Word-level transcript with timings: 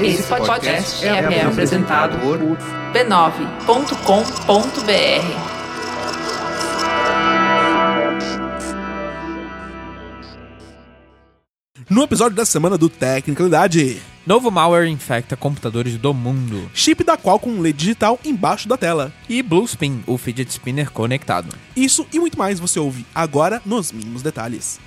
Esse 0.00 0.22
podcast 0.24 1.06
é, 1.06 1.08
é 1.08 1.44
apresentado 1.44 2.18
por 2.18 2.38
b9.com.br. 2.92 3.86
No 11.88 12.02
episódio 12.02 12.36
da 12.36 12.44
semana 12.44 12.76
do 12.76 12.88
Tecnicalidade, 12.90 14.02
Novo 14.26 14.50
malware 14.50 14.88
infecta 14.88 15.36
computadores 15.36 15.96
do 15.96 16.12
mundo. 16.12 16.68
chip 16.74 17.04
da 17.04 17.16
Qualcomm 17.16 17.60
LED 17.60 17.78
digital 17.78 18.18
embaixo 18.24 18.68
da 18.68 18.76
tela. 18.76 19.12
E 19.28 19.40
Bluespin, 19.40 20.02
o 20.04 20.18
fidget 20.18 20.50
spinner 20.50 20.90
conectado. 20.90 21.54
Isso 21.76 22.04
e 22.12 22.18
muito 22.18 22.36
mais 22.36 22.58
você 22.58 22.80
ouve 22.80 23.06
agora 23.14 23.62
nos 23.64 23.92
mínimos 23.92 24.22
detalhes. 24.22 24.80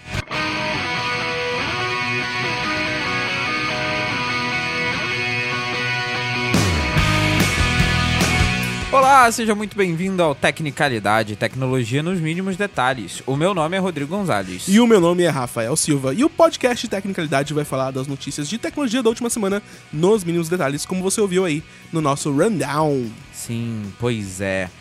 Olá, 8.92 9.32
seja 9.32 9.54
muito 9.54 9.78
bem-vindo 9.78 10.24
ao 10.24 10.34
Tecnicalidade, 10.34 11.36
tecnologia 11.36 12.02
nos 12.02 12.20
mínimos 12.20 12.58
detalhes. 12.58 13.22
O 13.28 13.36
meu 13.36 13.54
nome 13.54 13.78
é 13.78 13.80
Rodrigo 13.80 14.18
Gonzalez. 14.18 14.66
E 14.68 14.80
o 14.80 14.88
meu 14.88 15.00
nome 15.00 15.22
é 15.22 15.30
Rafael 15.30 15.76
Silva 15.76 16.12
e 16.12 16.24
o 16.24 16.30
podcast 16.30 16.88
Tecnicalidade 16.88 17.54
vai 17.54 17.64
falar 17.64 17.92
das 17.92 18.08
notícias 18.08 18.50
de 18.50 18.58
tecnologia 18.58 19.04
da 19.04 19.10
última 19.10 19.30
semana 19.30 19.62
nos 19.94 20.24
mínimos 20.24 20.50
detalhes, 20.50 20.88
como 20.88 21.04
você 21.04 21.22
ouviu 21.22 21.46
aí 21.46 21.64
no 21.94 22.02
nosso 22.02 22.32
rundown. 22.32 23.12
Sim, 23.32 23.94
pois 24.00 24.42
é. 24.42 24.72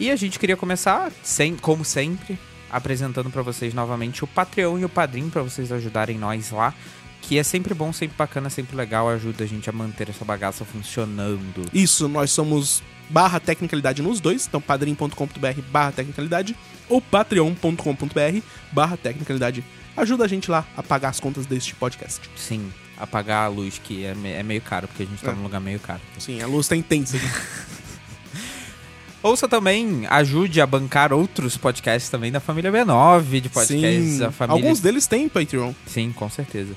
E 0.00 0.10
a 0.10 0.16
gente 0.16 0.38
queria 0.38 0.56
começar, 0.56 1.12
sem, 1.22 1.54
como 1.54 1.84
sempre, 1.84 2.38
apresentando 2.70 3.28
pra 3.28 3.42
vocês 3.42 3.74
novamente 3.74 4.24
o 4.24 4.26
Patreon 4.26 4.78
e 4.78 4.86
o 4.86 4.88
Padrim 4.88 5.28
pra 5.28 5.42
vocês 5.42 5.70
ajudarem 5.70 6.16
nós 6.16 6.50
lá. 6.52 6.72
Que 7.20 7.38
é 7.38 7.42
sempre 7.42 7.74
bom, 7.74 7.92
sempre 7.92 8.16
bacana, 8.16 8.48
sempre 8.48 8.74
legal, 8.74 9.10
ajuda 9.10 9.44
a 9.44 9.46
gente 9.46 9.68
a 9.68 9.72
manter 9.74 10.08
essa 10.08 10.24
bagaça 10.24 10.64
funcionando. 10.64 11.66
Isso, 11.74 12.08
nós 12.08 12.30
somos 12.30 12.82
barra 13.10 13.40
Tecnicalidade 13.40 14.02
nos 14.02 14.20
dois, 14.20 14.46
então 14.46 14.60
padrim.com.br 14.60 15.60
barra 15.70 15.92
Tecnicalidade 15.92 16.56
ou 16.88 17.00
patreon.com.br 17.00 18.40
barra 18.72 18.96
Tecnicalidade. 18.96 19.64
Ajuda 19.96 20.24
a 20.24 20.28
gente 20.28 20.50
lá 20.50 20.66
a 20.76 20.82
pagar 20.82 21.08
as 21.08 21.18
contas 21.20 21.44
deste 21.46 21.74
podcast. 21.74 22.20
Sim, 22.36 22.72
apagar 22.96 23.46
a 23.46 23.48
luz, 23.48 23.80
que 23.82 24.04
é, 24.04 24.14
me- 24.14 24.30
é 24.32 24.42
meio 24.42 24.60
caro, 24.60 24.86
porque 24.86 25.02
a 25.02 25.06
gente 25.06 25.22
tá 25.22 25.32
É. 25.32 25.34
num 25.34 25.42
lugar 25.42 25.60
meio 25.60 25.80
caro. 25.80 26.00
Sim, 26.18 26.40
a 26.40 26.46
luz 26.46 26.68
tá 26.68 26.76
intensa. 26.76 27.18
Ouça 29.22 29.48
também, 29.48 30.06
ajude 30.08 30.60
a 30.60 30.66
bancar 30.66 31.12
outros 31.12 31.56
podcasts 31.56 32.08
também 32.08 32.30
da 32.30 32.38
família 32.38 32.70
B9 32.70 33.40
de 33.40 33.48
podcasts. 33.48 34.16
Sim, 34.18 34.24
a 34.24 34.30
família... 34.30 34.62
alguns 34.62 34.80
deles 34.80 35.06
têm 35.08 35.28
Patreon. 35.28 35.72
Sim, 35.86 36.12
com 36.12 36.30
certeza. 36.30 36.74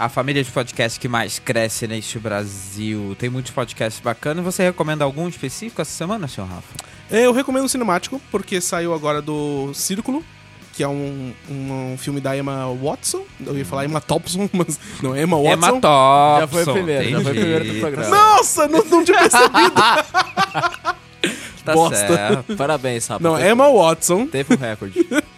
A 0.00 0.08
família 0.08 0.42
de 0.42 0.50
podcasts 0.50 0.96
que 0.96 1.06
mais 1.06 1.38
cresce 1.38 1.86
neste 1.86 2.18
Brasil. 2.18 3.14
Tem 3.18 3.28
muitos 3.28 3.52
podcasts 3.52 4.00
bacanas. 4.02 4.42
Você 4.42 4.62
recomenda 4.62 5.04
algum 5.04 5.28
específico 5.28 5.82
essa 5.82 5.90
semana, 5.90 6.26
senhor 6.26 6.46
Rafa? 6.48 6.74
É, 7.10 7.26
Eu 7.26 7.32
recomendo 7.32 7.66
o 7.66 7.68
Cinemático, 7.68 8.18
porque 8.30 8.62
saiu 8.62 8.94
agora 8.94 9.20
do 9.20 9.70
Círculo, 9.74 10.24
que 10.72 10.82
é 10.82 10.88
um, 10.88 11.34
um, 11.50 11.92
um 11.92 11.98
filme 11.98 12.18
da 12.18 12.34
Emma 12.34 12.66
Watson. 12.82 13.24
Eu 13.44 13.58
ia 13.58 13.64
falar 13.66 13.84
Emma 13.84 14.00
Thompson, 14.00 14.48
mas 14.54 14.80
não 15.02 15.14
é 15.14 15.20
Emma 15.22 15.36
Watson. 15.36 15.52
Emma 15.52 15.80
Thompson. 15.80 16.40
Já 16.40 16.46
foi 16.48 16.62
o 16.62 16.72
primeiro, 16.72 17.04
já 17.04 17.10
foi 17.10 17.18
o 17.18 17.20
entendi. 17.20 17.38
primeiro 17.40 17.64
do 17.74 17.80
programa. 17.80 18.08
Nossa, 18.16 18.68
não, 18.68 18.84
não 18.86 19.04
tinha 19.04 19.18
percebido. 19.18 19.74
Tá 21.62 21.74
Bosta. 21.74 21.96
certo. 22.06 22.56
Parabéns, 22.56 23.06
Rafa. 23.06 23.22
não, 23.22 23.38
Emma 23.38 23.70
Watson. 23.70 24.26
Teve 24.26 24.54
um 24.54 24.56
recorde. 24.56 25.06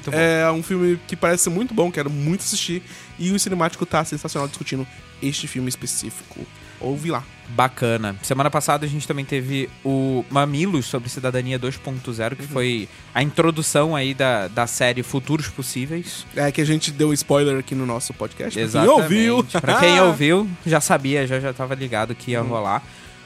Muito 0.00 0.10
bom. 0.10 0.16
É 0.16 0.50
um 0.52 0.62
filme 0.62 0.98
que 1.06 1.14
parece 1.16 1.44
ser 1.44 1.50
muito 1.50 1.74
bom, 1.74 1.90
quero 1.90 2.10
muito 2.10 2.40
assistir. 2.40 2.82
E 3.18 3.30
o 3.32 3.38
Cinemático 3.38 3.84
tá 3.86 4.04
sensacional 4.04 4.48
discutindo 4.48 4.86
este 5.22 5.46
filme 5.46 5.68
específico. 5.68 6.46
Ouve 6.80 7.10
lá. 7.10 7.22
Bacana. 7.50 8.16
Semana 8.22 8.48
passada 8.50 8.86
a 8.86 8.88
gente 8.88 9.06
também 9.06 9.24
teve 9.24 9.68
o 9.84 10.24
Mamilos 10.30 10.86
sobre 10.86 11.10
Cidadania 11.10 11.58
2.0, 11.58 12.30
Uhum. 12.30 12.36
que 12.36 12.46
foi 12.46 12.88
a 13.14 13.22
introdução 13.22 13.94
aí 13.94 14.14
da, 14.14 14.48
da 14.48 14.66
série 14.66 15.02
Futuros 15.02 15.48
Possíveis. 15.48 16.24
É 16.34 16.50
que 16.50 16.60
a 16.60 16.64
gente 16.64 16.90
deu 16.90 17.12
spoiler 17.12 17.58
aqui 17.58 17.74
no 17.74 17.84
nosso 17.84 18.14
podcast. 18.14 18.54
pra 18.54 18.62
Exatamente. 18.62 18.96
Quem 19.08 19.30
ouviu? 19.30 19.44
Pra 19.60 19.80
quem 19.80 20.00
ouviu, 20.00 20.48
já 20.64 20.80
sabia, 20.80 21.26
já, 21.26 21.38
já 21.40 21.52
tava 21.52 21.74
ligado 21.74 22.14
que 22.14 22.30
ia 22.30 22.42
Hum. 22.42 22.46
rolar. 22.46 22.82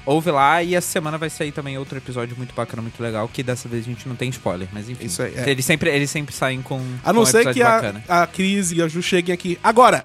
Ouve 0.06 0.30
lá 0.30 0.62
e 0.62 0.74
essa 0.74 0.88
semana 0.88 1.16
vai 1.16 1.30
sair 1.30 1.52
também 1.52 1.78
outro 1.78 1.96
episódio 1.96 2.36
muito 2.36 2.54
bacana, 2.54 2.82
muito 2.82 3.02
legal, 3.02 3.28
que 3.28 3.42
dessa 3.42 3.68
vez 3.68 3.84
a 3.84 3.88
gente 3.88 4.08
não 4.08 4.16
tem 4.16 4.28
spoiler, 4.28 4.68
mas 4.72 4.88
enfim. 4.88 5.06
Isso 5.06 5.22
aí, 5.22 5.34
é. 5.34 5.48
Eles, 5.48 5.64
sempre, 5.64 5.90
eles 5.90 6.10
sempre 6.10 6.34
saem 6.34 6.60
com, 6.60 6.78
A 7.02 7.12
não 7.12 7.22
com 7.22 7.22
um 7.22 7.26
ser 7.26 7.52
que 7.52 7.62
a, 7.62 7.94
a 8.08 8.26
Cris 8.26 8.72
e 8.72 8.82
a 8.82 8.88
Ju 8.88 9.02
cheguem 9.02 9.32
aqui 9.32 9.58
agora. 9.62 10.04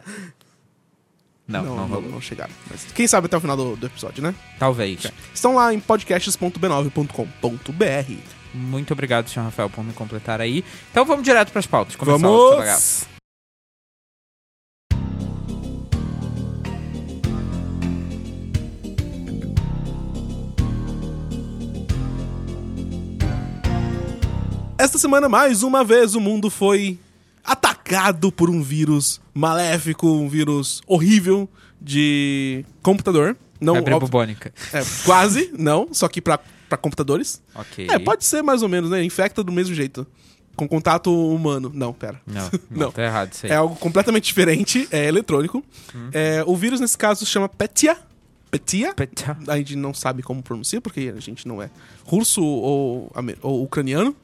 Não, 1.48 1.64
não, 1.64 1.76
não, 1.76 1.88
rolou. 1.88 2.12
não 2.12 2.22
chegaram. 2.22 2.54
Mas 2.70 2.86
quem 2.94 3.08
sabe 3.08 3.26
até 3.26 3.36
o 3.36 3.42
final 3.42 3.58
do, 3.58 3.76
do 3.76 3.88
episódio, 3.88 4.22
né? 4.22 4.36
Talvez. 4.60 5.12
Estão 5.34 5.56
lá 5.56 5.74
em 5.74 5.80
podcasts.b9.com.br. 5.80 8.14
Muito 8.54 8.94
obrigado, 8.94 9.30
senhor 9.30 9.46
Rafael, 9.46 9.70
por 9.70 9.84
me 9.84 9.94
completar 9.94 10.40
aí. 10.40 10.64
Então 10.92 11.06
vamos 11.06 11.24
direto 11.24 11.52
pras 11.52 11.66
pautas. 11.66 11.96
Começar. 11.96 12.20
Vamos! 12.20 13.19
Esta 24.80 24.98
semana, 24.98 25.28
mais 25.28 25.62
uma 25.62 25.84
vez, 25.84 26.16
o 26.16 26.22
mundo 26.22 26.50
foi 26.50 26.98
atacado 27.44 28.32
por 28.32 28.50
um 28.50 28.62
vírus 28.62 29.20
maléfico, 29.34 30.08
um 30.08 30.30
vírus 30.30 30.82
horrível 30.88 31.50
de 31.82 32.64
computador. 32.82 33.36
Não, 33.60 33.76
Febre 33.76 33.94
óbvio- 33.94 34.08
bubônica. 34.08 34.54
é, 34.72 34.82
quase, 35.06 35.52
não, 35.58 35.90
só 35.92 36.08
que 36.08 36.22
pra, 36.22 36.40
pra 36.70 36.78
computadores. 36.78 37.42
Ok. 37.54 37.88
É, 37.92 38.00
pode 38.00 38.24
ser 38.24 38.42
mais 38.42 38.62
ou 38.64 38.70
menos, 38.70 38.90
né? 38.90 39.04
Infecta 39.04 39.44
do 39.44 39.52
mesmo 39.52 39.76
jeito. 39.76 40.08
Com 40.56 40.66
contato 40.68 41.10
humano. 41.14 41.70
Não, 41.74 41.92
pera. 41.94 42.22
Não, 42.26 42.50
não, 42.72 42.80
Não. 42.86 42.92
tá 42.92 43.04
errado 43.04 43.34
isso 43.34 43.46
aí. 43.46 43.52
É 43.52 43.56
algo 43.56 43.76
completamente 43.76 44.26
diferente, 44.26 44.88
é 44.92 45.06
eletrônico. 45.08 45.62
É, 46.14 46.42
o 46.48 46.56
vírus, 46.56 46.80
nesse 46.80 46.98
caso, 46.98 47.26
se 47.26 47.26
chama 47.32 47.50
Petia. 47.50 47.98
Petia? 48.52 48.94
Peta. 48.94 49.38
A 49.48 49.58
gente 49.58 49.76
não 49.76 49.94
sabe 49.94 50.24
como 50.24 50.42
pronuncia, 50.42 50.82
porque 50.82 51.14
a 51.16 51.20
gente 51.20 51.48
não 51.48 51.62
é 51.62 51.70
russo 52.04 52.44
ou, 52.44 53.12
ou 53.42 53.64
ucraniano. 53.64 54.16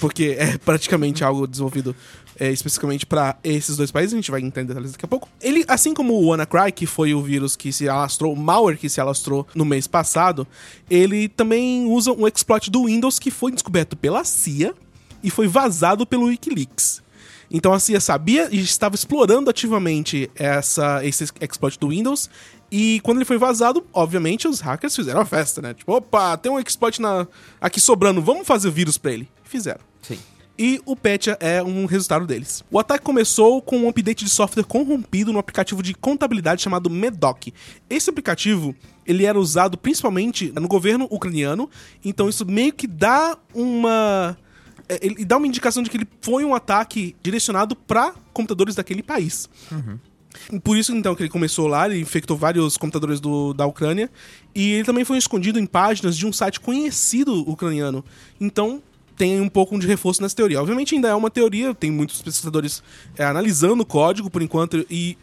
Porque 0.00 0.36
é 0.38 0.58
praticamente 0.58 1.22
algo 1.22 1.46
desenvolvido 1.46 1.94
é, 2.38 2.50
especificamente 2.50 3.04
para 3.04 3.36
esses 3.42 3.76
dois 3.76 3.90
países. 3.90 4.14
A 4.14 4.16
gente 4.16 4.30
vai 4.30 4.40
entender 4.40 4.68
detalhes 4.68 4.92
daqui 4.92 5.04
a 5.04 5.08
pouco. 5.08 5.28
Ele, 5.40 5.64
assim 5.68 5.94
como 5.94 6.14
o 6.14 6.26
WannaCry, 6.28 6.72
que 6.72 6.86
foi 6.86 7.14
o 7.14 7.22
vírus 7.22 7.56
que 7.56 7.72
se 7.72 7.88
alastrou, 7.88 8.32
o 8.32 8.36
malware 8.36 8.78
que 8.78 8.88
se 8.88 9.00
alastrou 9.00 9.46
no 9.54 9.64
mês 9.64 9.86
passado, 9.86 10.46
ele 10.88 11.28
também 11.28 11.86
usa 11.86 12.12
um 12.12 12.26
exploit 12.26 12.70
do 12.70 12.86
Windows 12.86 13.18
que 13.18 13.30
foi 13.30 13.52
descoberto 13.52 13.96
pela 13.96 14.24
CIA 14.24 14.74
e 15.22 15.30
foi 15.30 15.46
vazado 15.46 16.06
pelo 16.06 16.26
Wikileaks. 16.26 17.02
Então 17.50 17.72
a 17.72 17.80
CIA 17.80 18.00
sabia 18.00 18.48
e 18.52 18.60
estava 18.60 18.94
explorando 18.94 19.48
ativamente 19.48 20.30
essa, 20.34 21.04
esse 21.04 21.24
exploit 21.40 21.78
do 21.78 21.88
Windows. 21.88 22.28
E 22.70 23.00
quando 23.00 23.18
ele 23.18 23.24
foi 23.24 23.38
vazado, 23.38 23.84
obviamente 23.92 24.46
os 24.46 24.60
hackers 24.60 24.94
fizeram 24.94 25.20
a 25.20 25.24
festa, 25.24 25.62
né? 25.62 25.74
Tipo, 25.74 25.92
opa, 25.92 26.36
tem 26.36 26.52
um 26.52 26.58
exploit 26.58 27.00
na, 27.00 27.26
aqui 27.60 27.80
sobrando, 27.80 28.20
vamos 28.20 28.46
fazer 28.46 28.70
vírus 28.70 28.98
pra 28.98 29.12
ele. 29.12 29.28
Fizeram. 29.44 29.80
Sim. 30.02 30.18
E 30.58 30.80
o 30.84 30.96
Petya 30.96 31.36
é 31.40 31.62
um 31.62 31.86
resultado 31.86 32.26
deles. 32.26 32.64
O 32.70 32.78
ataque 32.78 33.04
começou 33.04 33.62
com 33.62 33.78
um 33.78 33.88
update 33.88 34.24
de 34.24 34.30
software 34.30 34.64
corrompido 34.64 35.32
no 35.32 35.38
aplicativo 35.38 35.82
de 35.82 35.94
contabilidade 35.94 36.60
chamado 36.60 36.90
Medoc. 36.90 37.48
Esse 37.88 38.10
aplicativo, 38.10 38.74
ele 39.06 39.24
era 39.24 39.38
usado 39.38 39.78
principalmente 39.78 40.52
no 40.52 40.66
governo 40.66 41.06
ucraniano, 41.10 41.70
então 42.04 42.28
isso 42.28 42.44
meio 42.44 42.72
que 42.72 42.88
dá 42.88 43.38
uma 43.54 44.36
é, 44.88 44.98
ele 45.04 45.24
dá 45.24 45.36
uma 45.36 45.46
indicação 45.46 45.82
de 45.82 45.90
que 45.90 45.96
ele 45.98 46.08
foi 46.22 46.44
um 46.44 46.54
ataque 46.54 47.14
direcionado 47.22 47.76
para 47.76 48.14
computadores 48.32 48.74
daquele 48.74 49.02
país. 49.02 49.48
Por 50.62 50.76
isso, 50.76 50.94
então, 50.94 51.14
que 51.14 51.22
ele 51.22 51.30
começou 51.30 51.66
lá, 51.66 51.88
ele 51.88 52.00
infectou 52.00 52.36
vários 52.36 52.76
computadores 52.76 53.20
do, 53.20 53.52
da 53.54 53.66
Ucrânia, 53.66 54.10
e 54.54 54.72
ele 54.72 54.84
também 54.84 55.04
foi 55.04 55.18
escondido 55.18 55.58
em 55.58 55.66
páginas 55.66 56.16
de 56.16 56.26
um 56.26 56.32
site 56.32 56.60
conhecido 56.60 57.48
ucraniano. 57.48 58.04
Então, 58.40 58.82
tem 59.16 59.40
um 59.40 59.48
pouco 59.48 59.78
de 59.78 59.86
reforço 59.86 60.22
nessa 60.22 60.36
teoria. 60.36 60.60
Obviamente, 60.60 60.94
ainda 60.94 61.08
é 61.08 61.14
uma 61.14 61.30
teoria, 61.30 61.74
tem 61.74 61.90
muitos 61.90 62.22
pesquisadores 62.22 62.82
é, 63.16 63.24
analisando 63.24 63.82
o 63.82 63.86
código 63.86 64.30
por 64.30 64.40
enquanto, 64.42 64.86
e 64.88 65.18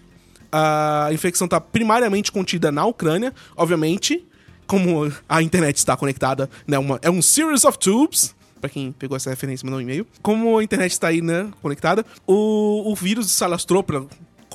a 0.51 1.09
infecção 1.12 1.45
está 1.45 1.59
primariamente 1.59 2.31
contida 2.31 2.71
na 2.71 2.85
Ucrânia. 2.85 3.33
Obviamente, 3.56 4.25
como 4.68 5.11
a 5.27 5.41
internet 5.41 5.77
está 5.77 5.97
conectada, 5.97 6.50
né, 6.68 6.77
uma, 6.77 7.00
é 7.01 7.09
um 7.09 7.21
series 7.21 7.63
of 7.63 7.77
tubes. 7.77 8.35
Pra 8.61 8.69
quem 8.69 8.91
pegou 8.91 9.15
essa 9.15 9.29
referência, 9.29 9.65
mandou 9.65 9.79
um 9.79 9.81
e-mail. 9.81 10.07
Como 10.21 10.57
a 10.57 10.63
internet 10.63 10.91
está 10.91 11.09
aí, 11.09 11.21
né, 11.21 11.50
conectada, 11.61 12.06
o, 12.25 12.89
o 12.91 12.95
vírus 12.95 13.29
se 13.29 13.44
alastrou 13.44 13.85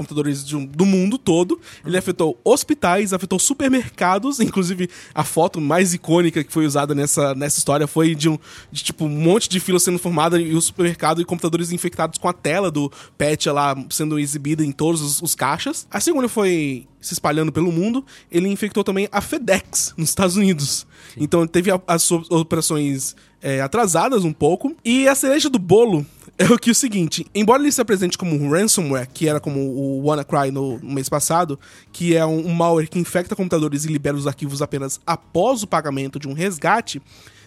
computadores 0.01 0.45
de 0.45 0.57
do 0.67 0.87
mundo 0.87 1.19
todo. 1.19 1.61
Ele 1.85 1.97
afetou 1.99 2.39
hospitais, 2.43 3.13
afetou 3.13 3.39
supermercados. 3.39 4.41
Inclusive, 4.41 4.89
a 5.15 5.23
foto 5.25 5.61
mais 5.61 5.93
icônica 5.95 6.43
que 6.43 6.53
foi 6.53 6.67
usada 6.67 6.95
nessa, 6.95 7.35
nessa 7.35 7.59
história 7.59 7.87
foi 7.87 8.15
de 8.15 8.29
um 8.29 8.39
de, 8.73 8.83
tipo 8.83 9.05
um 9.05 9.09
monte 9.09 9.49
de 9.49 9.61
fila 9.61 9.79
sendo 9.79 9.99
formada 9.99 10.41
e 10.41 10.55
o 10.55 10.61
supermercado 10.61 11.21
e 11.21 11.25
computadores 11.25 11.71
infectados 11.73 12.19
com 12.19 12.29
a 12.29 12.33
tela 12.33 12.71
do 12.71 12.91
patch 13.19 13.47
lá 13.47 13.77
sendo 13.91 14.19
exibida 14.19 14.65
em 14.65 14.73
todos 14.73 15.01
os, 15.03 15.23
os 15.23 15.35
caixas. 15.35 15.87
Assim 15.91 16.11
como 16.11 16.23
ele 16.23 16.29
foi 16.29 16.87
se 17.01 17.15
espalhando 17.15 17.51
pelo 17.51 17.73
mundo, 17.73 18.05
ele 18.31 18.49
infectou 18.49 18.85
também 18.85 19.09
a 19.11 19.21
FedEx 19.23 19.95
nos 19.97 20.11
Estados 20.11 20.37
Unidos. 20.37 20.87
Então 21.17 21.47
teve 21.47 21.71
a- 21.71 21.81
as 21.87 22.03
suas 22.03 22.31
operações 22.31 23.17
é, 23.43 23.61
atrasadas 23.63 24.23
um 24.25 24.33
pouco. 24.35 24.77
E 24.85 25.09
a 25.09 25.15
cereja 25.15 25.49
do 25.49 25.59
bolo 25.59 26.05
é 26.41 26.45
o 26.47 26.59
que 26.59 26.71
é 26.71 26.73
o 26.73 26.75
seguinte: 26.75 27.27
embora 27.35 27.63
ele 27.63 27.71
se 27.71 27.83
apresente 27.83 28.17
como 28.17 28.35
um 28.35 28.51
ransomware, 28.51 29.07
que 29.13 29.29
era 29.29 29.39
como 29.39 29.61
o 29.61 30.07
WannaCry 30.07 30.51
no, 30.51 30.79
no 30.79 30.95
mês 30.95 31.07
passado, 31.07 31.61
que 31.93 32.17
é 32.17 32.25
um, 32.25 32.47
um 32.47 32.55
malware 32.55 32.89
que 32.89 32.99
infecta 32.99 33.37
computadores 33.37 33.85
e 33.85 33.89
libera 33.89 34.17
os 34.17 34.27
arquivos 34.27 34.63
apenas 34.63 34.99
após 35.07 35.63
o 35.63 35.67
pagamento 35.67 36.19
de 36.19 36.27
um 36.27 36.33
resgate, 36.33 37.03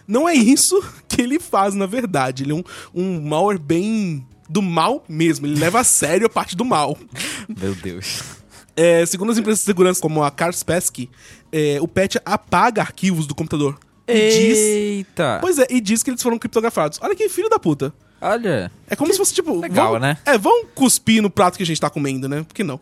não 0.06 0.28
é 0.28 0.34
isso 0.34 0.80
que 1.08 1.20
ele 1.20 1.40
faz, 1.40 1.74
na 1.74 1.86
verdade. 1.86 2.44
Ele 2.44 2.52
é 2.52 2.54
um, 2.54 2.62
um 2.94 3.20
malware 3.20 3.58
bem 3.58 4.24
do 4.48 4.62
mal 4.62 5.04
mesmo. 5.08 5.44
Ele 5.44 5.58
leva 5.58 5.80
a 5.80 5.84
sério 5.84 6.26
a 6.26 6.30
parte 6.30 6.54
do 6.54 6.64
mal. 6.64 6.96
Meu 7.60 7.74
Deus. 7.74 8.22
É, 8.76 9.04
segundo 9.06 9.32
as 9.32 9.38
empresas 9.38 9.60
de 9.60 9.66
segurança, 9.66 10.00
como 10.00 10.22
a 10.22 10.30
Kaspersky, 10.30 11.10
é, 11.50 11.78
o 11.80 11.88
patch 11.88 12.16
apaga 12.24 12.80
arquivos 12.80 13.26
do 13.26 13.34
computador. 13.34 13.76
E 14.06 14.12
diz. 14.12 14.58
Eita! 14.58 15.38
Pois 15.40 15.58
é, 15.58 15.66
e 15.68 15.80
diz 15.80 16.04
que 16.04 16.10
eles 16.10 16.22
foram 16.22 16.38
criptografados. 16.38 17.00
Olha 17.02 17.16
que 17.16 17.28
filho 17.28 17.48
da 17.48 17.58
puta. 17.58 17.92
Olha, 18.20 18.70
É 18.88 18.96
como 18.96 19.12
se 19.12 19.18
fosse, 19.18 19.34
tipo. 19.34 19.58
legal, 19.60 19.92
vão- 19.92 20.00
né? 20.00 20.16
É, 20.24 20.38
vão 20.38 20.64
cuspir 20.74 21.20
no 21.22 21.28
prato 21.30 21.56
que 21.56 21.62
a 21.62 21.66
gente 21.66 21.80
tá 21.80 21.90
comendo, 21.90 22.28
né? 22.28 22.42
Por 22.42 22.54
que 22.54 22.64
não? 22.64 22.80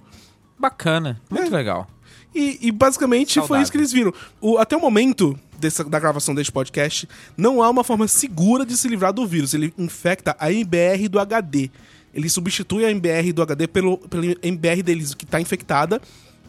bacana. 0.58 1.20
Muito 1.28 1.52
É. 1.52 1.56
legal. 1.56 1.88
E, 2.34 2.58
e 2.62 2.70
basicamente 2.70 3.34
foi 3.34 3.42
Saudável. 3.42 3.62
isso 3.62 3.72
que 3.72 3.78
eles 3.78 3.92
viram. 3.92 4.14
O- 4.40 4.56
até 4.58 4.76
o 4.76 4.80
momento 4.80 5.36
dessa- 5.58 5.82
da 5.84 5.98
gravação 5.98 6.34
deste 6.34 6.52
podcast, 6.52 7.08
não 7.36 7.60
há 7.62 7.68
uma 7.68 7.82
forma 7.82 8.06
segura 8.06 8.64
de 8.64 8.76
se 8.76 8.86
livrar 8.88 9.12
do 9.12 9.26
vírus. 9.26 9.54
Ele 9.54 9.74
infecta 9.76 10.36
a 10.38 10.52
MBR 10.52 11.08
do 11.08 11.18
HD. 11.18 11.68
Ele 12.14 12.28
substitui 12.28 12.84
a 12.84 12.90
MBR 12.90 13.32
do 13.32 13.42
HD 13.42 13.66
pelo, 13.66 13.98
pela 13.98 14.24
MBR 14.42 14.82
deles 14.82 15.14
que 15.14 15.24
está 15.24 15.40
infectada. 15.40 16.00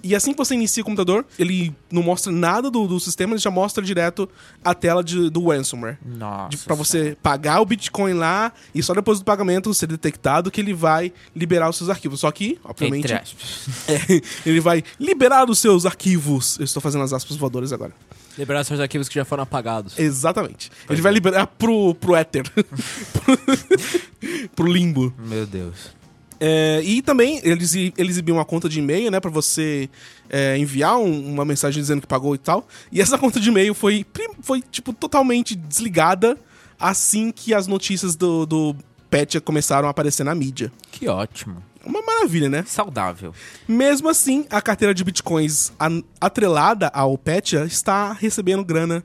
E 0.04 0.14
assim 0.14 0.34
que 0.34 0.38
você 0.38 0.54
inicia 0.54 0.84
o 0.84 0.86
computador, 0.86 1.26
ele 1.40 1.74
não 1.90 2.04
mostra 2.04 2.30
nada 2.32 2.70
do, 2.70 2.86
do 2.86 3.00
sistema, 3.00 3.34
ele 3.34 3.40
já 3.40 3.50
mostra 3.50 3.82
direto 3.84 4.30
a 4.64 4.74
tela 4.74 5.02
de- 5.02 5.30
do 5.30 5.50
ransomware. 5.50 5.98
Nossa. 6.06 6.50
De, 6.50 6.58
pra 6.58 6.76
você 6.76 7.18
pagar 7.24 7.62
o 7.62 7.66
Bitcoin 7.66 8.14
lá 8.14 8.52
e 8.76 8.84
só 8.84 8.94
depois 8.94 9.20
do 9.20 9.26
pagamento 9.26 9.74
ser 9.74 9.88
detectado 9.88 10.52
que 10.52 10.60
ele 10.60 10.74
vai 10.74 11.14
liberar 11.34 11.70
os 11.70 11.78
seus 11.78 11.90
arquivos. 11.90 12.20
Só 12.20 12.30
que, 12.32 12.60
obviamente, 12.66 13.06
Entre 13.06 13.14
aspas. 13.14 13.68
é, 13.88 14.22
ele 14.46 14.60
vai 14.60 14.84
liberar 15.00 15.50
os 15.50 15.60
seus 15.60 15.86
arquivos. 15.86 16.60
Eu 16.60 16.66
estou 16.66 16.82
fazendo 16.82 17.06
as 17.06 17.14
aspas 17.14 17.38
voadoras 17.38 17.72
agora. 17.72 17.94
Liberar 18.38 18.64
seus 18.64 18.80
arquivos 18.80 19.08
que 19.08 19.16
já 19.16 19.24
foram 19.24 19.44
apagados. 19.44 19.98
Exatamente. 19.98 20.72
ele 20.90 21.02
vai 21.02 21.14
liberar 21.14 21.48
pro, 21.48 21.94
pro 21.96 22.16
éter. 22.16 22.44
pro 24.56 24.72
limbo. 24.72 25.14
Meu 25.18 25.46
Deus. 25.46 25.92
É, 26.46 26.82
e 26.84 27.02
também 27.02 27.40
eles, 27.42 27.74
ele 27.74 27.94
exibiam 27.98 28.36
uma 28.38 28.44
conta 28.44 28.68
de 28.68 28.78
e-mail, 28.80 29.10
né, 29.10 29.18
pra 29.22 29.32
você 29.32 29.90
é, 30.30 30.58
enviar 30.58 30.98
um- 30.98 31.32
uma 31.34 31.46
mensagem 31.46 31.82
dizendo 31.82 32.02
que 32.02 32.08
pagou 32.08 32.36
e 32.36 32.38
tal. 32.38 32.68
E 32.92 33.00
essa 33.00 33.18
conta 33.20 33.40
de 33.40 33.48
e-mail 33.48 33.74
foi, 33.74 34.06
foi 34.42 34.62
tipo, 34.62 34.92
totalmente 34.92 35.56
desligada 35.56 36.38
assim 36.78 37.32
que 37.32 37.54
as 37.54 37.66
notícias 37.66 38.14
do, 38.18 38.46
do 38.46 38.76
patch 39.10 39.38
começaram 39.40 39.88
a 39.88 39.92
aparecer 39.92 40.26
na 40.26 40.36
mídia. 40.36 40.70
Que 40.92 41.08
ótimo. 41.08 41.64
Uma 41.86 42.02
maravilha, 42.02 42.50
né? 42.50 42.64
Saudável. 42.68 43.34
Mesmo 43.66 44.10
assim, 44.10 44.46
a 44.50 44.62
carteira 44.62 44.94
de 44.94 45.02
bitcoins 45.04 45.72
atrelada 46.20 46.88
ao 46.94 47.18
Petya 47.18 47.64
está 47.66 48.12
recebendo 48.14 48.66
grana 48.66 49.02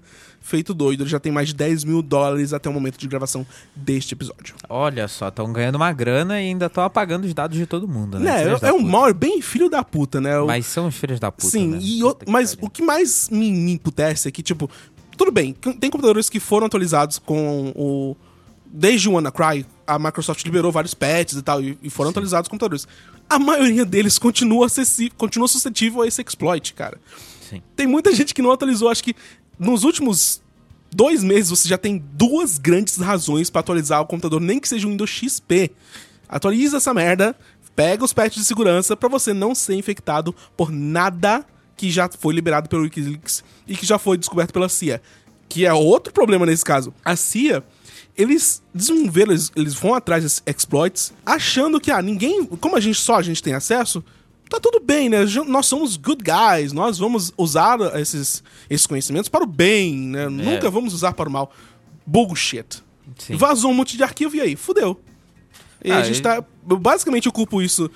feito 0.48 0.72
doido. 0.72 1.02
Ele 1.02 1.10
já 1.10 1.20
tem 1.20 1.30
mais 1.30 1.48
de 1.48 1.54
10 1.54 1.84
mil 1.84 2.00
dólares 2.02 2.52
até 2.52 2.68
o 2.68 2.72
momento 2.72 2.96
de 2.98 3.06
gravação 3.06 3.46
deste 3.76 4.14
episódio. 4.14 4.54
Olha 4.68 5.06
só, 5.06 5.28
estão 5.28 5.52
ganhando 5.52 5.76
uma 5.76 5.92
grana 5.92 6.40
e 6.40 6.46
ainda 6.46 6.66
estão 6.66 6.82
apagando 6.82 7.24
os 7.26 7.34
dados 7.34 7.56
de 7.56 7.66
todo 7.66 7.86
mundo, 7.86 8.18
né? 8.18 8.24
Né, 8.44 8.52
é, 8.54 8.58
da 8.58 8.68
é 8.68 8.72
um 8.72 8.80
malware 8.80 9.14
bem 9.14 9.40
filho 9.42 9.68
da 9.68 9.84
puta, 9.84 10.20
né? 10.20 10.38
O- 10.40 10.46
Mas 10.46 10.66
são 10.66 10.86
os 10.88 10.94
filhos 10.96 11.20
da 11.20 11.30
puta, 11.30 11.50
Sim, 11.50 11.68
né? 11.68 11.78
e 11.80 12.00
mas 12.26 12.56
o 12.60 12.68
que 12.70 12.82
mais 12.82 13.28
me, 13.28 13.52
me 13.52 13.72
emputece 13.72 14.26
é 14.28 14.30
que, 14.30 14.42
tipo, 14.42 14.70
tudo 15.16 15.30
bem, 15.30 15.52
tem 15.52 15.90
computadores 15.90 16.28
que 16.30 16.40
foram 16.40 16.66
atualizados 16.66 17.18
com 17.18 17.72
o. 17.76 18.16
Desde 18.70 19.08
o 19.08 19.12
WannaCry, 19.12 19.64
a 19.86 19.98
Microsoft 19.98 20.44
liberou 20.44 20.70
vários 20.70 20.92
patches 20.92 21.38
e 21.38 21.42
tal, 21.42 21.62
e, 21.62 21.78
e 21.82 21.88
foram 21.88 22.10
atualizados 22.10 22.46
os 22.46 22.50
computadores. 22.50 22.86
A 23.28 23.38
maioria 23.38 23.84
deles 23.84 24.18
continua, 24.18 24.66
acessi- 24.66 25.10
continua 25.16 25.48
suscetível 25.48 26.02
a 26.02 26.06
esse 26.06 26.20
exploit, 26.22 26.74
cara. 26.74 26.98
Sim. 27.48 27.62
Tem 27.74 27.86
muita 27.86 28.14
gente 28.14 28.34
que 28.34 28.42
não 28.42 28.52
atualizou. 28.52 28.90
Acho 28.90 29.02
que 29.02 29.16
nos 29.58 29.84
últimos 29.84 30.42
dois 30.90 31.22
meses 31.22 31.50
você 31.50 31.68
já 31.68 31.78
tem 31.78 32.02
duas 32.12 32.58
grandes 32.58 32.96
razões 32.96 33.50
pra 33.50 33.60
atualizar 33.60 34.00
o 34.00 34.06
computador, 34.06 34.40
nem 34.40 34.58
que 34.58 34.68
seja 34.68 34.86
o 34.86 34.90
Windows 34.90 35.10
XP. 35.10 35.70
Atualiza 36.28 36.76
essa 36.76 36.92
merda, 36.92 37.34
pega 37.74 38.04
os 38.04 38.12
patches 38.12 38.42
de 38.42 38.44
segurança 38.44 38.96
pra 38.96 39.08
você 39.08 39.32
não 39.32 39.54
ser 39.54 39.74
infectado 39.74 40.34
por 40.56 40.70
nada 40.70 41.44
que 41.76 41.90
já 41.90 42.08
foi 42.08 42.34
liberado 42.34 42.68
pelo 42.68 42.82
Wikileaks 42.82 43.44
e 43.66 43.76
que 43.76 43.86
já 43.86 43.98
foi 43.98 44.18
descoberto 44.18 44.52
pela 44.52 44.68
CIA. 44.68 45.00
Que 45.48 45.64
é 45.64 45.72
outro 45.72 46.12
problema 46.12 46.44
nesse 46.44 46.64
caso. 46.64 46.92
A 47.04 47.16
CIA, 47.16 47.64
eles 48.16 48.60
desenvolveram, 48.74 49.32
eles, 49.32 49.52
eles 49.54 49.74
vão 49.74 49.94
atrás 49.94 50.22
desses 50.22 50.42
exploits, 50.44 51.14
achando 51.24 51.80
que, 51.80 51.90
ah, 51.90 52.02
ninguém. 52.02 52.44
Como 52.44 52.76
a 52.76 52.80
gente 52.80 52.98
só 52.98 53.14
a 53.14 53.22
gente 53.22 53.42
tem 53.42 53.54
acesso, 53.54 54.04
tá 54.48 54.58
tudo 54.60 54.80
bem, 54.80 55.08
né? 55.08 55.18
Nós 55.46 55.66
somos 55.66 55.96
good 55.96 56.22
guys, 56.24 56.72
nós 56.72 56.98
vamos 56.98 57.32
usar 57.36 57.78
esses, 58.00 58.42
esses 58.68 58.86
conhecimentos 58.86 59.28
para 59.28 59.44
o 59.44 59.46
bem, 59.46 59.94
né? 59.96 60.28
Nunca 60.28 60.70
vamos 60.70 60.94
usar 60.94 61.12
para 61.12 61.28
o 61.28 61.32
mal. 61.32 61.52
Bullshit. 62.06 62.82
Sim. 63.18 63.36
Vazou 63.36 63.70
um 63.70 63.74
monte 63.74 63.96
de 63.96 64.02
arquivo 64.02 64.36
e 64.36 64.40
aí, 64.40 64.56
fudeu. 64.56 65.00
E 65.84 65.90
a 65.92 65.98
Ah, 65.98 66.02
gente 66.02 66.18
e- 66.18 66.22
tá. 66.22 66.42
Basicamente 66.62 67.26
eu 67.26 67.32
culpo 67.32 67.62
isso 67.62 67.90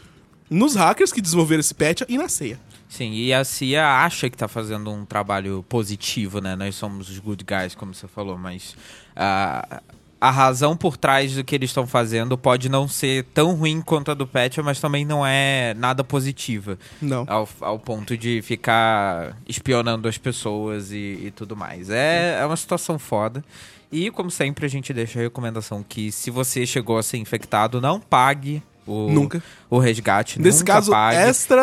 nos 0.49 0.75
hackers 0.75 1.13
que 1.13 1.21
desenvolveram 1.21 1.61
esse 1.61 1.75
patch 1.75 2.03
e 2.09 2.17
na 2.19 2.29
ceia. 2.29 2.61
Sim, 2.89 3.11
e 3.13 3.33
a 3.33 3.43
CIA 3.43 3.87
acha 4.05 4.29
que 4.29 4.37
tá 4.37 4.47
fazendo 4.47 4.91
um 4.91 5.07
trabalho 5.07 5.65
positivo, 5.67 6.41
né? 6.43 6.55
Nós 6.55 6.75
somos 6.75 7.09
os 7.09 7.19
good 7.19 7.43
guys, 7.43 7.75
como 7.75 7.95
você 7.95 8.07
falou, 8.07 8.37
mas 8.37 8.77
a, 9.17 9.83
a 10.25 10.31
razão 10.31 10.77
por 10.77 10.97
trás 10.97 11.35
do 11.35 11.43
que 11.43 11.53
eles 11.53 11.71
estão 11.71 11.85
fazendo 11.85 12.39
pode 12.39 12.69
não 12.69 12.87
ser 12.87 13.25
tão 13.35 13.57
ruim 13.57 13.81
quanto 13.83 14.13
a 14.13 14.15
do 14.15 14.25
Patch, 14.25 14.59
mas 14.59 14.79
também 14.81 15.05
não 15.05 15.27
é 15.27 15.75
nada 15.77 16.05
positiva. 16.05 16.79
Não. 17.01 17.25
Ao, 17.27 17.49
ao 17.61 17.77
ponto 17.77 18.17
de 18.17 18.41
ficar 18.41 19.37
espionando 19.49 20.07
as 20.07 20.17
pessoas 20.19 20.93
e, 20.93 21.19
e 21.27 21.33
tudo 21.35 21.57
mais. 21.57 21.91
É, 21.91 22.39
é 22.41 22.47
uma 22.47 22.57
situação 22.57 23.01
foda. 23.01 23.45
E, 23.91 24.13
como 24.13 24.31
sempre, 24.31 24.65
a 24.65 24.69
gente 24.69 24.93
deixa 24.95 25.19
a 25.19 25.23
recomendação 25.23 25.85
que 25.87 26.13
se 26.13 26.31
você 26.31 26.65
chegou 26.65 26.99
a 26.99 27.03
ser 27.03 27.17
infectado, 27.17 27.81
não 27.81 27.99
pague 27.99 28.63
o, 28.87 29.11
Nunca. 29.11 29.43
o 29.69 29.79
resgate. 29.81 30.41
Nesse 30.41 30.63
caso, 30.63 30.93
pague. 30.93 31.17
extra. 31.17 31.63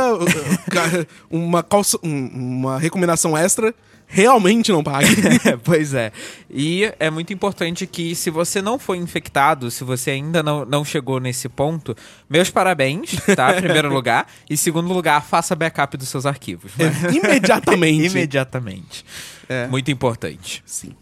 uma, 1.31 1.63
calça, 1.63 1.97
um- 2.03 2.27
uma 2.59 2.77
recomendação 2.77 3.37
extra. 3.37 3.73
Realmente 4.11 4.71
não 4.71 4.83
pague. 4.83 5.09
É, 5.45 5.55
pois 5.55 5.93
é. 5.93 6.11
E 6.49 6.91
é 6.99 7.09
muito 7.09 7.31
importante 7.31 7.85
que, 7.85 8.15
se 8.15 8.29
você 8.29 8.61
não 8.61 8.77
foi 8.79 8.97
infectado, 8.97 9.69
se 9.69 9.83
você 9.83 10.11
ainda 10.11 10.41
não, 10.41 10.65
não 10.65 10.83
chegou 10.83 11.19
nesse 11.19 11.47
ponto, 11.47 11.95
meus 12.29 12.49
parabéns, 12.49 13.11
tá? 13.35 13.53
Primeiro 13.61 13.93
lugar. 13.93 14.27
E 14.49 14.57
segundo 14.57 14.91
lugar, 14.91 15.23
faça 15.23 15.55
backup 15.55 15.95
dos 15.95 16.09
seus 16.09 16.25
arquivos. 16.25 16.71
né? 16.75 16.91
Imediatamente. 17.13 18.05
Imediatamente. 18.11 19.05
É. 19.47 19.67
Muito 19.67 19.91
importante. 19.91 20.63
Sim. 20.65 20.95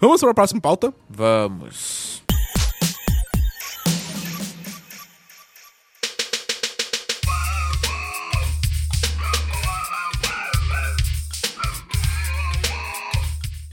Vamos 0.00 0.20
para 0.20 0.30
a 0.30 0.34
próxima 0.34 0.60
pauta. 0.60 0.94
Vamos. 1.10 2.22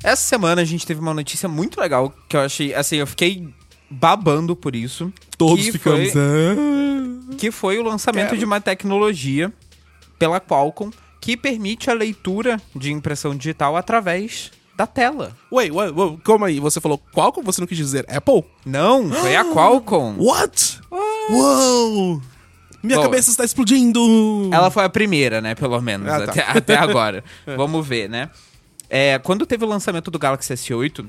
Essa 0.05 0.21
semana 0.21 0.61
a 0.61 0.65
gente 0.65 0.85
teve 0.85 0.99
uma 0.99 1.13
notícia 1.13 1.49
muito 1.49 1.79
legal 1.81 2.13
que 2.29 2.35
eu 2.37 2.41
achei, 2.41 2.73
assim, 2.75 2.97
eu 2.97 3.07
fiquei 3.07 3.47
babando 3.89 4.55
por 4.55 4.75
isso. 4.75 5.11
Todos 5.37 5.65
que 5.65 5.71
ficamos. 5.71 6.11
Foi, 6.11 6.21
"Ah". 6.21 7.35
que 7.37 7.51
foi 7.51 7.79
o 7.79 7.83
lançamento 7.83 8.27
Quero. 8.27 8.37
de 8.37 8.45
uma 8.45 8.61
tecnologia 8.61 9.51
pela 10.19 10.39
Qualcomm 10.39 10.91
que 11.19 11.35
permite 11.35 11.89
a 11.89 11.93
leitura 11.93 12.61
de 12.75 12.91
impressão 12.91 13.35
digital 13.35 13.75
através 13.75 14.51
da 14.77 14.85
tela. 14.85 15.35
Wait, 15.51 15.71
wait, 15.71 15.91
wait, 15.95 16.19
calma 16.23 16.47
aí. 16.47 16.59
Você 16.59 16.79
falou 16.79 17.01
qual 17.11 17.33
que 17.33 17.41
você 17.41 17.59
não 17.59 17.67
quis 17.67 17.77
dizer? 17.77 18.05
Apple? 18.07 18.43
Não, 18.65 19.09
foi 19.09 19.35
a 19.35 19.43
Qualcomm. 19.43 20.17
What? 20.19 20.79
Uou! 21.31 22.21
Minha 22.83 22.97
Bom, 22.97 23.03
cabeça 23.03 23.31
está 23.31 23.43
explodindo! 23.43 23.99
Ela 24.53 24.69
foi 24.69 24.83
a 24.83 24.89
primeira, 24.89 25.41
né? 25.41 25.55
Pelo 25.55 25.81
menos, 25.81 26.07
Ah, 26.07 26.19
tá. 26.27 26.31
até, 26.31 26.41
até 26.59 26.75
agora. 26.77 27.23
Vamos 27.57 27.85
ver, 27.87 28.07
né? 28.07 28.29
É, 28.89 29.19
quando 29.19 29.45
teve 29.45 29.65
o 29.65 29.67
lançamento 29.67 30.11
do 30.11 30.19
Galaxy 30.19 30.53
S8, 30.53 31.05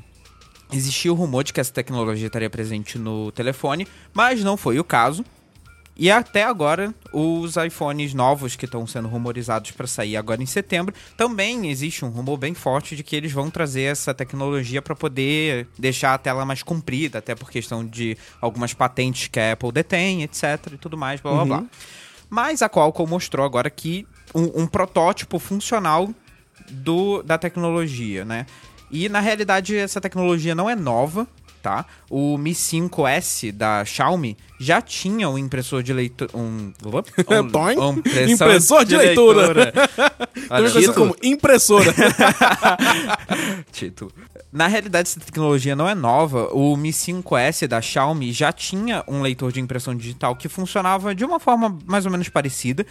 existia 0.72 1.12
o 1.12 1.16
rumor 1.16 1.44
de 1.44 1.52
que 1.52 1.60
essa 1.60 1.72
tecnologia 1.72 2.26
estaria 2.26 2.50
presente 2.50 2.98
no 2.98 3.30
telefone, 3.32 3.86
mas 4.12 4.42
não 4.42 4.56
foi 4.56 4.78
o 4.78 4.84
caso. 4.84 5.24
E 5.98 6.10
até 6.10 6.44
agora, 6.44 6.94
os 7.10 7.56
iPhones 7.56 8.12
novos 8.12 8.54
que 8.54 8.66
estão 8.66 8.86
sendo 8.86 9.08
rumorizados 9.08 9.70
para 9.70 9.86
sair 9.86 10.18
agora 10.18 10.42
em 10.42 10.46
setembro, 10.46 10.94
também 11.16 11.70
existe 11.70 12.04
um 12.04 12.10
rumor 12.10 12.36
bem 12.36 12.52
forte 12.52 12.94
de 12.94 13.02
que 13.02 13.16
eles 13.16 13.32
vão 13.32 13.48
trazer 13.50 13.84
essa 13.84 14.12
tecnologia 14.12 14.82
para 14.82 14.94
poder 14.94 15.66
deixar 15.78 16.12
a 16.12 16.18
tela 16.18 16.44
mais 16.44 16.62
comprida, 16.62 17.18
até 17.18 17.34
por 17.34 17.50
questão 17.50 17.82
de 17.82 18.14
algumas 18.42 18.74
patentes 18.74 19.28
que 19.28 19.40
a 19.40 19.52
Apple 19.52 19.72
detém, 19.72 20.22
etc. 20.22 20.72
e 20.74 20.76
tudo 20.76 20.98
mais, 20.98 21.18
blá 21.22 21.32
blá 21.32 21.44
blá. 21.44 21.64
Mas 22.28 22.60
a 22.60 22.68
Qualcomm 22.68 23.08
mostrou 23.08 23.46
agora 23.46 23.70
que 23.70 24.06
um, 24.34 24.64
um 24.64 24.66
protótipo 24.66 25.38
funcional 25.38 26.10
do, 26.70 27.22
da 27.22 27.38
tecnologia, 27.38 28.24
né? 28.24 28.46
E 28.90 29.08
na 29.08 29.20
realidade 29.20 29.76
essa 29.76 30.00
tecnologia 30.00 30.54
não 30.54 30.70
é 30.70 30.76
nova, 30.76 31.26
tá? 31.62 31.84
O 32.08 32.38
Mi 32.38 32.52
5S 32.52 33.50
da 33.50 33.84
Xiaomi 33.84 34.36
já 34.58 34.80
tinha 34.80 35.28
um 35.28 35.36
impressor 35.36 35.82
de 35.82 35.92
leitura. 35.92 36.30
Um, 36.32 36.72
um, 36.84 37.50
Toin? 37.50 37.78
um 37.78 38.02
Impressor 38.30 38.84
de 38.84 38.96
leitura. 38.96 39.72
Olha, 40.48 40.48
Também 40.48 40.72
conhecido 40.72 40.92
título. 40.92 40.94
como 40.94 41.16
impressora. 41.22 41.92
título. 43.72 44.12
Na 44.52 44.68
realidade, 44.68 45.08
essa 45.08 45.20
tecnologia 45.20 45.74
não 45.74 45.88
é 45.88 45.94
nova. 45.94 46.48
O 46.52 46.76
Mi 46.76 46.90
5S 46.90 47.66
da 47.66 47.80
Xiaomi 47.80 48.32
já 48.32 48.52
tinha 48.52 49.04
um 49.08 49.20
leitor 49.20 49.52
de 49.52 49.60
impressão 49.60 49.94
digital 49.94 50.36
que 50.36 50.48
funcionava 50.48 51.14
de 51.14 51.24
uma 51.24 51.40
forma 51.40 51.76
mais 51.84 52.06
ou 52.06 52.12
menos 52.12 52.28
parecida. 52.28 52.86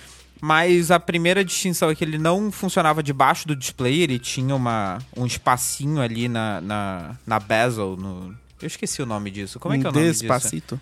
Mas 0.45 0.91
a 0.91 0.99
primeira 0.99 1.43
distinção 1.43 1.89
é 1.89 1.95
que 1.95 2.03
ele 2.03 2.19
não 2.19 2.51
funcionava 2.51 3.01
debaixo 3.01 3.47
do 3.47 3.55
display, 3.55 4.01
ele 4.01 4.19
tinha 4.19 4.55
uma, 4.55 4.99
um 5.17 5.25
espacinho 5.25 5.99
ali 5.99 6.27
na, 6.27 6.61
na, 6.61 7.15
na 7.25 7.39
bezel. 7.39 7.97
No... 7.97 8.31
Eu 8.61 8.67
esqueci 8.67 9.01
o 9.01 9.07
nome 9.07 9.31
disso. 9.31 9.59
Como 9.59 9.73
é 9.73 9.79
que 9.79 9.87
é 9.87 9.89
o 9.89 9.91
nome 9.91 10.05
disso? 10.05 10.19
Despacito. 10.19 10.79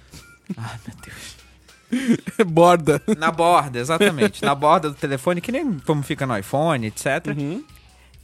Ai, 0.58 0.78
meu 0.86 0.98
Deus. 1.06 2.44
Borda. 2.46 3.02
Na 3.18 3.32
borda, 3.32 3.80
exatamente. 3.80 4.44
na 4.44 4.54
borda 4.54 4.90
do 4.90 4.96
telefone, 4.96 5.40
que 5.40 5.52
nem 5.52 5.80
como 5.80 6.04
fica 6.04 6.28
no 6.28 6.38
iPhone, 6.38 6.86
etc. 6.88 7.28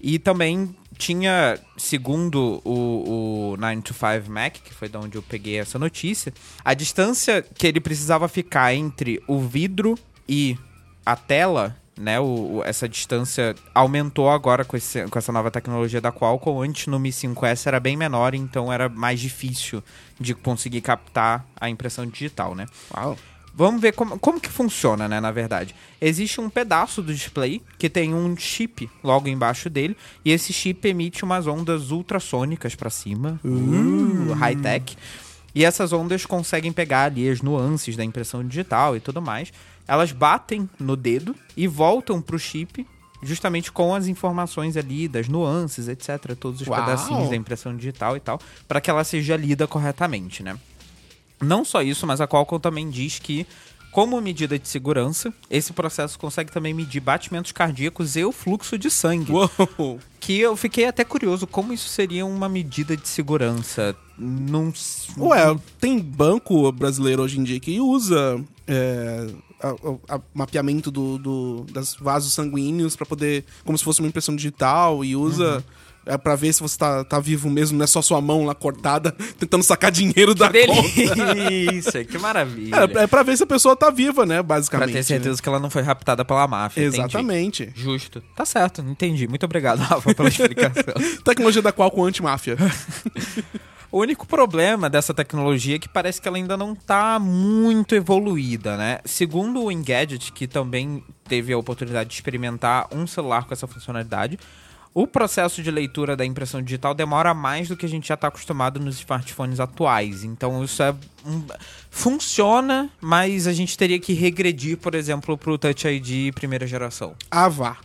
E 0.02 0.20
também 0.20 0.76
tinha, 0.98 1.58
segundo 1.78 2.62
o, 2.66 3.54
o 3.54 3.58
9 3.58 3.82
to 3.82 3.94
5 3.94 4.30
Mac, 4.30 4.56
que 4.56 4.74
foi 4.74 4.90
da 4.90 5.00
onde 5.00 5.18
eu 5.18 5.22
peguei 5.22 5.58
essa 5.58 5.80
notícia, 5.80 6.34
a 6.66 6.74
distância 6.74 7.42
que 7.42 7.66
ele 7.66 7.80
precisava 7.80 8.28
ficar 8.28 8.74
entre 8.74 9.24
o 9.26 9.40
vidro 9.40 9.98
e 10.28 10.58
a 11.06 11.16
tela, 11.16 11.76
né? 11.98 12.20
O, 12.20 12.58
o- 12.58 12.64
essa 12.64 12.88
distância 12.88 13.56
aumentou 13.74 14.30
agora 14.30 14.64
com, 14.64 14.78
esse- 14.78 15.04
com 15.08 15.18
essa 15.20 15.32
nova 15.32 15.52
tecnologia 15.52 16.00
da 16.02 16.12
Qualcomm. 16.12 16.62
Antes 16.62 16.88
no 16.88 17.00
Mi 17.00 17.12
5S 17.12 17.68
era 17.68 17.80
bem 17.80 17.98
menor, 17.98 18.34
então 18.34 18.72
era 18.72 18.88
mais 18.90 19.20
difícil 19.20 19.84
de 20.20 20.34
conseguir 20.34 20.82
captar 20.82 21.46
a 21.60 21.70
impressão 21.70 22.06
digital, 22.06 22.56
né? 22.56 22.66
Uau. 22.96 23.18
Vamos 23.54 23.82
ver 23.82 23.92
como, 23.92 24.18
como 24.18 24.40
que 24.40 24.48
funciona, 24.48 25.06
né, 25.10 25.20
na 25.20 25.32
verdade. 25.32 25.76
Existe 26.00 26.40
um 26.40 26.50
pedaço 26.50 27.02
do 27.02 27.14
display 27.14 27.62
que 27.78 27.90
tem 27.90 28.14
um 28.14 28.38
chip 28.38 28.90
logo 29.04 29.28
embaixo 29.28 29.70
dele, 29.70 29.98
e 30.24 30.32
esse 30.32 30.54
chip 30.54 30.88
emite 30.88 31.26
umas 31.26 31.46
ondas 31.46 31.92
ultrassônicas 31.92 32.74
pra 32.76 32.90
cima, 32.90 33.38
uh, 33.44 34.34
high-tech, 34.34 34.96
e 35.54 35.66
essas 35.66 35.92
ondas 35.92 36.26
conseguem 36.26 36.72
pegar 36.72 37.06
ali 37.06 37.28
as 37.28 37.42
nuances 37.42 37.98
da 37.98 38.04
impressão 38.06 38.48
digital 38.48 38.96
e 38.96 39.02
tudo 39.02 39.22
mais. 39.22 39.52
Elas 39.90 40.12
batem 40.12 40.70
no 40.80 40.96
dedo 40.96 41.36
e 41.58 41.66
voltam 41.66 42.22
pro 42.22 42.38
chip, 42.38 42.86
justamente 43.24 43.72
com 43.72 43.96
as 43.96 44.06
informações 44.06 44.78
ali 44.78 45.08
das 45.08 45.28
nuances, 45.28 45.88
etc, 45.88 46.36
todos 46.40 46.62
os 46.62 46.68
Uau. 46.68 46.80
pedacinhos 46.80 47.28
da 47.28 47.36
impressão 47.36 47.76
digital 47.76 48.16
e 48.16 48.20
tal, 48.20 48.40
para 48.68 48.80
que 48.80 48.88
ela 48.88 49.04
seja 49.04 49.36
lida 49.36 49.66
corretamente, 49.66 50.44
né? 50.44 50.60
Não 51.42 51.66
só 51.66 51.82
isso, 51.82 52.06
mas 52.06 52.22
a 52.22 52.28
Qualcomm 52.28 52.60
também 52.60 52.88
diz 52.88 53.18
que, 53.18 53.48
como 53.92 54.22
medida 54.22 54.60
de 54.60 54.68
segurança, 54.68 55.34
esse 55.50 55.74
processo 55.74 56.20
consegue 56.20 56.52
também 56.52 56.72
medir 56.72 57.00
batimentos 57.00 57.52
cardíacos 57.52 58.16
e 58.16 58.24
o 58.24 58.32
fluxo 58.32 58.78
de 58.78 58.92
sangue. 58.92 59.32
Uou. 59.32 60.00
Que 60.20 60.40
eu 60.40 60.56
fiquei 60.56 60.86
até 60.86 61.04
curioso 61.04 61.48
como 61.48 61.74
isso 61.74 61.90
seria 61.90 62.28
uma 62.28 62.48
medida 62.48 62.96
de 62.96 63.08
segurança. 63.08 63.96
Não. 64.16 64.72
Ué, 65.18 65.60
tem 65.80 65.98
banco 65.98 66.72
brasileiro 66.72 67.24
hoje 67.24 67.40
em 67.40 67.44
dia 67.44 67.60
que 67.60 67.80
usa 67.80 68.40
é, 68.68 69.28
a- 69.62 70.16
a- 70.16 70.22
mapeamento 70.34 70.90
do, 70.92 71.18
do- 71.18 71.66
das 71.72 71.96
vasos 71.96 72.34
sanguíneos 72.34 72.96
pra 72.96 73.06
poder, 73.06 73.44
como 73.66 73.78
se 73.78 73.84
fosse 73.84 74.00
uma 74.00 74.08
impressão 74.08 74.36
digital, 74.36 75.04
e 75.04 75.16
usa 75.16 75.64
é, 76.06 76.18
pra 76.18 76.36
ver 76.36 76.52
se 76.54 76.62
você 76.62 76.78
tá, 76.78 77.04
tá 77.04 77.20
vivo 77.20 77.50
mesmo, 77.50 77.78
não 77.78 77.84
é 77.84 77.88
só 77.88 78.02
sua 78.02 78.20
mão 78.22 78.46
lá 78.46 78.56
cortada, 78.56 79.12
tentando 79.38 79.64
sacar 79.64 79.92
dinheiro 79.92 80.34
da 80.34 80.48
conta. 80.48 81.16
Delícia, 81.36 82.04
que 82.06 82.18
maravilha. 82.18 82.76
É, 82.96 83.04
é 83.04 83.08
pra 83.08 83.22
ver 83.22 83.38
se 83.38 83.44
a 83.44 83.48
pessoa 83.48 83.76
tá 83.76 83.90
viva, 83.92 84.26
né, 84.26 84.36
Pra 84.36 84.44
basicamente. 84.44 84.94
ter 84.94 85.04
certeza 85.04 85.42
que 85.42 85.48
ela 85.48 85.60
não 85.60 85.70
foi 85.70 85.82
raptada 85.82 86.24
pela 86.26 86.48
máfia. 86.48 86.82
entendi. 86.82 86.98
Exatamente. 87.00 87.72
Justo. 87.76 88.24
Tá 88.36 88.46
certo, 88.46 88.82
entendi. 88.82 89.28
Muito 89.28 89.44
obrigado, 89.46 89.80
Rafa, 89.80 90.16
pela 90.16 90.30
explicação. 90.30 90.94
Tecnologia 91.24 91.62
da 91.62 91.72
Qualcomm 91.74 92.06
anti-máfia. 92.06 92.58
O 93.92 94.00
único 94.02 94.28
problema 94.28 94.88
dessa 94.90 95.14
tecnologia 95.16 95.76
é 95.76 95.80
que 95.80 95.90
parece 95.90 96.22
que 96.22 96.28
ela 96.28 96.38
ainda 96.38 96.56
não 96.56 96.76
tá 96.76 97.18
muito 97.18 97.96
evoluída, 97.96 98.78
né? 98.78 99.00
Segundo 99.04 99.64
o 99.64 99.72
Engadget, 99.72 100.32
que 100.32 100.48
também 100.48 101.04
teve 101.28 101.52
a 101.54 101.58
oportunidade 101.58 102.10
de 102.10 102.16
experimentar 102.16 102.88
um 102.92 103.08
celular 103.08 103.46
com 103.46 103.54
essa 103.54 103.66
funcionalidade, 103.66 104.38
o 104.94 105.08
processo 105.08 105.64
de 105.64 105.72
leitura 105.72 106.16
da 106.16 106.24
impressão 106.26 106.62
digital 106.62 106.94
demora 106.94 107.34
mais 107.34 107.68
do 107.68 107.76
que 107.78 107.86
a 107.86 107.90
gente 107.90 108.08
já 108.08 108.14
está 108.16 108.28
acostumado 108.28 108.80
nos 108.80 108.98
smartphones 109.00 109.60
atuais. 109.60 110.24
Então 110.24 110.64
isso 110.64 110.84
é 110.84 110.94
um- 111.26 111.44
funciona, 111.90 112.90
mas 113.02 113.48
a 113.48 113.54
gente 113.54 113.76
teria 113.78 114.00
que 114.00 114.14
regredir, 114.14 114.78
por 114.78 114.94
exemplo, 114.94 115.36
para 115.38 115.52
o 115.52 115.58
Touch 115.58 115.88
ID 115.88 116.32
primeira 116.34 116.66
geração. 116.68 117.16
Ah, 117.32 117.48
vá. 117.50 117.78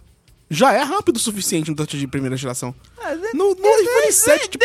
Já 0.50 0.72
é 0.72 0.82
rápido 0.82 1.16
o 1.16 1.20
suficiente 1.20 1.70
no 1.70 1.76
Touch 1.76 1.98
de 1.98 2.06
primeira 2.06 2.36
geração. 2.36 2.74
Ah, 3.00 3.14
No, 3.32 3.54
no 3.54 3.80
iPhone 3.80 4.12
7, 4.12 4.48
tipo, 4.50 4.64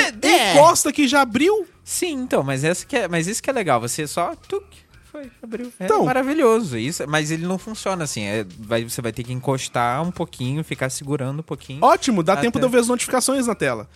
encosta 0.53 0.91
que 0.91 1.07
já 1.07 1.21
abriu. 1.21 1.65
Sim, 1.83 2.13
então, 2.13 2.43
mas, 2.43 2.63
essa 2.63 2.85
que 2.85 2.95
é, 2.95 3.07
mas 3.07 3.27
isso 3.27 3.41
que 3.41 3.49
é 3.49 3.53
legal, 3.53 3.79
você 3.79 4.05
só 4.05 4.35
tuc, 4.35 4.63
foi, 5.11 5.31
abriu. 5.41 5.71
É 5.79 5.85
Então. 5.85 6.05
maravilhoso, 6.05 6.77
isso, 6.77 7.03
mas 7.07 7.31
ele 7.31 7.47
não 7.47 7.57
funciona 7.57 8.03
assim, 8.03 8.23
é, 8.23 8.45
vai, 8.59 8.83
você 8.83 9.01
vai 9.01 9.11
ter 9.11 9.23
que 9.23 9.33
encostar 9.33 10.03
um 10.03 10.11
pouquinho, 10.11 10.63
ficar 10.63 10.89
segurando 10.89 11.39
um 11.39 11.43
pouquinho. 11.43 11.83
Ótimo, 11.83 12.21
dá 12.21 12.33
Até. 12.33 12.43
tempo 12.43 12.59
de 12.59 12.65
eu 12.65 12.69
ver 12.69 12.79
as 12.79 12.87
notificações 12.87 13.47
na 13.47 13.55
tela. 13.55 13.89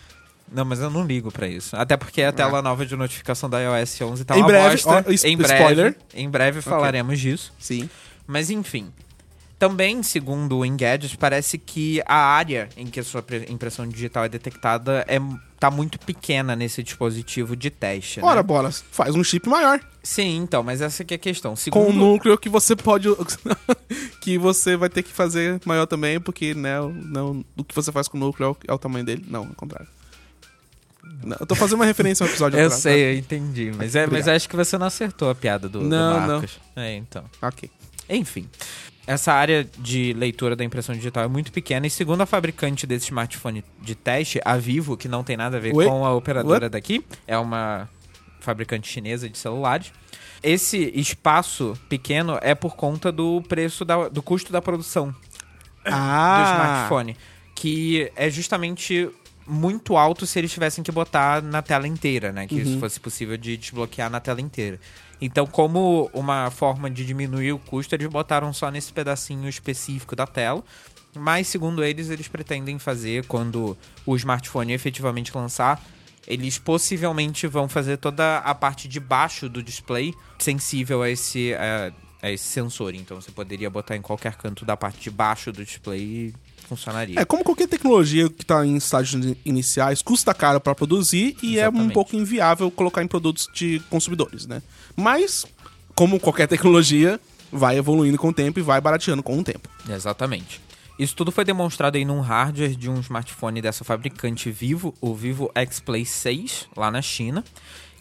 Não, 0.50 0.64
mas 0.64 0.80
eu 0.80 0.90
não 0.90 1.04
ligo 1.04 1.30
pra 1.32 1.46
isso. 1.48 1.74
Até 1.76 1.96
porque 1.96 2.22
a 2.22 2.32
tela 2.32 2.60
nova 2.60 2.84
de 2.84 2.94
notificação 2.96 3.48
da 3.48 3.60
iOS 3.60 4.00
11 4.00 4.24
tá. 4.24 4.36
Em 4.36 4.40
uma 4.40 4.46
breve, 4.48 4.70
bosta. 4.82 4.90
ó, 4.90 4.98
em 5.28 5.36
breve, 5.36 5.54
spoiler. 5.54 5.96
Em 6.14 6.28
breve 6.28 6.60
falaremos 6.60 7.18
disso. 7.18 7.52
Sim. 7.58 7.88
Mas 8.26 8.50
enfim. 8.50 8.92
Também, 9.68 10.02
segundo 10.02 10.58
o 10.58 10.64
Engadget, 10.66 11.16
parece 11.16 11.56
que 11.56 12.02
a 12.04 12.16
área 12.16 12.68
em 12.76 12.86
que 12.86 13.00
a 13.00 13.04
sua 13.04 13.22
pre- 13.22 13.46
impressão 13.48 13.88
digital 13.88 14.24
é 14.24 14.28
detectada 14.28 15.04
é, 15.08 15.18
tá 15.58 15.70
muito 15.70 15.98
pequena 15.98 16.54
nesse 16.54 16.82
dispositivo 16.82 17.56
de 17.56 17.70
teste. 17.70 18.20
né? 18.20 18.26
Ora, 18.26 18.42
bora, 18.42 18.70
faz 18.70 19.14
um 19.14 19.24
chip 19.24 19.48
maior. 19.48 19.80
Sim, 20.02 20.36
então, 20.36 20.62
mas 20.62 20.82
essa 20.82 21.02
que 21.02 21.14
é 21.14 21.16
a 21.16 21.18
questão. 21.18 21.52
Com 21.52 21.56
Segundo... 21.56 21.88
um 21.88 21.92
núcleo 21.92 22.36
que 22.36 22.48
você 22.50 22.76
pode. 22.76 23.08
que 24.20 24.36
você 24.36 24.76
vai 24.76 24.90
ter 24.90 25.02
que 25.02 25.10
fazer 25.10 25.58
maior 25.64 25.86
também, 25.86 26.20
porque, 26.20 26.52
né, 26.54 26.78
o- 26.80 26.90
não, 26.90 27.42
o 27.56 27.64
que 27.64 27.74
você 27.74 27.90
faz 27.90 28.06
com 28.06 28.18
o 28.18 28.20
núcleo 28.20 28.48
é 28.48 28.50
o, 28.50 28.56
é 28.68 28.74
o 28.74 28.78
tamanho 28.78 29.04
dele. 29.06 29.24
Não, 29.26 29.40
ao 29.44 29.54
contrário. 29.54 29.88
Não, 31.22 31.36
eu 31.40 31.46
tô 31.46 31.54
fazendo 31.54 31.76
uma 31.76 31.86
referência 31.86 32.22
ao 32.24 32.28
episódio 32.28 32.58
Eu 32.60 32.66
atrás, 32.66 32.82
sei, 32.82 33.14
eu 33.14 33.18
entendi. 33.18 33.72
Mas, 33.74 33.94
é, 33.96 34.06
mas 34.06 34.28
acho 34.28 34.46
que 34.46 34.56
você 34.56 34.76
não 34.76 34.86
acertou 34.86 35.30
a 35.30 35.34
piada 35.34 35.70
do, 35.70 35.78
do 35.80 35.86
Não, 35.86 36.20
Marcos. 36.20 36.60
É, 36.76 36.94
então. 36.96 37.24
Ok. 37.40 37.70
Enfim. 38.10 38.46
Essa 39.06 39.32
área 39.34 39.68
de 39.78 40.14
leitura 40.14 40.56
da 40.56 40.64
impressão 40.64 40.94
digital 40.94 41.24
é 41.24 41.28
muito 41.28 41.52
pequena 41.52 41.86
e 41.86 41.90
segundo 41.90 42.22
a 42.22 42.26
fabricante 42.26 42.86
desse 42.86 43.06
smartphone 43.06 43.62
de 43.82 43.94
teste, 43.94 44.40
a 44.44 44.56
Vivo, 44.56 44.96
que 44.96 45.08
não 45.08 45.22
tem 45.22 45.36
nada 45.36 45.58
a 45.58 45.60
ver 45.60 45.74
Oi? 45.74 45.84
com 45.86 46.06
a 46.06 46.14
operadora 46.14 46.70
daqui, 46.70 47.04
é 47.26 47.36
uma 47.36 47.88
fabricante 48.40 48.88
chinesa 48.88 49.28
de 49.28 49.36
celulares. 49.36 49.92
Esse 50.42 50.90
espaço 50.94 51.74
pequeno 51.88 52.38
é 52.40 52.54
por 52.54 52.76
conta 52.76 53.12
do 53.12 53.42
preço 53.42 53.84
da- 53.84 54.08
do 54.08 54.22
custo 54.22 54.52
da 54.52 54.60
produção 54.62 55.10
do 55.10 55.16
Ah! 55.92 56.52
smartphone, 56.54 57.16
que 57.54 58.10
é 58.16 58.30
justamente 58.30 59.10
muito 59.46 59.96
alto 59.98 60.26
se 60.26 60.38
eles 60.38 60.50
tivessem 60.50 60.82
que 60.82 60.90
botar 60.90 61.42
na 61.42 61.60
tela 61.60 61.86
inteira, 61.86 62.32
né? 62.32 62.46
Que 62.46 62.54
isso 62.60 62.78
fosse 62.80 62.98
possível 62.98 63.36
de 63.36 63.58
desbloquear 63.58 64.08
na 64.08 64.18
tela 64.18 64.40
inteira. 64.40 64.80
Então, 65.20 65.46
como 65.46 66.10
uma 66.12 66.50
forma 66.50 66.90
de 66.90 67.04
diminuir 67.04 67.52
o 67.52 67.58
custo, 67.58 67.94
eles 67.94 68.08
botaram 68.08 68.52
só 68.52 68.70
nesse 68.70 68.92
pedacinho 68.92 69.48
específico 69.48 70.14
da 70.14 70.26
tela. 70.26 70.62
Mas, 71.16 71.46
segundo 71.46 71.84
eles, 71.84 72.10
eles 72.10 72.28
pretendem 72.28 72.78
fazer 72.78 73.24
quando 73.26 73.76
o 74.04 74.16
smartphone 74.16 74.72
efetivamente 74.72 75.34
lançar. 75.34 75.80
Eles 76.26 76.58
possivelmente 76.58 77.46
vão 77.46 77.68
fazer 77.68 77.98
toda 77.98 78.38
a 78.38 78.54
parte 78.54 78.88
de 78.88 78.98
baixo 78.98 79.48
do 79.48 79.62
display 79.62 80.12
sensível 80.38 81.02
a 81.02 81.10
esse, 81.10 81.54
a, 81.54 81.92
a 82.22 82.30
esse 82.30 82.44
sensor. 82.44 82.94
Então 82.94 83.20
você 83.20 83.30
poderia 83.30 83.68
botar 83.68 83.94
em 83.94 84.00
qualquer 84.00 84.34
canto 84.36 84.64
da 84.64 84.76
parte 84.76 85.00
de 85.00 85.10
baixo 85.10 85.52
do 85.52 85.64
display 85.64 86.34
funcionaria. 86.64 87.18
É 87.20 87.24
como 87.24 87.44
qualquer 87.44 87.68
tecnologia 87.68 88.28
que 88.28 88.44
tá 88.44 88.64
em 88.66 88.76
estágios 88.76 89.24
in- 89.24 89.36
iniciais, 89.44 90.02
custa 90.02 90.32
caro 90.34 90.60
pra 90.60 90.74
produzir 90.74 91.36
e 91.42 91.58
é 91.58 91.62
um 91.66 91.70
Exatamente. 91.70 91.92
pouco 91.94 92.16
inviável 92.16 92.70
colocar 92.70 93.02
em 93.02 93.06
produtos 93.06 93.48
de 93.54 93.80
consumidores, 93.90 94.46
né? 94.46 94.62
Mas, 94.96 95.44
como 95.94 96.18
qualquer 96.20 96.46
tecnologia, 96.48 97.20
vai 97.52 97.76
evoluindo 97.78 98.18
com 98.18 98.28
o 98.28 98.32
tempo 98.32 98.58
e 98.58 98.62
vai 98.62 98.80
barateando 98.80 99.22
com 99.22 99.38
o 99.38 99.44
tempo. 99.44 99.68
Exatamente. 99.88 100.60
Isso 100.98 101.16
tudo 101.16 101.32
foi 101.32 101.44
demonstrado 101.44 101.96
aí 101.96 102.04
num 102.04 102.20
hardware 102.20 102.76
de 102.76 102.88
um 102.88 103.00
smartphone 103.00 103.60
dessa 103.60 103.82
fabricante 103.84 104.48
Vivo, 104.50 104.94
o 105.00 105.12
Vivo 105.12 105.50
X-Play 105.54 106.04
6, 106.04 106.68
lá 106.76 106.88
na 106.90 107.02
China. 107.02 107.44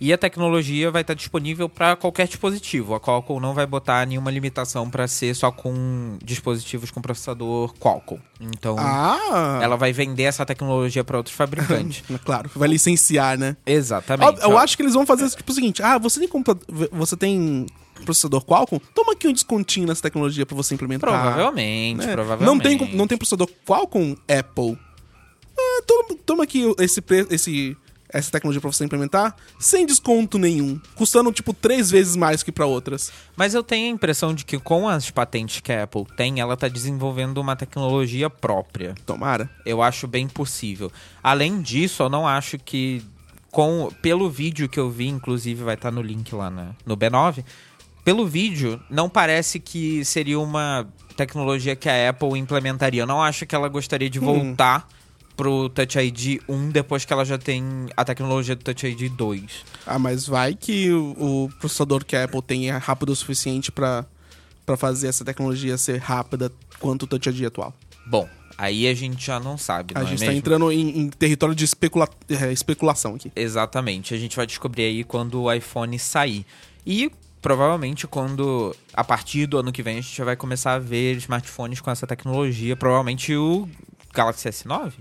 E 0.03 0.11
a 0.11 0.17
tecnologia 0.17 0.91
vai 0.91 1.01
estar 1.01 1.13
disponível 1.13 1.69
para 1.69 1.95
qualquer 1.95 2.27
dispositivo. 2.27 2.93
A 2.93 2.99
Qualcomm 2.99 3.39
não 3.39 3.53
vai 3.53 3.65
botar 3.65 4.05
nenhuma 4.05 4.29
limitação 4.29 4.89
para 4.89 5.07
ser 5.07 5.33
só 5.33 5.49
com 5.49 6.17
dispositivos 6.21 6.91
com 6.91 7.01
processador 7.01 7.73
Qualcomm. 7.79 8.19
Então, 8.41 8.75
Ah! 8.77 9.61
ela 9.63 9.77
vai 9.77 9.93
vender 9.93 10.23
essa 10.23 10.45
tecnologia 10.45 11.05
para 11.05 11.15
outros 11.15 11.33
fabricantes. 11.33 12.03
Claro, 12.25 12.51
vai 12.53 12.67
licenciar, 12.67 13.37
né? 13.37 13.55
Exatamente. 13.65 14.41
Eu 14.43 14.57
acho 14.57 14.75
que 14.75 14.83
eles 14.83 14.93
vão 14.93 15.05
fazer 15.05 15.29
tipo 15.29 15.49
o 15.49 15.55
seguinte: 15.55 15.81
ah, 15.81 15.97
você 15.97 16.19
tem 16.19 16.29
você 16.91 17.15
tem 17.15 17.65
processador 18.03 18.43
Qualcomm? 18.43 18.81
Toma 18.93 19.13
aqui 19.13 19.29
um 19.29 19.31
descontinho 19.33 19.87
nessa 19.87 20.01
tecnologia 20.01 20.45
pra 20.45 20.55
você 20.57 20.73
implementar. 20.73 21.09
Provavelmente, 21.09 22.05
né? 22.05 22.11
provavelmente. 22.11 22.45
Não 22.45 22.59
tem, 22.59 22.95
não 22.97 23.07
tem 23.07 23.17
processador 23.17 23.47
Qualcomm 23.65 24.17
Apple. 24.27 24.77
Ah, 25.57 25.81
toma, 25.87 26.19
toma 26.25 26.43
aqui 26.43 26.63
esse, 26.77 27.01
esse, 27.29 27.77
essa 28.13 28.31
tecnologia 28.31 28.61
pra 28.61 28.71
você 28.71 28.85
implementar 28.85 29.35
sem 29.59 29.85
desconto 29.85 30.37
nenhum. 30.37 30.79
Custando, 30.95 31.31
tipo, 31.31 31.53
três 31.53 31.89
vezes 31.89 32.15
mais 32.15 32.43
que 32.43 32.51
pra 32.51 32.65
outras. 32.65 33.11
Mas 33.35 33.53
eu 33.53 33.63
tenho 33.63 33.87
a 33.87 33.95
impressão 33.95 34.33
de 34.33 34.45
que 34.45 34.59
com 34.59 34.87
as 34.87 35.09
patentes 35.09 35.59
que 35.59 35.71
a 35.71 35.83
Apple 35.83 36.05
tem, 36.15 36.39
ela 36.39 36.53
está 36.53 36.67
desenvolvendo 36.67 37.39
uma 37.39 37.55
tecnologia 37.55 38.29
própria. 38.29 38.93
Tomara. 39.05 39.49
Eu 39.65 39.81
acho 39.81 40.07
bem 40.07 40.27
possível. 40.27 40.91
Além 41.23 41.61
disso, 41.61 42.03
eu 42.03 42.09
não 42.09 42.27
acho 42.27 42.57
que 42.59 43.03
com 43.51 43.89
pelo 44.01 44.29
vídeo 44.29 44.67
que 44.69 44.79
eu 44.79 44.89
vi, 44.89 45.07
inclusive 45.07 45.63
vai 45.63 45.75
estar 45.75 45.91
no 45.91 46.01
link 46.01 46.33
lá 46.33 46.49
na- 46.49 46.71
no 46.85 46.97
B9, 46.97 47.43
pelo 48.03 48.25
vídeo 48.27 48.81
não 48.89 49.07
parece 49.07 49.59
que 49.59 50.03
seria 50.03 50.39
uma 50.39 50.87
tecnologia 51.15 51.75
que 51.75 51.87
a 51.87 52.09
Apple 52.09 52.37
implementaria. 52.39 53.03
Eu 53.03 53.07
não 53.07 53.21
acho 53.21 53.45
que 53.45 53.53
ela 53.55 53.67
gostaria 53.69 54.09
de 54.09 54.19
voltar 54.19 54.87
pro 55.35 55.67
Touch 55.69 55.97
ID 55.97 56.41
1 56.47 56.69
depois 56.69 57.05
que 57.05 57.11
ela 57.13 57.25
já 57.25 57.37
tem 57.37 57.63
a 57.97 58.05
tecnologia 58.05 58.55
do 58.55 58.63
Touch 58.63 58.85
ID 58.85 59.11
2. 59.11 59.43
Ah, 59.85 59.97
mas 59.99 60.27
vai 60.27 60.53
que 60.55 60.91
o, 60.91 61.45
o 61.45 61.49
processador 61.59 62.05
que 62.05 62.15
a 62.15 62.23
Apple 62.25 62.41
tem 62.41 62.69
é 62.69 62.77
rápido 62.77 63.09
o 63.09 63.15
suficiente 63.15 63.71
pra 63.71 64.05
fazer 64.77 65.07
essa 65.07 65.25
tecnologia 65.25 65.77
ser 65.77 65.97
rápida 65.99 66.51
quanto 66.79 67.03
o 67.03 67.07
Touch 67.07 67.29
ID 67.29 67.45
atual. 67.45 67.73
Bom, 68.05 68.27
aí 68.57 68.87
a 68.87 68.93
gente 68.93 69.25
já 69.25 69.39
não 69.39 69.57
sabe, 69.57 69.93
A 69.95 69.99
não 69.99 70.07
é 70.07 70.09
gente 70.11 70.19
tá 70.19 70.25
mesmo? 70.27 70.37
entrando 70.39 70.71
em, 70.71 70.99
em 70.99 71.09
território 71.09 71.55
de 71.55 71.65
especula- 71.65 72.09
é, 72.29 72.51
especulação 72.51 73.15
aqui. 73.15 73.31
Exatamente. 73.35 74.13
A 74.13 74.17
gente 74.17 74.35
vai 74.35 74.45
descobrir 74.45 74.83
aí 74.83 75.03
quando 75.03 75.41
o 75.41 75.51
iPhone 75.51 75.97
sair. 75.97 76.45
E 76.85 77.11
provavelmente 77.41 78.07
quando, 78.07 78.75
a 78.93 79.03
partir 79.03 79.45
do 79.47 79.57
ano 79.57 79.71
que 79.71 79.81
vem, 79.83 79.97
a 79.97 80.01
gente 80.01 80.15
já 80.15 80.23
vai 80.23 80.35
começar 80.35 80.73
a 80.73 80.79
ver 80.79 81.15
smartphones 81.17 81.81
com 81.81 81.89
essa 81.91 82.05
tecnologia. 82.07 82.75
Provavelmente 82.75 83.35
o 83.35 83.67
Galaxy 84.13 84.47
S9, 84.47 84.93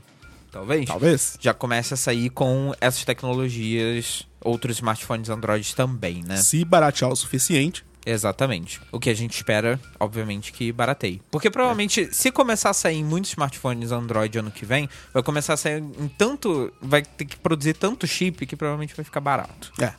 talvez. 0.53 0.87
Talvez. 0.87 1.37
Já 1.41 1.53
comece 1.53 1.95
a 1.95 1.97
sair 1.97 2.31
com 2.31 2.73
essas 2.81 3.05
tecnologias, 3.05 4.25
outros 4.41 4.77
smartphones 4.77 5.31
Android 5.31 5.75
também, 5.75 6.23
né? 6.23 6.37
Se 6.37 6.65
baratear 6.65 7.11
o 7.11 7.17
suficiente. 7.17 7.85
Exatamente. 8.05 8.81
O 8.91 8.99
que 8.99 9.09
a 9.09 9.15
gente 9.15 9.35
espera, 9.35 9.81
obviamente, 9.99 10.53
que 10.53 10.73
barateie. 10.73 11.23
Porque 11.31 11.49
provavelmente, 11.49 12.09
se 12.13 12.33
começar 12.33 12.71
a 12.71 12.75
sair 12.75 12.97
em 12.97 13.05
muitos 13.05 13.31
smartphones 13.31 13.93
Android 13.93 14.39
ano 14.39 14.51
que 14.51 14.67
vem, 14.67 14.89
vai 15.15 15.23
começar 15.23 15.55
a 15.55 15.57
sair 15.57 15.79
em 15.79 16.09
tanto. 16.09 16.73
Vai 16.81 17.03
ter 17.03 17.25
que 17.25 17.37
produzir 17.37 17.75
tanto 17.75 18.07
chip 18.07 18.45
que 18.45 18.57
provavelmente 18.57 18.95
vai 18.95 19.05
ficar 19.05 19.21
barato. 19.21 19.73
É. 19.81 19.93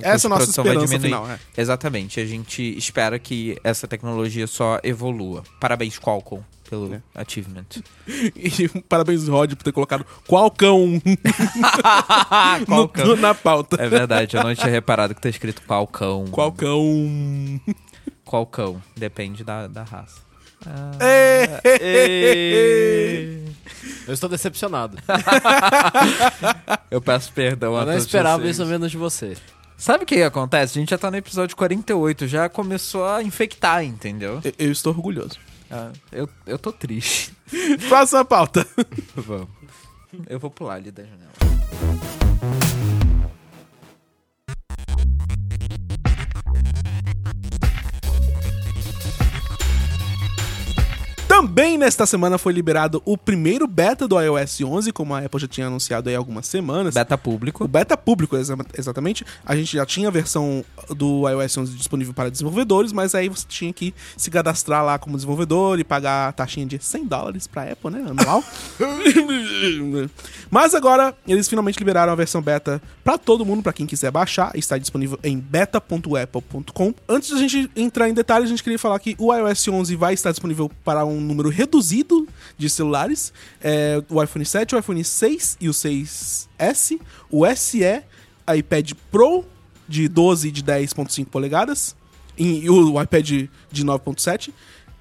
Essa 0.00 0.26
é 0.26 0.28
a 0.28 0.30
nossa 0.30 0.46
de 0.46 0.52
produção 0.52 0.64
vai 0.64 0.74
esperança 0.74 0.98
diminuir. 0.98 1.20
final. 1.20 1.30
É. 1.30 1.38
Exatamente. 1.60 2.20
A 2.20 2.26
gente 2.26 2.76
espera 2.76 3.18
que 3.18 3.56
essa 3.64 3.88
tecnologia 3.88 4.46
só 4.46 4.78
evolua. 4.82 5.42
Parabéns, 5.58 5.98
Qualcomm, 5.98 6.42
pelo 6.72 6.94
É. 6.94 7.02
achievement. 7.14 7.66
E 8.34 8.66
parabéns, 8.88 9.28
Rod, 9.28 9.52
por 9.54 9.62
ter 9.62 9.72
colocado 9.72 10.06
Qualcão 10.26 11.00
no- 12.66 12.66
Qualcão. 12.66 13.16
na 13.16 13.34
pauta. 13.34 13.76
É 13.78 13.86
verdade, 13.88 14.36
eu 14.36 14.42
não 14.42 14.54
tinha 14.54 14.70
reparado 14.70 15.14
que 15.14 15.20
tá 15.20 15.28
escrito 15.28 15.60
Qualcão. 15.66 16.24
Qualcão. 16.30 17.60
Qualcão. 18.24 18.82
Depende 18.96 19.44
da, 19.44 19.66
da 19.66 19.82
raça. 19.82 20.20
Ah. 20.64 20.92
Eu 24.06 24.14
estou 24.14 24.28
decepcionado. 24.30 24.96
Eu 26.90 27.00
peço 27.02 27.32
perdão 27.32 27.76
a 27.76 27.80
Eu 27.80 27.86
não 27.86 27.96
esperava 27.96 28.42
vocês. 28.42 28.56
isso 28.56 28.66
menos 28.66 28.90
de 28.90 28.96
você. 28.96 29.36
Sabe 29.76 30.04
o 30.04 30.06
que 30.06 30.22
acontece? 30.22 30.78
A 30.78 30.80
gente 30.80 30.90
já 30.90 30.98
tá 30.98 31.10
no 31.10 31.16
episódio 31.16 31.56
48, 31.56 32.26
já 32.28 32.48
começou 32.48 33.04
a 33.06 33.22
infectar, 33.22 33.84
entendeu? 33.84 34.40
Eu- 34.44 34.52
Eu 34.58 34.72
estou 34.72 34.92
orgulhoso. 34.94 35.36
Ah, 35.72 35.90
eu, 36.12 36.28
eu 36.46 36.58
tô 36.58 36.70
triste. 36.70 37.34
Próxima 37.88 38.24
pauta. 38.26 38.66
Vamos. 39.16 39.48
Eu 40.28 40.38
vou 40.38 40.50
pular 40.50 40.74
ali 40.74 40.90
da 40.90 41.02
janela. 41.02 42.21
Também 51.32 51.78
nesta 51.78 52.04
semana 52.04 52.36
foi 52.36 52.52
liberado 52.52 53.00
o 53.06 53.16
primeiro 53.16 53.66
beta 53.66 54.06
do 54.06 54.20
iOS 54.20 54.60
11, 54.60 54.92
como 54.92 55.14
a 55.14 55.20
Apple 55.20 55.40
já 55.40 55.48
tinha 55.48 55.66
anunciado 55.66 56.10
aí 56.10 56.14
há 56.14 56.18
algumas 56.18 56.46
semanas. 56.46 56.92
Beta 56.92 57.14
O 57.14 57.18
público. 57.18 57.66
beta 57.66 57.96
público, 57.96 58.36
exa- 58.36 58.54
exatamente. 58.76 59.24
A 59.42 59.56
gente 59.56 59.74
já 59.74 59.86
tinha 59.86 60.08
a 60.08 60.10
versão 60.10 60.62
do 60.90 61.26
iOS 61.26 61.56
11 61.56 61.72
disponível 61.72 62.12
para 62.12 62.30
desenvolvedores, 62.30 62.92
mas 62.92 63.14
aí 63.14 63.30
você 63.30 63.46
tinha 63.48 63.72
que 63.72 63.94
se 64.14 64.30
cadastrar 64.30 64.84
lá 64.84 64.98
como 64.98 65.16
desenvolvedor 65.16 65.80
e 65.80 65.84
pagar 65.84 66.28
a 66.28 66.32
taxinha 66.32 66.66
de 66.66 66.78
100 66.78 67.06
dólares 67.06 67.46
pra 67.46 67.62
Apple, 67.62 67.90
né? 67.92 68.04
Anual. 68.10 68.44
mas 70.50 70.74
agora 70.74 71.16
eles 71.26 71.48
finalmente 71.48 71.78
liberaram 71.78 72.12
a 72.12 72.16
versão 72.16 72.42
beta 72.42 72.80
para 73.02 73.16
todo 73.16 73.42
mundo, 73.42 73.62
para 73.62 73.72
quem 73.72 73.86
quiser 73.86 74.10
baixar. 74.10 74.52
Está 74.54 74.76
disponível 74.76 75.18
em 75.24 75.38
beta.apple.com. 75.38 76.92
Antes 77.08 77.30
da 77.30 77.38
gente 77.38 77.70
entrar 77.74 78.06
em 78.10 78.12
detalhes, 78.12 78.48
a 78.48 78.50
gente 78.50 78.62
queria 78.62 78.78
falar 78.78 78.98
que 78.98 79.16
o 79.18 79.34
iOS 79.34 79.66
11 79.68 79.96
vai 79.96 80.12
estar 80.12 80.30
disponível 80.30 80.70
para 80.84 81.06
um 81.06 81.21
número 81.22 81.48
reduzido 81.48 82.28
de 82.56 82.68
celulares. 82.68 83.32
É, 83.60 84.02
o 84.08 84.22
iPhone 84.22 84.44
7, 84.44 84.74
o 84.74 84.78
iPhone 84.78 85.02
6 85.02 85.56
e 85.60 85.68
o 85.68 85.72
6S, 85.72 87.00
o 87.30 87.46
SE, 87.54 88.02
iPad 88.56 88.92
Pro 89.10 89.44
de 89.88 90.08
12 90.08 90.48
e 90.48 90.50
de 90.50 90.62
10.5 90.62 91.26
polegadas, 91.26 91.94
e 92.38 92.68
o, 92.68 93.00
iPad 93.00 93.48
de 93.70 93.84
9.7, 93.84 94.50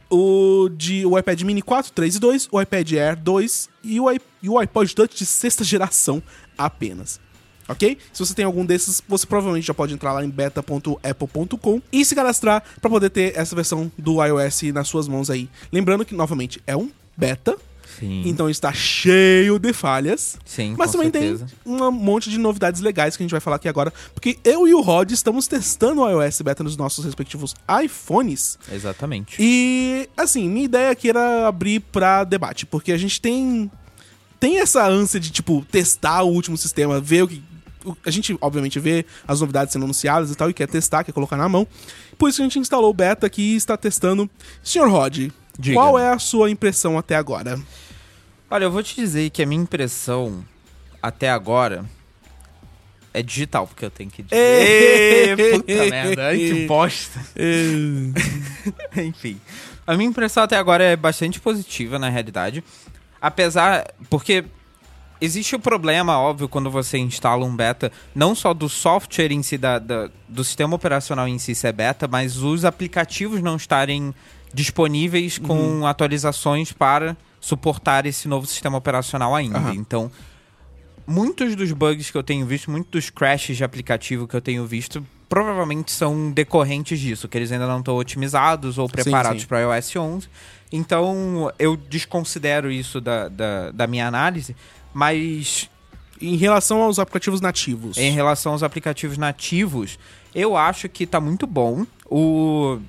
o, 0.09 0.69
de, 0.69 1.05
o 1.05 1.17
iPad 1.17 1.41
Mini 1.43 1.61
4, 1.61 1.93
3 1.93 2.15
e 2.15 2.19
2, 2.19 2.49
o 2.51 2.61
iPad 2.61 2.91
Air 2.93 3.15
2 3.17 3.69
e 3.83 3.99
o, 3.99 4.11
e 4.11 4.49
o 4.49 4.59
iPod 4.59 4.93
Touch 4.93 5.15
de 5.15 5.25
sexta 5.25 5.63
geração 5.63 6.21
apenas. 6.57 7.19
Ok? 7.71 7.97
Se 8.11 8.19
você 8.19 8.33
tem 8.33 8.45
algum 8.45 8.65
desses, 8.65 9.01
você 9.07 9.25
provavelmente 9.25 9.65
já 9.67 9.73
pode 9.73 9.93
entrar 9.93 10.13
lá 10.13 10.23
em 10.23 10.29
beta.apple.com 10.29 11.81
e 11.91 12.05
se 12.05 12.15
cadastrar 12.15 12.63
para 12.79 12.89
poder 12.89 13.09
ter 13.09 13.37
essa 13.37 13.55
versão 13.55 13.91
do 13.97 14.23
iOS 14.23 14.63
nas 14.73 14.87
suas 14.87 15.07
mãos 15.07 15.29
aí. 15.29 15.49
Lembrando 15.71 16.05
que, 16.05 16.13
novamente, 16.15 16.61
é 16.65 16.75
um 16.75 16.89
beta, 17.15 17.55
Sim. 17.99 18.23
então 18.25 18.49
está 18.49 18.73
cheio 18.73 19.59
de 19.59 19.73
falhas. 19.73 20.37
Sim, 20.45 20.75
Mas 20.77 20.91
também 20.91 21.11
certeza. 21.11 21.45
tem 21.63 21.73
um 21.73 21.91
monte 21.91 22.29
de 22.29 22.37
novidades 22.37 22.81
legais 22.81 23.15
que 23.15 23.23
a 23.23 23.25
gente 23.25 23.31
vai 23.31 23.41
falar 23.41 23.57
aqui 23.57 23.67
agora, 23.69 23.93
porque 24.13 24.37
eu 24.43 24.67
e 24.67 24.73
o 24.73 24.81
Rod 24.81 25.11
estamos 25.11 25.47
testando 25.47 26.01
o 26.01 26.09
iOS 26.09 26.41
beta 26.41 26.63
nos 26.63 26.75
nossos 26.77 27.05
respectivos 27.05 27.53
iPhones. 27.83 28.57
Exatamente. 28.71 29.35
E, 29.39 30.09
assim, 30.17 30.49
minha 30.49 30.65
ideia 30.65 30.91
aqui 30.91 31.09
era 31.09 31.47
abrir 31.47 31.79
pra 31.79 32.23
debate, 32.23 32.65
porque 32.65 32.91
a 32.91 32.97
gente 32.97 33.21
tem 33.21 33.69
tem 34.39 34.57
essa 34.57 34.83
ânsia 34.87 35.19
de, 35.19 35.29
tipo, 35.29 35.63
testar 35.71 36.23
o 36.23 36.29
último 36.29 36.57
sistema, 36.57 36.99
ver 36.99 37.21
o 37.21 37.27
que. 37.27 37.43
A 38.05 38.11
gente, 38.11 38.37
obviamente, 38.41 38.79
vê 38.79 39.05
as 39.27 39.41
novidades 39.41 39.73
sendo 39.73 39.83
anunciadas 39.83 40.31
e 40.31 40.35
tal, 40.35 40.49
e 40.49 40.53
quer 40.53 40.67
testar, 40.67 41.03
quer 41.03 41.11
colocar 41.11 41.37
na 41.37 41.49
mão. 41.49 41.67
Por 42.17 42.29
isso 42.29 42.41
a 42.41 42.43
gente 42.43 42.59
instalou 42.59 42.89
o 42.89 42.93
beta 42.93 43.27
aqui 43.27 43.53
e 43.53 43.55
está 43.55 43.75
testando. 43.75 44.29
Senhor 44.63 44.89
Rod, 44.89 45.29
Diga. 45.57 45.75
qual 45.75 45.97
é 45.97 46.11
a 46.11 46.19
sua 46.19 46.49
impressão 46.49 46.97
até 46.97 47.15
agora? 47.15 47.59
Olha, 48.49 48.65
eu 48.65 48.71
vou 48.71 48.83
te 48.83 48.95
dizer 48.95 49.29
que 49.29 49.41
a 49.41 49.45
minha 49.45 49.61
impressão 49.61 50.43
até 51.01 51.29
agora 51.29 51.85
é 53.13 53.21
digital, 53.21 53.67
porque 53.67 53.85
eu 53.85 53.89
tenho 53.89 54.09
que 54.09 54.23
dizer. 54.23 55.37
Puta 55.51 55.85
merda, 55.89 56.27
ai, 56.27 56.37
que 56.37 56.65
bosta. 56.67 57.19
Enfim. 58.95 59.39
A 59.85 59.95
minha 59.95 60.09
impressão 60.09 60.43
até 60.43 60.55
agora 60.55 60.83
é 60.83 60.95
bastante 60.95 61.39
positiva, 61.39 61.97
na 61.97 62.09
realidade. 62.09 62.63
Apesar. 63.19 63.87
Porque 64.09 64.45
existe 65.21 65.55
o 65.55 65.59
problema, 65.59 66.17
óbvio, 66.19 66.49
quando 66.49 66.69
você 66.69 66.97
instala 66.97 67.45
um 67.45 67.55
beta, 67.55 67.91
não 68.13 68.33
só 68.35 68.53
do 68.53 68.67
software 68.67 69.31
em 69.31 69.41
si, 69.43 69.57
da, 69.57 69.77
da- 69.79 70.09
do 70.27 70.43
sistema 70.43 70.75
operacional 70.75 71.27
em 71.27 71.37
si 71.39 71.53
ser 71.55 71.71
beta, 71.73 72.07
mas 72.07 72.37
os 72.37 72.65
aplicativos 72.65 73.41
não 73.41 73.55
estarem 73.55 74.13
disponíveis 74.53 75.37
com 75.37 75.85
atualizações 75.87 76.71
para 76.73 77.15
suportar 77.39 78.05
esse 78.05 78.27
novo 78.27 78.45
sistema 78.45 78.77
operacional 78.77 79.33
ainda. 79.35 79.57
Aham. 79.59 79.73
Então, 79.75 80.11
muitos 81.07 81.55
dos 81.55 81.71
bugs 81.71 82.09
que 82.11 82.17
eu 82.17 82.23
tenho 82.23 82.45
visto, 82.45 82.69
muitos 82.69 82.91
dos 82.91 83.09
crashes 83.09 83.57
de 83.57 83.63
aplicativo 83.63 84.27
que 84.27 84.35
eu 84.35 84.41
tenho 84.41 84.65
visto, 84.65 85.05
provavelmente 85.27 85.91
são 85.91 86.29
decorrentes 86.31 86.99
disso, 86.99 87.27
que 87.27 87.37
eles 87.37 87.51
ainda 87.51 87.65
não 87.65 87.79
estão 87.79 87.95
otimizados 87.95 88.77
ou 88.77 88.87
preparados 88.89 89.45
para 89.45 89.61
iOS 89.61 89.95
11. 89.95 90.27
Então, 90.73 91.51
eu 91.59 91.75
desconsidero 91.75 92.71
isso 92.71 93.01
da, 93.01 93.27
da, 93.27 93.71
da 93.71 93.87
minha 93.87 94.07
análise, 94.07 94.55
mas 94.93 95.69
Em 96.21 96.35
relação 96.35 96.81
aos 96.81 96.99
aplicativos 96.99 97.41
nativos. 97.41 97.97
em 97.97 98.11
relação 98.11 98.51
aos 98.53 98.63
aplicativos 98.63 99.17
nativos, 99.17 99.97
eu 100.33 100.55
acho 100.55 100.87
que 100.87 101.05
tá 101.05 101.19
muito 101.19 101.45
bom. 101.47 101.85
O... 102.05 102.79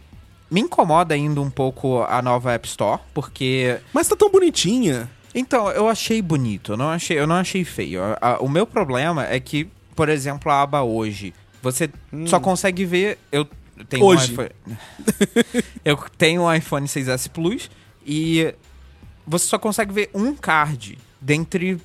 Me 0.50 0.60
incomoda 0.60 1.14
ainda 1.14 1.40
um 1.40 1.48
pouco 1.48 2.02
a 2.02 2.20
nova 2.20 2.52
App 2.52 2.68
Store, 2.68 3.00
porque 3.14 3.78
Mas 3.92 4.06
tá 4.06 4.14
tão 4.14 4.30
bonitinha. 4.30 5.08
Então, 5.34 5.70
eu 5.70 5.88
achei 5.88 6.20
bonito, 6.20 6.72
eu 6.72 6.76
não 6.76 6.90
achei, 6.90 7.18
eu 7.18 7.26
não 7.26 7.36
achei 7.36 7.64
feio. 7.64 8.02
O 8.38 8.48
meu 8.48 8.66
problema 8.66 9.26
é 9.26 9.40
que, 9.40 9.66
por 9.96 10.10
exemplo, 10.10 10.52
a 10.52 10.60
aba 10.60 10.82
hoje, 10.82 11.32
você 11.62 11.88
só 12.26 12.38
consegue 12.38 12.84
ver. 12.84 13.18
Eu 13.30 13.48
tenho 13.88 14.04
Hoje. 14.04 14.30
um 14.30 14.32
iPhone. 14.32 14.50
eu 15.84 15.96
tenho 16.18 16.42
um 16.42 16.54
iPhone 16.54 16.86
6S 16.86 17.30
Plus 17.30 17.70
e 18.04 18.54
você 19.26 19.46
só 19.46 19.58
consegue 19.58 19.92
ver 19.92 20.10
um 20.12 20.34
card 20.34 20.98
dentre 21.20 21.80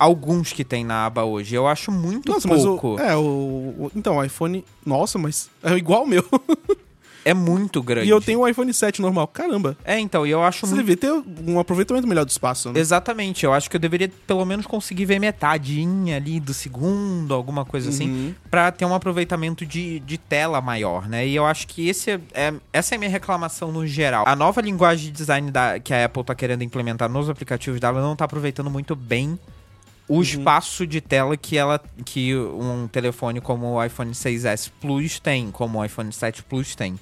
alguns 0.00 0.52
que 0.52 0.64
tem 0.64 0.84
na 0.84 1.06
aba 1.06 1.22
hoje. 1.24 1.54
Eu 1.54 1.66
acho 1.68 1.92
muito 1.92 2.32
Nossa, 2.32 2.48
mas 2.48 2.62
pouco. 2.64 2.94
o. 2.94 2.98
É, 2.98 3.14
o, 3.16 3.20
o- 3.20 3.92
Então, 3.94 4.16
o 4.16 4.24
iPhone. 4.24 4.64
Nossa, 4.84 5.18
mas 5.18 5.48
é 5.62 5.74
igual 5.76 6.04
o 6.04 6.08
meu. 6.08 6.24
É 7.22 7.34
muito 7.34 7.82
grande. 7.82 8.06
e 8.06 8.10
eu 8.10 8.18
tenho 8.18 8.40
um 8.40 8.48
iPhone 8.48 8.72
7 8.72 9.02
normal. 9.02 9.26
Caramba. 9.28 9.76
É, 9.84 9.98
então, 10.00 10.26
e 10.26 10.30
eu 10.30 10.42
acho 10.42 10.66
Você 10.66 10.74
muito. 10.74 10.86
devia 10.86 10.96
ter 10.96 11.12
um 11.46 11.60
aproveitamento 11.60 12.06
melhor 12.08 12.24
do 12.24 12.30
espaço, 12.30 12.72
né? 12.72 12.80
Exatamente, 12.80 13.44
eu 13.44 13.52
acho 13.52 13.68
que 13.68 13.76
eu 13.76 13.80
deveria 13.80 14.10
pelo 14.26 14.42
menos 14.46 14.64
conseguir 14.66 15.04
ver 15.04 15.18
metadinha 15.20 16.16
ali 16.16 16.40
do 16.40 16.54
segundo, 16.54 17.34
alguma 17.34 17.62
coisa 17.62 17.90
assim, 17.90 18.08
Uhum. 18.10 18.34
pra 18.50 18.72
ter 18.72 18.86
um 18.86 18.94
aproveitamento 18.94 19.66
de, 19.66 20.00
de 20.00 20.16
tela 20.16 20.62
maior, 20.62 21.06
né? 21.06 21.26
E 21.26 21.36
eu 21.36 21.44
acho 21.44 21.66
que 21.68 21.90
esse 21.90 22.10
é, 22.12 22.20
é- 22.32 22.54
essa 22.72 22.94
é 22.94 22.96
a 22.96 22.98
minha 22.98 23.10
reclamação 23.10 23.70
no 23.70 23.86
geral. 23.86 24.24
A 24.26 24.34
nova 24.34 24.62
linguagem 24.62 25.04
de 25.04 25.10
design 25.12 25.50
da, 25.50 25.78
que 25.78 25.92
a 25.92 26.06
Apple 26.06 26.24
tá 26.24 26.34
querendo 26.34 26.64
implementar 26.64 27.10
nos 27.10 27.28
aplicativos 27.28 27.78
dela 27.78 28.00
não 28.00 28.16
tá 28.16 28.24
aproveitando 28.24 28.70
muito 28.70 28.96
bem 28.96 29.38
o 30.10 30.20
espaço 30.20 30.84
de 30.84 31.00
tela 31.00 31.36
que 31.36 31.56
ela 31.56 31.80
que 32.04 32.36
um 32.36 32.88
telefone 32.88 33.40
como 33.40 33.74
o 33.74 33.84
iPhone 33.84 34.10
6S 34.10 34.68
Plus 34.80 35.20
tem, 35.20 35.52
como 35.52 35.78
o 35.78 35.84
iPhone 35.84 36.12
7 36.12 36.42
Plus 36.42 36.74
tem. 36.74 36.98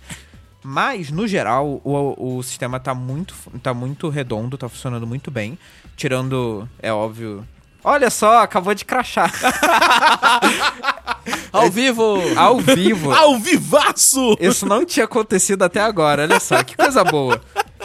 Mas, 0.63 1.11
no 1.11 1.27
geral, 1.27 1.81
o, 1.83 2.37
o 2.37 2.43
sistema 2.43 2.79
tá 2.79 2.95
muito, 2.95 3.35
tá 3.63 3.73
muito 3.73 4.11
redondo, 4.11 4.59
tá 4.59 4.69
funcionando 4.69 5.07
muito 5.07 5.31
bem. 5.31 5.59
Tirando, 5.97 6.69
é 6.83 6.93
óbvio. 6.93 7.49
Olha 7.83 8.11
só, 8.11 8.43
acabou 8.43 8.75
de 8.75 8.85
crachar. 8.85 9.33
Ao 11.51 11.71
vivo! 11.71 12.19
Ao 12.37 12.61
vivo. 12.61 13.11
Ao 13.11 13.39
vivaço! 13.39 14.37
Isso 14.39 14.67
não 14.67 14.85
tinha 14.85 15.07
acontecido 15.07 15.63
até 15.63 15.81
agora, 15.81 16.25
olha 16.25 16.41
só, 16.41 16.63
que 16.63 16.77
coisa 16.77 17.03
boa. 17.05 17.41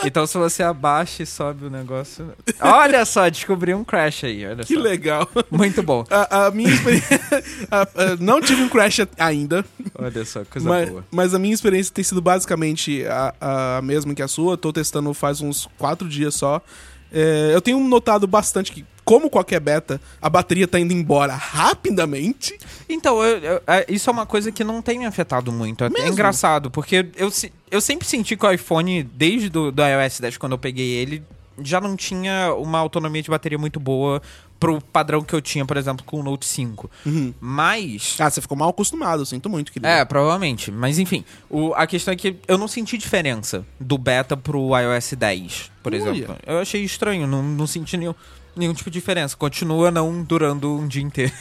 Então, 0.06 0.26
se 0.26 0.38
você 0.38 0.64
abaixa 0.64 1.24
e 1.24 1.26
sobe 1.26 1.66
o 1.66 1.70
negócio. 1.70 2.34
Olha 2.60 3.06
só, 3.06 3.30
descobri 3.30 3.74
um 3.74 3.84
crash 3.84 4.24
aí, 4.26 4.46
olha 4.46 4.64
Que 4.64 4.76
só. 4.76 4.80
legal. 4.82 5.30
Muito 5.52 5.82
bom. 5.84 6.04
A, 6.10 6.46
a 6.48 6.52
minha 6.52 6.70
experiência. 6.70 7.20
a- 7.72 7.82
a- 7.82 8.16
não 8.20 8.42
tive 8.42 8.62
um 8.64 8.70
crash 8.70 9.00
ainda, 9.18 9.64
Olha 9.98 10.26
só, 10.26 10.44
coisa 10.46 10.68
mas, 10.68 10.90
boa. 10.90 11.06
mas 11.12 11.34
a 11.34 11.40
minha 11.40 11.54
experiência 11.54 11.94
tem 11.94 12.04
sido 12.04 12.22
basicamente 12.22 13.06
a, 13.06 13.78
a 13.78 13.82
mesma 13.82 14.14
que 14.16 14.22
a 14.22 14.28
sua. 14.28 14.58
Tô 14.58 14.74
testando 14.74 15.14
faz 15.14 15.42
uns 15.42 15.68
quatro 15.78 16.08
dias 16.10 16.36
só. 16.36 16.62
É, 17.12 17.52
eu 17.54 17.62
tenho 17.62 17.80
notado 17.80 18.26
bastante 18.26 18.72
que, 18.72 18.84
como 19.06 19.30
qualquer 19.30 19.60
beta, 19.60 20.00
a 20.22 20.30
bateria 20.30 20.68
tá 20.68 20.80
indo 20.80 20.94
embora 20.94 21.34
rapidamente. 21.36 22.58
Então, 22.90 23.22
eu- 23.24 23.38
eu- 23.40 23.62
é, 23.68 23.86
isso 23.90 24.10
é 24.10 24.14
uma 24.14 24.26
coisa 24.26 24.52
que 24.52 24.64
não 24.64 24.82
tem 24.82 24.98
me 25.00 25.06
afetado 25.06 25.52
muito. 25.52 25.84
É 25.84 25.90
Mesmo? 25.90 26.10
engraçado, 26.10 26.72
porque 26.72 27.06
eu, 27.16 27.32
eu 27.70 27.82
sempre 27.82 28.08
senti 28.08 28.36
que 28.38 28.46
o 28.46 28.52
iPhone, 28.52 29.04
desde 29.04 29.50
do, 29.50 29.72
do 29.72 29.82
iOS 29.84 30.20
10, 30.20 30.38
quando 30.38 30.54
eu 30.54 30.58
peguei 30.58 30.88
ele, 30.92 31.24
já 31.62 31.80
não 31.82 31.96
tinha 31.96 32.54
uma 32.56 32.80
autonomia 32.80 33.22
de 33.22 33.30
bateria 33.30 33.58
muito 33.58 33.80
boa 33.80 34.22
pro 34.60 34.80
padrão 34.82 35.22
que 35.22 35.34
eu 35.34 35.42
tinha, 35.42 35.66
por 35.66 35.76
exemplo, 35.76 36.06
com 36.06 36.20
o 36.20 36.24
Note 36.24 36.46
5. 36.46 36.90
Mas... 37.40 38.16
Ah, 38.20 38.30
você 38.30 38.40
ficou 38.42 38.58
mal 38.58 38.70
acostumado, 38.70 39.26
sinto 39.26 39.50
muito, 39.50 39.72
querido. 39.72 39.88
É, 39.88 40.06
provavelmente. 40.06 40.72
Mas 40.72 40.98
enfim, 41.00 41.26
o- 41.50 41.74
a 41.76 41.86
questão 41.86 42.14
é 42.14 42.18
que 42.18 42.38
eu 42.48 42.58
não 42.58 42.68
senti 42.68 42.98
diferença 42.98 43.66
do 43.80 43.98
beta 43.98 44.38
pro 44.38 44.70
iOS 44.80 45.14
10, 45.18 45.72
por 45.84 45.94
Olha. 45.94 46.02
exemplo. 46.02 46.36
Eu 46.48 46.60
achei 46.60 46.82
estranho, 46.84 47.28
não, 47.28 47.44
não 47.44 47.68
senti 47.68 47.98
nenhum, 47.98 48.16
nenhum 48.56 48.74
tipo 48.74 48.90
de 48.90 49.00
diferença. 49.00 49.36
Continua 49.36 49.90
não 49.92 50.22
durando 50.24 50.76
um 50.76 50.88
dia 50.88 51.02
inteiro. 51.02 51.32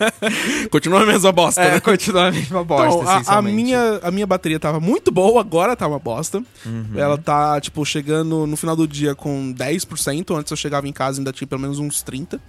Continua 0.70 1.02
a 1.02 1.06
mesma 1.06 1.32
bosta, 1.32 1.60
É, 1.62 1.72
né? 1.72 1.80
continua 1.80 2.28
a 2.28 2.32
mesma 2.32 2.64
bosta, 2.64 3.20
Então, 3.20 3.34
a- 3.34 3.38
a, 3.38 3.42
minha, 3.42 4.00
a 4.02 4.10
minha 4.10 4.26
bateria 4.26 4.58
tava 4.60 4.80
muito 4.80 5.10
boa, 5.10 5.40
agora 5.40 5.74
tá 5.76 5.86
uma 5.86 5.98
bosta. 5.98 6.42
Uhum. 6.64 6.86
Ela 6.96 7.16
tá, 7.18 7.60
tipo, 7.60 7.84
chegando 7.84 8.46
no 8.46 8.56
final 8.56 8.76
do 8.76 8.86
dia 8.86 9.14
com 9.14 9.52
10%. 9.56 10.36
Antes 10.36 10.50
eu 10.50 10.56
chegava 10.56 10.86
em 10.88 10.92
casa 10.92 11.18
e 11.18 11.20
ainda 11.20 11.32
tinha 11.32 11.46
pelo 11.46 11.60
menos 11.60 11.78
uns 11.78 12.02
30%. 12.02 12.40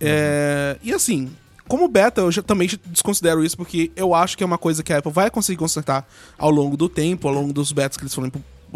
É, 0.00 0.76
e 0.82 0.92
assim, 0.92 1.30
como 1.66 1.88
beta, 1.88 2.20
eu 2.20 2.30
já, 2.30 2.42
também 2.42 2.68
desconsidero 2.86 3.42
isso 3.44 3.56
porque 3.56 3.90
eu 3.96 4.14
acho 4.14 4.36
que 4.36 4.42
é 4.44 4.46
uma 4.46 4.58
coisa 4.58 4.82
que 4.82 4.92
a 4.92 4.98
Apple 4.98 5.10
vai 5.12 5.30
conseguir 5.30 5.56
consertar 5.58 6.06
ao 6.38 6.50
longo 6.50 6.76
do 6.76 6.88
tempo, 6.88 7.26
ao 7.28 7.34
longo 7.34 7.52
dos 7.52 7.72
betas 7.72 7.96
que 7.96 8.02
eles 8.02 8.14
foram 8.14 8.30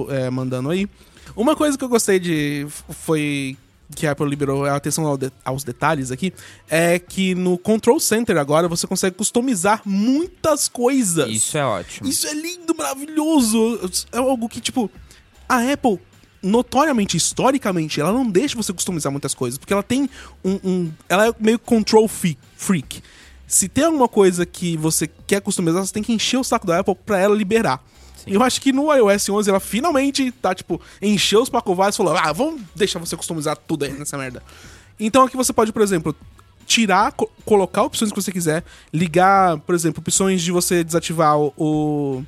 é, 0.08 0.30
mandando 0.30 0.70
aí. 0.70 0.88
Uma 1.36 1.54
coisa 1.54 1.76
que 1.78 1.84
eu 1.84 1.88
gostei 1.88 2.18
de. 2.18 2.66
foi 2.88 3.56
que 3.94 4.06
a 4.06 4.12
Apple 4.12 4.28
liberou 4.28 4.64
atenção 4.64 5.06
ao 5.06 5.16
de- 5.16 5.32
aos 5.44 5.64
detalhes 5.64 6.10
aqui, 6.10 6.32
é 6.68 6.98
que 6.98 7.34
no 7.34 7.58
Control 7.58 7.98
Center 8.00 8.36
agora 8.36 8.68
você 8.68 8.86
consegue 8.86 9.16
customizar 9.16 9.82
muitas 9.84 10.68
coisas. 10.68 11.28
Isso 11.28 11.56
é 11.58 11.64
ótimo. 11.64 12.08
Isso 12.08 12.26
é 12.26 12.34
lindo, 12.34 12.74
maravilhoso. 12.74 13.80
É 14.12 14.18
algo 14.18 14.48
que, 14.48 14.60
tipo, 14.60 14.90
a 15.48 15.58
Apple, 15.72 15.98
notoriamente, 16.42 17.16
historicamente, 17.16 18.00
ela 18.00 18.12
não 18.12 18.26
deixa 18.28 18.56
você 18.56 18.72
customizar 18.72 19.10
muitas 19.12 19.34
coisas, 19.34 19.58
porque 19.58 19.72
ela 19.72 19.82
tem 19.82 20.08
um. 20.44 20.58
um- 20.64 20.92
ela 21.08 21.28
é 21.28 21.34
meio 21.38 21.58
control 21.58 22.08
freak. 22.08 23.02
Se 23.46 23.68
tem 23.68 23.84
alguma 23.84 24.06
coisa 24.08 24.46
que 24.46 24.76
você 24.76 25.08
quer 25.26 25.40
customizar, 25.40 25.84
você 25.84 25.92
tem 25.92 26.02
que 26.04 26.12
encher 26.12 26.36
o 26.38 26.44
saco 26.44 26.66
da 26.66 26.78
Apple 26.78 26.94
pra 27.04 27.18
ela 27.18 27.34
liberar. 27.34 27.82
E 28.26 28.34
eu 28.34 28.42
acho 28.42 28.60
que 28.60 28.72
no 28.72 28.92
iOS 28.92 29.28
11 29.28 29.50
ela 29.50 29.60
finalmente 29.60 30.30
tá, 30.32 30.54
tipo, 30.54 30.80
encheu 31.00 31.42
os 31.42 31.48
pacovados 31.48 31.94
e 31.94 31.98
falou: 31.98 32.16
ah, 32.16 32.32
vamos 32.32 32.60
deixar 32.74 32.98
você 32.98 33.16
customizar 33.16 33.56
tudo 33.56 33.84
aí 33.84 33.92
nessa 33.92 34.16
merda. 34.18 34.42
Então 34.98 35.22
aqui 35.24 35.36
você 35.36 35.52
pode, 35.52 35.72
por 35.72 35.82
exemplo, 35.82 36.14
tirar, 36.66 37.12
co- 37.12 37.30
colocar 37.44 37.82
opções 37.82 38.12
que 38.12 38.20
você 38.20 38.30
quiser, 38.30 38.62
ligar, 38.92 39.58
por 39.60 39.74
exemplo, 39.74 40.00
opções 40.00 40.42
de 40.42 40.52
você 40.52 40.84
desativar 40.84 41.38
o. 41.38 41.52
o- 41.56 42.24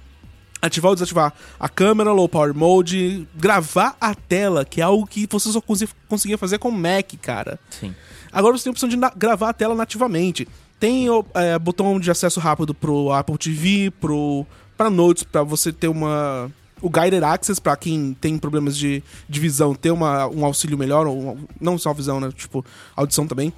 ativar 0.60 0.90
ou 0.90 0.94
desativar 0.94 1.32
a 1.58 1.68
câmera, 1.68 2.12
low 2.12 2.28
power 2.28 2.54
mode, 2.54 3.26
gravar 3.34 3.96
a 4.00 4.14
tela, 4.14 4.64
que 4.64 4.80
é 4.80 4.84
algo 4.84 5.04
que 5.06 5.26
você 5.28 5.50
só 5.50 5.60
conseguia 6.08 6.38
fazer 6.38 6.58
com 6.58 6.70
Mac, 6.70 7.14
cara. 7.20 7.58
Sim. 7.68 7.92
Agora 8.32 8.56
você 8.56 8.62
tem 8.64 8.70
a 8.70 8.72
opção 8.72 8.88
de 8.88 8.96
gravar 9.16 9.48
a 9.50 9.52
tela 9.52 9.74
nativamente. 9.74 10.46
Tem 10.78 11.10
o 11.10 11.24
é, 11.34 11.58
botão 11.58 11.98
de 11.98 12.10
acesso 12.12 12.38
rápido 12.38 12.72
pro 12.74 13.10
Apple 13.12 13.36
TV, 13.38 13.92
pro 14.00 14.46
para 14.82 14.90
Notes, 14.90 15.22
pra 15.22 15.44
você 15.44 15.72
ter 15.72 15.86
uma 15.86 16.50
o 16.80 16.90
Guided 16.90 17.22
Access 17.22 17.60
pra 17.60 17.76
quem 17.76 18.12
tem 18.20 18.36
problemas 18.36 18.76
de, 18.76 19.04
de 19.28 19.38
visão, 19.38 19.72
ter 19.72 19.92
uma, 19.92 20.26
um 20.26 20.44
auxílio 20.44 20.76
melhor, 20.76 21.06
ou 21.06 21.38
não 21.60 21.78
só 21.78 21.94
visão, 21.94 22.18
né, 22.18 22.32
tipo 22.34 22.64
audição 22.96 23.24
também. 23.24 23.52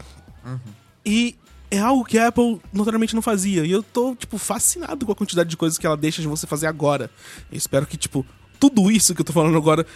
E 1.06 1.34
é 1.70 1.78
algo 1.78 2.04
que 2.04 2.18
a 2.18 2.28
Apple 2.28 2.60
notoriamente 2.70 3.14
não 3.14 3.22
fazia. 3.22 3.64
E 3.64 3.70
eu 3.70 3.82
tô, 3.82 4.14
tipo, 4.14 4.36
fascinado 4.36 5.06
com 5.06 5.12
a 5.12 5.14
quantidade 5.14 5.48
de 5.48 5.56
coisas 5.56 5.78
que 5.78 5.86
ela 5.86 5.96
deixa 5.96 6.20
de 6.20 6.28
você 6.28 6.46
fazer 6.46 6.66
agora. 6.66 7.10
Eu 7.50 7.56
espero 7.56 7.86
que, 7.86 7.96
tipo, 7.96 8.26
tudo 8.60 8.90
isso 8.90 9.14
que 9.14 9.22
eu 9.22 9.24
tô 9.24 9.32
falando 9.32 9.56
agora 9.56 9.86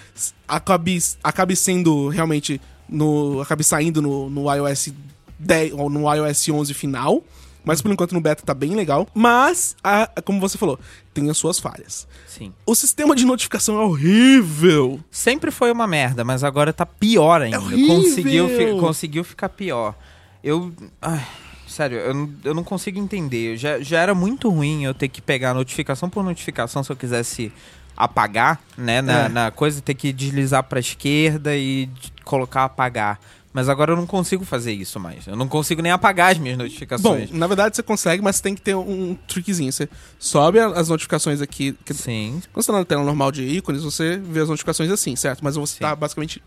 acabe, 0.46 0.98
acabe 1.22 1.54
sendo 1.54 2.08
realmente. 2.08 2.58
No, 2.88 3.42
acabe 3.42 3.62
saindo 3.62 4.00
no, 4.00 4.30
no 4.30 4.54
iOS 4.54 4.94
10 5.38 5.74
ou 5.74 5.90
no 5.90 6.10
iOS 6.14 6.48
11 6.48 6.72
final. 6.72 7.22
Mas 7.68 7.82
por 7.82 7.92
enquanto 7.92 8.12
no 8.14 8.20
beta 8.22 8.42
tá 8.46 8.54
bem 8.54 8.74
legal. 8.74 9.06
Mas, 9.12 9.76
a- 9.84 10.08
como 10.24 10.40
você 10.40 10.56
falou, 10.56 10.80
tem 11.12 11.28
as 11.28 11.36
suas 11.36 11.58
falhas. 11.58 12.08
Sim. 12.26 12.50
O 12.64 12.74
sistema 12.74 13.14
de 13.14 13.26
notificação 13.26 13.78
é 13.78 13.84
horrível. 13.84 14.98
Sempre 15.10 15.50
foi 15.50 15.70
uma 15.70 15.86
merda, 15.86 16.24
mas 16.24 16.42
agora 16.42 16.72
tá 16.72 16.86
pior 16.86 17.42
ainda. 17.42 17.60
horrível! 17.60 17.96
conseguiu, 17.96 18.48
fi- 18.48 18.80
conseguiu 18.80 19.22
ficar 19.24 19.50
pior. 19.50 19.94
Eu. 20.42 20.72
ai, 21.02 21.22
sério, 21.66 21.98
eu, 21.98 22.14
não- 22.14 22.30
eu 22.42 22.54
não 22.54 22.64
consigo 22.64 22.98
entender. 22.98 23.58
Já, 23.58 23.78
já 23.80 24.00
era 24.00 24.14
muito 24.14 24.48
ruim 24.48 24.84
eu 24.84 24.94
ter 24.94 25.08
que 25.08 25.20
pegar 25.20 25.52
notificação 25.52 26.08
por 26.08 26.24
notificação 26.24 26.82
se 26.82 26.90
eu 26.90 26.96
quisesse 26.96 27.52
apagar, 27.94 28.60
né? 28.78 29.02
Na, 29.02 29.24
É. 29.24 29.28
na 29.28 29.50
coisa, 29.50 29.82
ter 29.82 29.92
que 29.94 30.10
deslizar 30.12 30.62
pra 30.62 30.80
esquerda 30.80 31.54
e 31.54 31.88
colocar 32.24 32.64
apagar. 32.64 33.20
Mas 33.52 33.68
agora 33.68 33.92
eu 33.92 33.96
não 33.96 34.06
consigo 34.06 34.44
fazer 34.44 34.72
isso 34.72 35.00
mais. 35.00 35.26
Eu 35.26 35.34
não 35.34 35.48
consigo 35.48 35.80
nem 35.80 35.90
apagar 35.90 36.32
as 36.32 36.38
minhas 36.38 36.56
Bom, 36.58 36.64
notificações. 36.64 37.30
na 37.30 37.46
verdade 37.46 37.74
você 37.74 37.82
consegue, 37.82 38.22
mas 38.22 38.40
tem 38.40 38.54
que 38.54 38.60
ter 38.60 38.74
um, 38.76 39.16
truquezinho. 39.26 39.72
Você 39.72 39.88
sobe 40.18 40.58
as 40.60 40.88
notificações 40.88 41.40
aqui. 41.40 41.74
que- 41.84 41.94
Sim. 41.94 42.42
Quando 42.52 42.64
você 42.64 42.70
tá 42.72 42.78
na 42.78 42.84
tela 42.84 43.02
normal 43.02 43.32
de 43.32 43.42
ícones, 43.42 43.82
você 43.82 44.16
vê 44.18 44.40
as 44.40 44.48
notificações 44.48 44.90
assim, 44.90 45.16
certo? 45.16 45.42
Mas 45.42 45.56
você 45.56 45.74
Sim. 45.74 45.80
tá 45.80 45.96
basicamente 45.96 46.42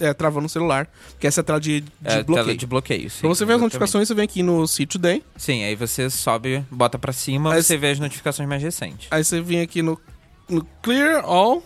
é, 0.00 0.12
travando 0.14 0.46
o 0.46 0.48
celular, 0.48 0.88
que 1.20 1.26
essa 1.28 1.40
é 1.40 1.42
a 1.42 1.44
tela 1.44 1.60
de, 1.60 1.82
de 1.82 1.86
é, 2.02 2.22
bloqueio. 2.24 2.44
tela 2.46 2.56
de 2.58 2.66
bloqueio. 2.66 3.10
sim, 3.10 3.20
Pra 3.20 3.28
você 3.28 3.44
ver 3.44 3.52
as 3.52 3.60
notificações, 3.60 4.08
você 4.08 4.14
vem 4.14 4.24
aqui 4.24 4.42
no 4.42 4.66
See 4.66 4.86
Today, 4.86 5.22
Sim, 5.36 5.62
aí 5.62 5.76
você 5.76 6.10
sobe, 6.10 6.64
bota 6.70 6.98
pra 6.98 7.12
cima, 7.12 7.52
Aí 7.54 7.62
você 7.62 7.76
vê 7.76 7.90
as 7.90 8.00
notificações 8.00 8.48
mais 8.48 8.60
recentes. 8.62 9.06
aí 9.12 9.22
você 9.22 9.40
vem 9.40 9.60
aqui 9.60 9.80
no, 9.80 10.00
no 10.48 10.66
Clear 10.82 11.22
All, 11.24 11.62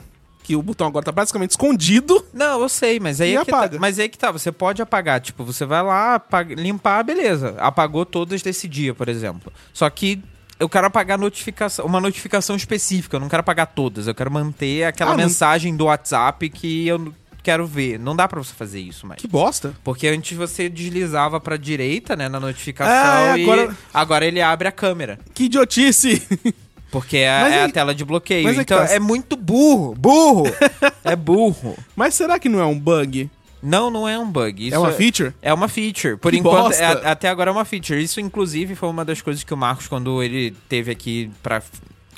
que 0.47 0.55
o 0.55 0.63
botão 0.63 0.87
agora 0.87 1.05
tá 1.05 1.11
basicamente 1.11 1.51
escondido. 1.51 2.25
Não, 2.33 2.61
eu 2.63 2.69
sei, 2.69 3.01
mas 3.01 3.21
aí 3.21 3.33
E 3.33 3.37
é 3.37 3.45
que 3.45 3.51
tá, 3.51 3.69
mas 3.81 3.99
aí 3.99 4.09
que 4.09 4.17
tá, 4.17 4.31
você 4.31 4.53
pode 4.53 4.81
apagar, 4.81 5.21
tipo, 5.21 5.43
você 5.45 5.65
vai 5.67 5.83
lá, 5.83 6.15
apaga- 6.15 6.55
limpar, 6.55 7.03
beleza. 7.03 7.57
Apagou 7.59 8.07
todas 8.07 8.43
desse 8.43 8.69
dia, 8.69 8.95
por 8.95 9.09
exemplo. 9.09 9.53
Só 9.75 9.91
que 9.91 10.23
eu 10.61 10.69
quero 10.69 10.87
apagar 10.87 11.19
notificação, 11.19 11.85
uma 11.85 12.01
notificação 12.01 12.55
específica, 12.55 13.17
eu 13.17 13.21
não 13.21 13.29
quero 13.29 13.41
apagar 13.41 13.67
todas, 13.67 14.07
eu 14.07 14.15
quero 14.15 14.31
manter 14.31 14.85
aquela 14.85 15.15
Ah, 15.15 15.17
não- 15.17 15.25
mensagem 15.25 15.77
do 15.77 15.87
WhatsApp 15.87 16.49
que 16.49 16.87
eu 16.87 17.13
quero 17.43 17.67
ver. 17.67 17.99
Não 17.99 18.15
dá 18.15 18.29
pra 18.29 18.41
você 18.41 18.55
fazer 18.55 18.79
isso 18.81 19.05
mais. 19.05 19.21
Que 19.21 19.27
bosta. 19.27 19.75
Porque 19.83 20.07
antes 20.07 20.37
você 20.39 20.69
deslizava 20.69 21.41
pra 21.41 21.57
direita, 21.57 22.15
né, 22.15 22.29
na 22.29 22.39
notificação 22.39 22.93
Ah, 22.95 23.37
é, 23.37 23.41
e 23.41 23.43
agora- 23.43 23.77
agora 23.93 24.25
ele 24.27 24.41
abre 24.41 24.69
a 24.69 24.73
câmera. 24.73 25.19
Que 25.35 25.45
idiotice. 25.47 26.23
Porque 27.01 27.19
é, 27.19 27.41
Mas 27.43 27.53
é 27.53 27.63
a 27.65 27.69
tela 27.69 27.95
de 27.95 28.05
bloqueio. 28.05 28.49
é 28.49 28.55
então 28.55 28.79
tá- 28.87 28.93
é 28.93 28.99
muito 28.99 29.37
burro. 29.37 29.95
Burro! 29.95 30.45
é 31.05 31.15
burro. 31.15 31.77
Mas 31.95 32.15
será 32.15 32.39
que 32.39 32.49
não 32.49 32.59
é 32.59 32.65
um 32.65 32.79
bug? 32.79 33.29
Não, 33.63 33.91
não 33.91 34.09
é 34.09 34.19
um 34.19 34.31
bug. 34.31 34.67
Isso 34.69 34.77
é 34.77 34.79
uma 34.79 34.93
feature? 34.93 35.35
É 35.43 35.53
uma 35.53 35.69
feature. 35.69 36.17
Por 36.17 36.31
Que 36.33 36.39
enquanto, 36.39 36.73
é- 36.73 37.09
até 37.11 37.29
agora 37.29 37.51
é 37.51 37.53
uma 37.53 37.65
feature. 37.65 38.03
Isso, 38.03 38.21
inclusive, 38.21 38.75
foi 38.75 38.89
uma 38.89 39.05
das 39.05 39.21
coisas 39.21 39.43
que 39.45 39.53
o 39.53 39.57
Marcos, 39.57 39.89
quando 39.89 40.23
ele 40.23 40.55
teve 40.69 40.91
aqui 40.91 41.31
pra 41.43 41.61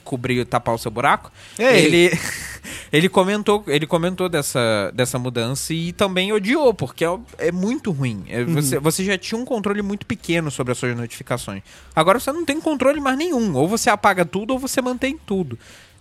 cobrir, 0.09 0.45
tapar 0.47 0.75
o 0.75 0.79
seu 0.79 0.91
buraco, 0.91 1.31
Ei. 1.59 1.85
ele 1.85 2.11
ele 2.91 3.09
comentou, 3.09 3.63
ele 3.67 3.87
comentou 3.87 4.29
dessa, 4.29 4.91
dessa 4.95 5.19
mudança 5.19 5.75
e 5.75 5.93
também 5.93 6.33
odiou, 6.33 6.73
porque 6.73 7.05
é, 7.05 7.19
é 7.39 7.53
muito 7.53 7.91
ruim. 7.91 8.25
É, 8.29 8.41
Uhum. 8.41 8.55
você, 8.55 8.79
você 8.79 9.05
já 9.05 9.19
tinha 9.19 9.39
um 9.39 9.45
controle 9.45 9.83
muito 9.83 10.07
pequeno 10.07 10.51
sobre 10.51 10.73
as 10.73 10.79
suas 10.79 10.97
notificações. 10.97 11.63
Agora 11.95 12.19
você 12.19 12.33
não 12.33 12.45
tem 12.45 12.59
controle 12.61 13.01
mais 13.01 13.19
nenhum. 13.19 13.55
Ou 13.55 13.69
você 13.69 13.91
apaga 13.91 14.25
tudo 14.25 14.53
ou 14.55 14.59
você 14.59 14.81
mantém 14.81 15.19
tudo. 15.27 15.59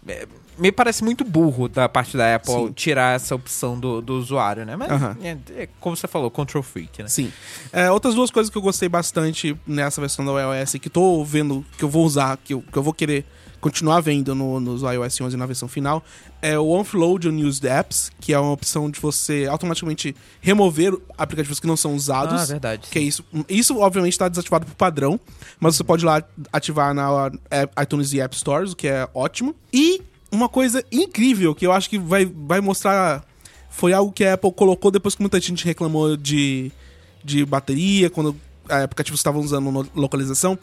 É, 0.08 0.26
me 0.58 0.72
parece 0.72 1.04
muito 1.04 1.26
burro 1.26 1.67
da 1.67 1.89
parte 1.89 2.15
da 2.15 2.36
Apple 2.36 2.54
Sim. 2.54 2.72
tirar 2.74 3.15
essa 3.15 3.36
opção 3.36 3.78
do, 3.78 4.02
do 4.02 4.13
usuário, 4.17 4.65
né? 4.65 4.76
Mas, 4.78 4.89
Aham. 4.89 5.17
é, 5.22 5.38
é 5.56 5.67
como 5.82 5.96
você 5.98 6.08
falou, 6.08 6.32
control 6.32 6.63
freak, 6.63 7.04
né? 7.04 7.10
Sim. 7.10 7.32
É, 7.74 7.91
outras 7.91 8.15
duas 8.15 8.32
coisas 8.32 8.50
que 8.50 8.58
eu 8.58 8.62
gostei 8.62 8.88
bastante 8.88 9.56
nessa 9.67 10.00
versão 10.00 10.26
da 10.26 10.32
iOS 10.32 10.74
que 10.82 10.89
tô 10.89 11.24
vendo, 11.26 11.65
que 11.78 11.84
eu 11.84 11.89
vou 11.89 12.06
usar, 12.06 12.38
que 12.38 12.54
eu, 12.54 12.62
que 12.62 12.78
eu 12.78 12.82
vou 12.84 12.93
querer 12.93 13.26
continuar 13.60 14.02
vendo 14.02 14.34
no, 14.36 14.60
nos 14.60 14.82
iOS 14.82 15.22
11 15.22 15.38
na 15.38 15.46
versão 15.46 15.67
final, 15.67 16.04
é 16.41 16.58
o 16.58 16.70
Offload 16.70 17.28
Unused 17.28 17.65
Apps, 17.65 18.12
que 18.20 18.34
é 18.34 18.39
uma 18.39 18.52
opção 18.52 18.89
de 18.89 19.00
você 19.00 19.48
automaticamente 19.50 20.15
remover 20.41 20.93
aplicativos 21.17 21.60
que 21.60 21.67
não 21.67 21.78
são 21.78 21.96
usados. 21.96 22.41
Ah, 22.41 22.46
verdade, 22.46 22.88
Que 22.89 23.00
é 23.00 23.02
isso, 23.02 23.24
isso 23.50 23.78
obviamente 23.80 24.13
está 24.13 24.28
desativado 24.28 24.65
por 24.65 24.76
padrão, 24.76 25.20
mas 25.60 25.76
você 25.76 25.84
pode 25.84 26.04
ir 26.04 26.08
lá 26.08 26.24
ativar 26.52 26.93
na 26.93 27.32
iTunes 27.82 28.13
e 28.13 28.22
App 28.22 28.36
Stores, 28.36 28.74
o 28.74 28.76
que 28.76 28.88
é 28.88 29.08
ótimo. 29.13 29.56
E 29.74 30.02
uma 30.32 30.50
coisa 30.50 30.84
incrível 30.91 31.56
que 31.56 31.65
eu 31.65 31.72
acho 31.72 31.89
que 31.89 31.98
vai, 31.98 32.26
vai 32.26 32.62
mostrar 32.62 33.24
foi 33.70 33.93
algo 33.93 34.12
que 34.12 34.26
a 34.26 34.34
Apple 34.34 34.52
colocou 34.52 34.89
depois 34.89 35.13
que 35.13 35.22
muita 35.22 35.39
gente 35.39 35.63
reclamou 35.63 36.17
de, 36.17 36.72
de 37.24 37.46
bateria, 37.46 38.10
quando 38.10 38.36
eh, 38.70 38.84
aplicativos 38.84 39.20
estavam 39.20 39.41
usando 39.41 39.88
localização. 39.96 40.58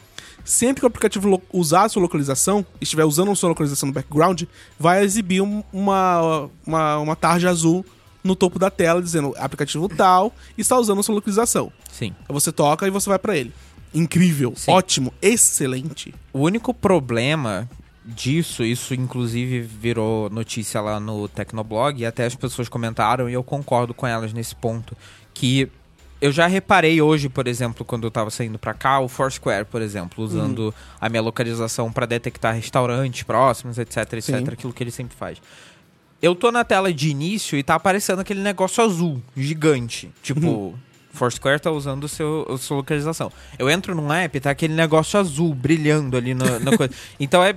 Sempre 0.45 0.81
que 0.81 0.87
o 0.87 0.89
aplicativo 0.89 1.43
usar 1.53 1.85
a 1.85 1.89
sua 1.89 2.03
localização, 2.03 2.65
estiver 2.81 3.05
usando 3.05 3.31
a 3.31 3.35
sua 3.35 3.49
localização 3.49 3.87
no 3.87 3.93
background, 3.93 4.43
vai 4.79 5.03
exibir 5.03 5.41
um- 5.41 5.63
uma, 5.73 6.51
uma, 6.67 6.99
uma 6.99 7.17
tarja 7.17 7.49
azul 7.51 7.85
no 8.23 8.37
topo 8.37 8.59
da 8.59 8.71
tela 8.71 9.03
dizendo 9.03 9.35
aplicativo 9.39 9.89
tal 9.89 10.33
está 10.57 10.79
usando 10.79 11.01
a 11.01 11.03
sua 11.03 11.15
localização. 11.15 11.73
Sim. 11.91 12.15
Você 12.29 12.51
toca 12.53 12.87
e 12.87 12.91
você 12.91 13.09
vai 13.09 13.19
pra 13.19 13.37
ele. 13.37 13.53
Incrível, 13.93 14.53
Sim. 14.57 14.71
ótimo, 14.73 15.13
excelente. 15.23 16.15
O 16.33 16.41
único 16.41 16.75
problema 16.75 17.69
disso, 18.05 18.65
isso 18.65 18.93
inclusive 18.95 19.61
virou 19.63 20.29
notícia 20.31 20.81
lá 20.81 20.99
no 21.01 21.29
Tecnoblog, 21.29 22.01
e 22.01 22.05
até 22.05 22.27
as 22.27 22.35
pessoas 22.35 22.69
comentaram, 22.69 23.31
e 23.31 23.33
eu 23.33 23.43
concordo 23.45 23.95
com 23.95 24.07
elas 24.07 24.33
nesse 24.33 24.55
ponto, 24.55 24.97
que 25.33 25.71
eu 26.21 26.33
já 26.33 26.47
reparei 26.47 27.03
hoje, 27.03 27.29
por 27.29 27.47
exemplo, 27.47 27.85
quando 27.85 28.05
eu 28.05 28.11
tava 28.11 28.31
saindo 28.31 28.59
pra 28.59 28.73
cá, 28.73 29.01
o 29.01 29.09
Foursquare, 29.09 29.65
por 29.65 29.83
exemplo, 29.83 30.25
usando 30.25 30.75
a 31.01 31.09
minha 31.09 31.23
localização 31.23 31.93
pra 31.93 32.07
detectar 32.07 32.55
restaurantes 32.55 33.23
próximos, 33.23 33.79
etc, 33.79 33.99
etc, 34.15 34.23
Sim. 34.23 34.45
aquilo 34.53 34.73
que 34.73 34.83
ele 34.83 34.91
sempre 34.91 35.17
faz. 35.17 35.41
Eu 36.23 36.35
tô 36.35 36.51
na 36.51 36.65
tela 36.65 36.93
de 36.93 37.11
início 37.11 37.59
e 37.59 37.63
tá 37.63 37.75
aparecendo 37.75 38.21
aquele 38.21 38.41
negócio 38.41 38.83
azul, 38.83 39.23
gigante. 39.37 40.11
Tipo, 40.23 40.75
Foursquare 41.13 41.61
tá 41.61 41.71
usando 41.71 42.05
o 42.05 42.09
seu, 42.09 42.47
a 42.51 42.59
sua 42.59 42.79
localização. 42.79 43.31
Eu 43.59 43.69
entro 43.69 43.95
num 43.95 44.13
app, 44.13 44.41
tá 44.41 44.51
aquele 44.51 44.75
negócio 44.75 45.19
azul 45.19 45.55
brilhando 45.55 46.17
ali 46.17 46.35
na, 46.35 46.59
na 46.59 46.77
coisa. 46.77 46.93
Então 47.21 47.43
é, 47.45 47.55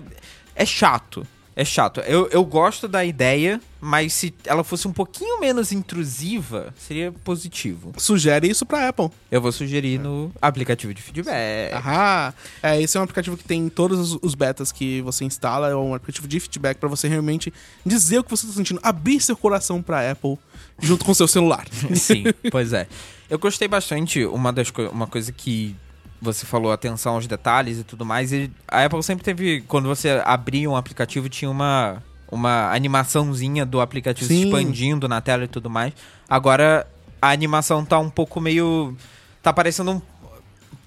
é 0.55 0.65
chato. 0.65 1.25
É 1.59 1.65
chato. 1.65 2.01
Eu, 2.01 2.27
eu 2.29 2.45
gosto 2.45 2.87
da 2.87 3.03
ideia, 3.03 3.59
mas 3.81 4.13
se 4.13 4.31
ela 4.45 4.63
fosse 4.63 4.87
um 4.87 4.93
pouquinho 4.93 5.39
menos 5.39 5.71
intrusiva, 5.71 6.71
seria 6.77 7.11
positivo. 7.23 7.93
Sugere 7.97 8.47
isso 8.47 8.63
pra 8.63 8.89
Apple. 8.89 9.09
Eu 9.31 9.41
vou 9.41 9.51
sugerir 9.51 9.97
no 9.99 10.31
aplicativo 10.39 10.93
de 10.93 11.01
feedback. 11.01 11.73
Aham. 11.73 12.31
É, 12.61 12.79
esse 12.79 12.95
é 12.95 12.99
um 12.99 13.03
aplicativo 13.03 13.35
que 13.35 13.43
tem 13.43 13.69
todos 13.69 14.17
os- 14.21 14.35
betas 14.35 14.71
que 14.71 15.01
você 15.01 15.25
instala. 15.25 15.69
É 15.69 15.75
um 15.75 15.95
aplicativo 15.95 16.27
de 16.27 16.39
feedback 16.39 16.77
pra 16.77 16.87
você 16.87 17.07
realmente 17.07 17.51
dizer 17.83 18.19
o 18.19 18.23
que 18.23 18.29
você 18.29 18.45
tá 18.45 18.53
sentindo. 18.53 18.79
Abrir 18.83 19.19
seu 19.19 19.35
coração 19.35 19.81
pra 19.81 20.11
Apple 20.11 20.37
junto 20.79 21.03
com 21.03 21.11
seu 21.15 21.27
celular. 21.27 21.65
Sim, 21.95 22.25
pois 22.51 22.71
é. 22.71 22.87
Eu 23.27 23.39
gostei 23.39 23.67
bastante, 23.67 24.23
uma 24.25 24.53
das 24.53 24.69
co 24.69 24.83
uma 24.89 25.07
coisa 25.07 25.31
que 25.31 25.75
você 26.21 26.45
falou, 26.45 26.71
atenção 26.71 27.15
aos 27.15 27.27
detalhes 27.27 27.79
e 27.79 27.83
tudo 27.83 28.05
mais. 28.05 28.31
E 28.31 28.51
a 28.67 28.85
Apple 28.85 29.01
sempre 29.03 29.23
teve, 29.23 29.61
quando 29.67 29.87
você 29.87 30.21
abria 30.25 30.69
um 30.69 30.75
aplicativo, 30.75 31.29
tinha 31.29 31.49
uma, 31.49 32.01
uma 32.31 32.71
animaçãozinha 32.73 33.65
do 33.65 33.79
aplicativo 33.79 34.27
se 34.27 34.35
Sim. 34.35 34.45
expandindo 34.45 35.07
na 35.07 35.21
tela 35.21 35.43
e 35.45 35.47
tudo 35.47 35.69
mais. 35.69 35.93
Agora 36.27 36.87
a 37.21 37.29
animação 37.31 37.83
tá 37.85 37.99
um 37.99 38.09
pouco 38.09 38.39
meio. 38.39 38.95
Tá 39.41 39.53
parecendo 39.53 39.91
um. 39.91 40.01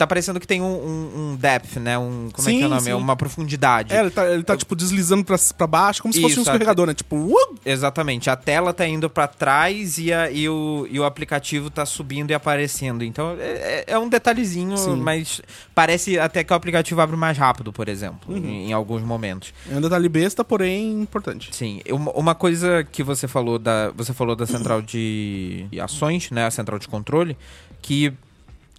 Tá 0.00 0.06
parecendo 0.06 0.40
que 0.40 0.46
tem 0.46 0.62
um, 0.62 0.64
um, 0.64 1.10
um 1.32 1.36
depth, 1.36 1.76
né? 1.76 1.98
Um, 1.98 2.30
como 2.32 2.48
é 2.48 2.52
que 2.52 2.56
é 2.56 2.60
Sim, 2.60 2.64
o 2.64 2.68
nome? 2.70 2.80
sim. 2.80 2.92
Uma 2.94 3.14
profundidade. 3.16 3.92
É, 3.94 4.00
ele 4.00 4.08
tá, 4.10 4.26
ele 4.32 4.42
tá 4.42 4.56
tipo, 4.56 4.74
deslizando 4.74 5.22
pra, 5.22 5.36
pra 5.58 5.66
baixo, 5.66 6.00
como 6.00 6.14
se 6.14 6.22
fosse 6.22 6.38
um 6.38 6.42
escorregador, 6.42 6.86
né? 6.86 6.94
Tipo, 6.94 7.16
uh! 7.16 7.54
Exatamente. 7.66 8.30
A 8.30 8.34
tela 8.36 8.72
tá 8.72 8.88
indo 8.88 9.10
pra 9.10 9.26
trás 9.28 9.98
e, 9.98 10.10
a- 10.10 10.30
e 10.30 10.48
o, 10.48 10.86
e 10.90 10.98
o 10.98 11.04
aplicativo 11.04 11.68
tá 11.68 11.84
subindo 11.84 12.30
e 12.30 12.34
aparecendo. 12.34 13.04
Então 13.04 13.36
é, 13.38 13.44
é- 13.44 13.84
é 13.88 13.98
um 13.98 14.08
detalhezinho, 14.08 14.74
Sim. 14.78 14.96
mas 14.96 15.42
parece 15.74 16.18
até 16.18 16.42
que 16.42 16.50
o 16.50 16.56
aplicativo 16.56 16.98
abre 17.02 17.14
mais 17.16 17.36
rápido, 17.36 17.70
por 17.70 17.86
exemplo, 17.86 18.20
Uhum. 18.34 18.38
em, 18.38 18.70
em 18.70 18.72
alguns 18.72 19.02
momentos. 19.02 19.52
é 19.70 19.76
um 19.76 19.82
detalhe 19.82 20.08
besta, 20.08 20.42
porém 20.42 20.92
importante. 21.02 21.54
Sim. 21.54 21.82
Uma, 21.90 22.10
uma 22.12 22.34
coisa 22.34 22.84
que 22.90 23.02
você 23.02 23.28
falou 23.28 23.58
da 23.58 23.90
você 23.94 24.14
falou 24.14 24.34
da 24.34 24.46
central 24.46 24.80
de 24.80 25.66
ações, 25.78 26.30
né, 26.30 26.46
a 26.46 26.50
central 26.50 26.78
de 26.78 26.88
controle, 26.88 27.36
que 27.82 28.14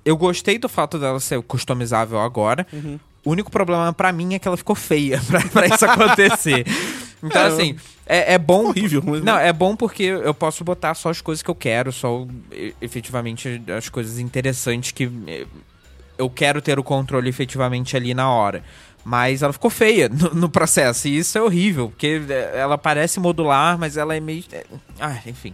eu 0.05 0.17
gostei 0.17 0.57
do 0.57 0.67
fato 0.69 0.97
dela 0.99 1.19
ser 1.19 1.41
customizável 1.43 2.19
agora. 2.19 2.65
Uhum. 2.73 2.99
O 3.23 3.31
único 3.31 3.51
problema 3.51 3.93
pra 3.93 4.11
mim 4.11 4.33
é 4.33 4.39
que 4.39 4.47
ela 4.47 4.57
ficou 4.57 4.75
feia 4.75 5.21
pra, 5.27 5.41
pra 5.41 5.67
isso 5.67 5.85
acontecer. 5.85 6.65
Então, 7.23 7.41
É, 7.43 7.45
assim, 7.47 7.75
é, 8.07 8.33
é 8.33 8.37
bom. 8.39 8.65
Horrível. 8.69 9.03
mas- 9.05 9.23
Não, 9.23 9.37
é 9.37 9.53
bom 9.53 9.75
porque 9.75 10.01
eu 10.03 10.33
posso 10.33 10.63
botar 10.63 10.95
só 10.95 11.09
as 11.09 11.21
coisas 11.21 11.43
que 11.43 11.49
eu 11.51 11.55
quero, 11.55 11.91
só 11.91 12.25
efetivamente 12.81 13.61
as 13.77 13.89
coisas 13.89 14.17
interessantes 14.19 14.91
que 14.91 15.09
eh, 15.27 15.45
eu 16.17 16.29
quero 16.29 16.61
ter 16.61 16.79
o 16.79 16.83
controle 16.83 17.29
efetivamente 17.29 17.95
ali 17.95 18.13
na 18.13 18.29
hora. 18.29 18.63
Mas 19.03 19.41
ela 19.41 19.53
ficou 19.53 19.69
feia 19.69 20.09
no, 20.09 20.33
no 20.33 20.49
processo, 20.49 21.07
e 21.07 21.17
isso 21.17 21.35
é 21.37 21.41
horrível, 21.41 21.89
porque 21.89 22.21
eh, 22.29 22.51
ela 22.55 22.77
parece 22.77 23.19
modular, 23.19 23.77
mas 23.77 23.97
ela 23.97 24.15
é 24.15 24.19
meio. 24.19 24.43
eh, 24.51 24.65
Ah, 24.99 25.19
enfim. 25.27 25.53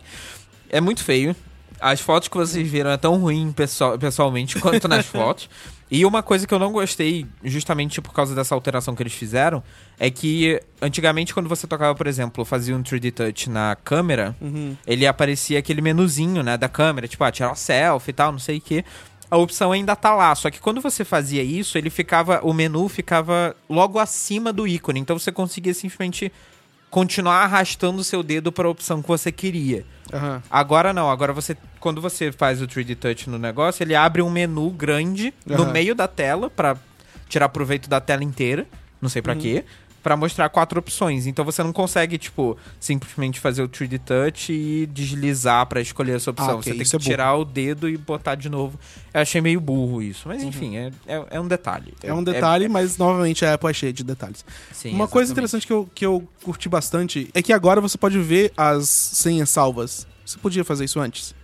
É 0.69 0.79
muito 0.81 1.03
feio. 1.03 1.35
As 1.79 1.99
fotos 2.01 2.27
que 2.27 2.37
vocês 2.37 2.67
viram 2.69 2.89
é 2.89 2.97
tão 2.97 3.17
ruim 3.17 3.51
pessoal, 3.51 3.97
pessoalmente 3.97 4.57
quanto 4.61 4.87
nas 4.87 5.05
fotos. 5.05 5.49
E 5.89 6.05
uma 6.05 6.21
coisa 6.21 6.45
que 6.45 6.53
eu 6.53 6.59
não 6.59 6.71
gostei, 6.71 7.25
justamente 7.43 8.01
por 8.01 8.13
causa 8.13 8.35
dessa 8.35 8.53
alteração 8.53 8.93
que 8.93 9.01
eles 9.01 9.13
fizeram, 9.13 9.63
é 9.97 10.09
que 10.11 10.61
antigamente 10.81 11.33
quando 11.33 11.47
você 11.47 11.65
tocava, 11.65 11.95
por 11.95 12.07
exemplo, 12.07 12.43
fazia 12.43 12.75
um 12.75 12.83
3D 12.83 13.11
Touch 13.13 13.49
na 13.49 13.75
câmera, 13.83 14.35
Uhum. 14.41 14.75
ele 14.85 15.07
aparecia 15.07 15.59
aquele 15.59 15.81
menuzinho, 15.81 16.43
né, 16.43 16.57
da 16.57 16.67
câmera, 16.67 17.07
tipo, 17.07 17.23
ah, 17.23 17.31
tirar 17.31 17.49
uma 17.49 17.55
selfie 17.55 18.09
e 18.09 18.13
tal, 18.13 18.31
não 18.33 18.39
sei 18.39 18.57
o 18.57 18.61
que. 18.61 18.83
A 19.31 19.37
opção 19.37 19.71
ainda 19.71 19.95
tá 19.95 20.13
lá, 20.13 20.33
só 20.35 20.49
que 20.49 20.59
quando 20.59 20.81
você 20.81 21.05
fazia 21.05 21.41
isso, 21.43 21.77
ele 21.77 21.89
ficava, 21.89 22.41
o 22.43 22.53
menu 22.53 22.87
ficava 22.89 23.55
logo 23.69 23.97
acima 23.99 24.51
do 24.51 24.67
ícone, 24.67 24.99
então 24.99 25.17
você 25.17 25.31
conseguia 25.31 25.73
simplesmente 25.73 26.31
continuar 26.89 27.43
arrastando 27.43 27.99
o 27.99 28.03
seu 28.03 28.23
dedo 28.23 28.51
para 28.51 28.67
a 28.67 28.71
opção 28.71 29.01
que 29.01 29.07
você 29.07 29.31
queria. 29.31 29.85
Aham. 30.13 30.41
Agora 30.49 30.93
não, 30.93 31.09
agora 31.09 31.33
você 31.33 31.55
quando 31.79 32.01
você 32.01 32.31
faz 32.31 32.61
o 32.61 32.67
3D 32.67 32.95
Touch 32.95 33.29
no 33.29 33.37
negócio, 33.37 33.83
ele 33.83 33.95
abre 33.95 34.21
um 34.21 34.29
menu 34.29 34.69
grande 34.69 35.33
no 35.45 35.63
Aham. 35.63 35.71
meio 35.71 35.93
da 35.93 36.07
tela 36.07 36.49
pra 36.49 36.77
tirar 37.29 37.49
proveito 37.49 37.89
da 37.89 37.99
tela 37.99 38.23
inteira, 38.23 38.65
não 39.01 39.09
sei 39.09 39.21
pra 39.21 39.35
quê, 39.35 39.65
pra 40.07 40.15
mostrar 40.15 40.47
quatro 40.47 40.79
opções. 40.79 41.27
Então 41.27 41.43
você 41.43 41.61
não 41.61 41.73
consegue, 41.73 42.17
tipo, 42.17 42.57
simplesmente 42.79 43.41
fazer 43.41 43.61
o 43.61 43.67
3D 43.67 43.99
Touch 43.99 44.53
e 44.53 44.85
deslizar 44.85 45.65
pra 45.65 45.81
escolher 45.81 46.15
essa 46.15 46.31
opção. 46.31 46.51
Ah, 46.51 46.55
ok, 46.55 46.63
você 46.63 46.69
tem 46.71 46.81
isso 46.81 46.97
que 46.97 47.03
é 47.03 47.09
tirar 47.11 47.35
o 47.35 47.43
dedo 47.43 47.89
e 47.89 47.97
botar 47.97 48.35
de 48.35 48.47
novo. 48.47 48.79
Eu 49.13 49.19
achei 49.19 49.41
meio 49.41 49.59
burro 49.59 50.01
isso. 50.01 50.25
Mas 50.29 50.41
enfim, 50.43 50.77
é, 50.77 50.91
é, 51.05 51.25
é 51.31 51.41
um 51.41 51.47
detalhe. 51.47 51.93
É 52.01 52.13
um 52.13 52.23
detalhe, 52.23 52.69
mas 52.69 52.97
novamente 52.97 53.43
a 53.43 53.55
Apple 53.55 53.69
é 53.69 53.73
cheia 53.73 53.91
de 53.91 54.01
detalhes. 54.01 54.45
sim, 54.71 54.93
Uma 54.93 55.09
coisa 55.09 55.27
exatamente. 55.31 55.31
interessante 55.33 55.67
que 55.67 55.73
eu, 55.73 55.89
que 55.93 56.05
eu 56.05 56.25
curti 56.41 56.69
bastante 56.69 57.29
é 57.33 57.41
que 57.41 57.51
agora 57.51 57.81
você 57.81 57.97
pode 57.97 58.17
ver 58.17 58.53
as 58.55 58.87
senhas 58.87 59.49
salvas. 59.49 60.07
Você 60.25 60.37
podia 60.37 60.63
fazer 60.63 60.85
isso 60.85 61.01
antes? 61.01 61.35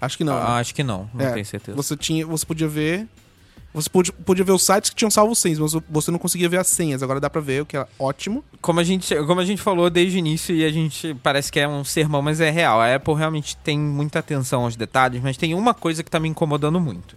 Acho 0.00 0.16
que 0.18 0.22
não. 0.22 0.34
né? 0.34 0.40
Ah, 0.46 0.56
acho 0.58 0.72
que 0.72 0.84
não, 0.84 1.10
não 1.12 1.26
É, 1.26 1.32
tenho 1.32 1.44
certeza. 1.46 1.76
Você 1.76 1.96
tinha, 1.96 2.24
você 2.24 2.46
podia 2.46 2.68
ver. 2.68 3.08
Você 3.74 3.90
podia, 3.90 4.14
podia 4.24 4.44
ver 4.44 4.52
os 4.52 4.62
sites 4.62 4.88
que 4.88 4.94
tinham 4.94 5.10
salvo 5.10 5.34
senhas, 5.34 5.58
mas 5.58 5.72
você 5.90 6.10
não 6.12 6.18
conseguia 6.18 6.48
ver 6.48 6.58
as 6.58 6.68
senhas. 6.68 7.02
Agora 7.02 7.18
dá 7.18 7.28
pra 7.28 7.40
ver, 7.40 7.62
o 7.62 7.66
que 7.66 7.76
é 7.76 7.84
ótimo. 7.98 8.44
Como 8.60 8.78
a, 8.78 8.84
gente, 8.84 9.14
como 9.26 9.40
a 9.40 9.44
gente 9.44 9.60
falou 9.60 9.90
desde 9.90 10.16
o 10.16 10.20
início 10.20 10.54
e 10.54 10.64
a 10.64 10.70
gente 10.70 11.12
parece 11.22 11.50
que 11.50 11.58
é 11.58 11.66
um 11.66 11.84
sermão, 11.84 12.22
mas 12.22 12.40
é 12.40 12.50
real. 12.50 12.80
A 12.80 12.94
Apple 12.94 13.14
realmente 13.14 13.56
tem 13.56 13.76
muita 13.76 14.20
atenção 14.20 14.62
aos 14.62 14.76
detalhes, 14.76 15.20
mas 15.20 15.36
tem 15.36 15.54
uma 15.54 15.74
coisa 15.74 16.04
que 16.04 16.10
tá 16.10 16.20
me 16.20 16.28
incomodando 16.28 16.80
muito. 16.80 17.16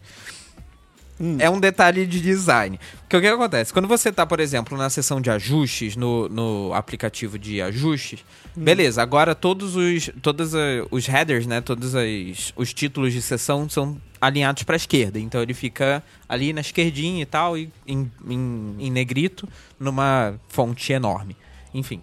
Hum. 1.20 1.38
É 1.40 1.50
um 1.50 1.60
detalhe 1.60 2.06
de 2.06 2.22
design. 2.22 2.80
Porque 3.00 3.18
o 3.18 3.22
que 3.22 3.28
acontece? 3.28 3.74
Quando 3.74 3.88
você 3.88 4.12
tá, 4.12 4.26
por 4.26 4.40
exemplo, 4.40 4.78
na 4.78 4.90
seção 4.90 5.20
de 5.20 5.32
ajustes, 5.32 5.96
no, 5.96 6.30
no 6.30 6.74
aplicativo 6.74 7.40
de 7.40 7.62
ajustes, 7.62 8.24
beleza, 8.56 9.02
agora 9.02 9.34
todos 9.34 9.76
os 9.76 10.12
todos 10.22 10.52
os 10.92 11.08
headers, 11.08 11.48
né, 11.48 11.60
todos 11.60 11.96
as, 11.96 12.54
os 12.56 12.74
títulos 12.74 13.14
de 13.14 13.22
seção 13.22 13.68
são 13.68 14.00
alinhados 14.22 14.64
para 14.64 14.76
a 14.76 14.78
esquerda. 14.78 15.20
Então 15.20 15.42
ele 15.42 15.54
fica 15.54 16.04
ali 16.30 16.54
na 16.54 16.62
esquerdinha 16.62 17.24
e 17.24 17.26
tal, 17.26 17.58
e 17.58 17.72
em, 17.88 18.12
em, 18.28 18.76
em 18.80 18.92
negrito, 18.92 19.48
numa 19.80 20.36
fonte 20.50 20.94
enorme. 20.94 21.36
Enfim. 21.74 22.02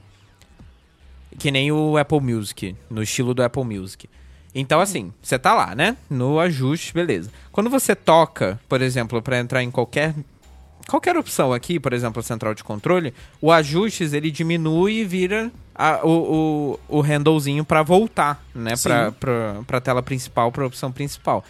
Que 1.38 1.50
nem 1.50 1.70
o 1.70 1.96
Apple 1.96 2.20
Music, 2.20 2.77
no 2.90 3.03
estilo 3.03 3.35
do 3.35 3.42
Apple 3.42 3.64
Music. 3.64 4.09
Então, 4.54 4.80
assim, 4.80 5.12
você 5.20 5.38
tá 5.38 5.52
lá, 5.54 5.74
né? 5.74 5.96
No 6.08 6.38
ajuste, 6.38 6.92
beleza. 6.94 7.30
Quando 7.50 7.68
você 7.68 7.94
toca, 7.94 8.58
por 8.68 8.80
exemplo, 8.80 9.20
para 9.20 9.38
entrar 9.38 9.62
em 9.62 9.70
qualquer 9.70 10.14
qualquer 10.86 11.16
opção 11.16 11.50
aqui, 11.50 11.80
por 11.80 11.94
exemplo, 11.94 12.20
a 12.20 12.22
central 12.22 12.54
de 12.54 12.62
controle, 12.62 13.14
o 13.40 13.50
ajustes 13.50 14.12
ele 14.12 14.30
diminui 14.30 14.96
e 14.98 15.04
vira 15.04 15.50
a- 15.74 16.00
o, 16.04 16.78
o, 16.90 16.98
o 16.98 17.00
handlezinho 17.00 17.64
para 17.64 17.82
voltar, 17.82 18.44
né, 18.54 18.74
pra, 18.82 19.10
pra, 19.12 19.56
pra 19.66 19.80
tela 19.80 20.02
principal, 20.02 20.52
pra 20.52 20.66
opção 20.66 20.92
principal. 20.92 21.42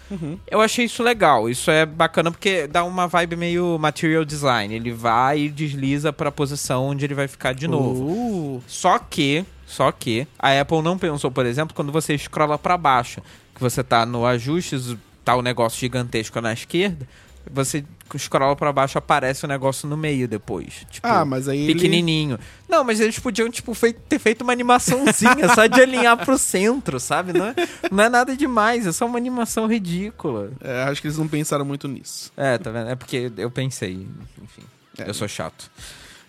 Eu 0.49 0.61
achei 0.61 0.85
isso 0.85 1.03
legal, 1.03 1.51
isso 1.51 1.69
é 1.69 1.85
bacana 1.85 2.31
porque 2.31 2.69
dá 2.69 2.85
uma 2.85 3.09
vibe 3.09 3.35
meio 3.35 3.77
material 3.77 4.25
design. 4.25 4.73
Ele 4.73 4.93
vai 4.93 5.41
e 5.41 5.49
desliza 5.49 6.13
pra 6.13 6.31
posição 6.31 6.87
onde 6.87 7.05
ele 7.05 7.15
vai 7.15 7.27
ficar 7.27 7.53
de 7.55 7.67
novo. 7.67 8.05
Uh, 8.05 8.63
Só 8.69 9.01
que, 9.01 9.45
só 9.67 9.91
que 9.93 10.27
a 10.39 10.61
Apple 10.61 10.83
não 10.83 10.99
pensou, 10.99 11.31
por 11.31 11.47
exemplo, 11.47 11.75
quando 11.75 11.91
você 11.93 12.17
scrolla 12.19 12.59
pra 12.59 12.77
baixo, 12.77 13.21
que 13.55 13.61
você 13.61 13.83
tá 13.83 14.05
no 14.07 14.25
ajustes, 14.27 14.97
tá 15.25 15.35
o 15.37 15.43
negócio 15.43 15.79
gigantesco 15.81 16.41
na 16.41 16.53
esquerda, 16.53 17.07
você 17.51 17.85
scrolla 18.17 18.57
pra 18.57 18.73
baixo, 18.73 18.97
aparece 18.97 19.45
o 19.45 19.49
negócio 19.49 19.87
no 19.89 19.97
meio 19.99 20.27
depois. 20.27 20.87
Tipo, 20.91 21.07
Ah, 21.07 21.25
mas 21.27 21.47
aí 21.49 21.61
ele- 21.65 21.75
pequenininho. 21.75 22.39
Não, 22.69 22.83
mas 22.83 23.01
eles 23.01 23.19
podiam 23.19 23.51
tipo 23.51 23.75
fei- 23.75 23.93
ter 23.93 24.19
feito 24.19 24.43
uma 24.43 24.53
animaçãozinha 24.53 25.49
só 25.55 25.67
de 25.67 25.81
alinhar 25.81 26.17
pro 26.25 26.39
centro, 26.39 26.99
sabe? 26.99 27.33
Não 27.33 27.47
é, 27.47 27.55
não 27.91 28.05
é 28.05 28.09
nada 28.09 28.35
demais, 28.37 28.87
é 28.87 28.93
só 28.93 29.05
uma 29.07 29.19
animação 29.19 29.67
ridícula. 29.67 30.53
é, 30.63 30.85
acho 30.85 31.01
que 31.03 31.07
eles 31.07 31.19
não 31.19 31.29
pensaram 31.29 31.65
muito 31.65 31.87
nisso. 31.87 32.33
É, 32.37 32.57
tá 32.57 32.71
vendo? 32.71 32.89
É 32.91 32.95
porque 32.97 33.31
eu 33.37 33.51
pensei, 33.51 34.07
enfim. 34.43 34.63
É. 34.99 35.09
Eu 35.09 35.15
sou 35.15 35.29
chato. 35.29 35.71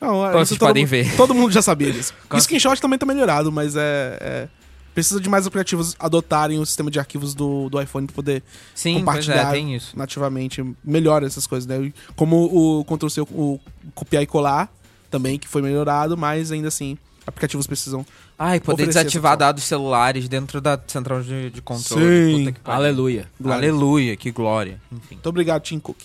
Não, 0.02 0.10
Como 0.10 0.26
isso 0.28 0.32
vocês 0.46 0.60
todo 0.60 0.68
podem 0.70 0.84
mundo- 0.84 0.90
ver. 0.90 1.16
Todo 1.16 1.34
mundo 1.34 1.52
já 1.52 1.62
sabia 1.62 1.92
disso. 1.92 2.14
O 2.32 2.40
screenshot 2.40 2.80
também 2.82 2.98
tá 3.00 3.06
melhorado, 3.06 3.52
mas 3.52 3.76
é, 3.76 4.18
é- 4.22 4.48
Precisa 4.94 5.20
de 5.20 5.28
mais 5.28 5.46
aplicativos 5.46 5.94
adotarem 6.00 6.58
o 6.58 6.66
sistema 6.66 6.90
de 6.90 6.98
arquivos 7.00 7.36
do, 7.36 7.68
do 7.70 7.82
iPhone 7.82 8.08
pra 8.08 8.16
poder 8.16 8.42
Sim, 8.74 8.94
pois 8.94 9.00
compartilhar 9.04 9.50
é, 9.50 9.52
tem 9.52 9.76
isso. 9.76 9.98
nativamente. 9.98 10.64
Melhora 10.82 11.28
essas 11.28 11.46
coisas, 11.46 11.68
né? 11.68 11.92
Como 12.16 12.46
o 12.46 12.86
Ctrl-C, 12.86 13.20
o 13.20 13.60
copiar 13.94 14.24
e 14.24 14.26
colar 14.26 14.72
também, 15.12 15.38
que 15.38 15.50
foi 15.50 15.62
melhorado, 15.62 16.16
mas 16.16 16.50
ainda 16.50 16.70
assim, 16.70 16.98
aplicativos 17.28 17.68
precisam. 17.68 18.06
Ai, 18.40 18.62
poder 18.62 18.86
desativar 18.88 19.36
dados 19.36 19.66
celulares 19.66 20.30
dentro 20.30 20.62
da 20.62 20.80
central 20.88 21.22
de, 21.22 21.50
de 21.50 21.62
controle. 21.62 22.06
Sim. 22.32 22.40
Puta 22.40 22.52
que 22.54 22.60
pariu. 22.62 22.80
Aleluia. 22.80 23.28
Glória. 23.38 23.70
Aleluia, 23.70 24.16
que 24.16 24.32
glória. 24.32 24.80
Enfim, 24.94 25.16
Muito 25.16 25.28
obrigado, 25.28 25.62
Tim 25.62 25.78
Cook. 25.78 25.98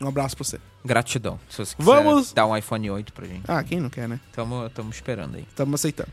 Um 0.00 0.06
abraço 0.06 0.36
pra 0.36 0.44
você. 0.44 0.60
Gratidão. 0.88 1.38
Se 1.48 1.58
você 1.64 1.76
quiser 1.76 1.84
Vamos- 1.86 2.32
dar 2.32 2.46
um 2.46 2.56
iPhone 2.56 2.90
8 2.90 3.12
pra 3.12 3.26
gente. 3.26 3.42
Ah, 3.46 3.62
quem 3.62 3.78
não 3.80 3.88
quer, 3.90 4.08
né? 4.08 4.18
Tamo, 4.32 4.68
tamo 4.70 4.90
esperando 4.90 5.36
aí. 5.36 5.44
Estamos 5.48 5.78
aceitando. 5.80 6.08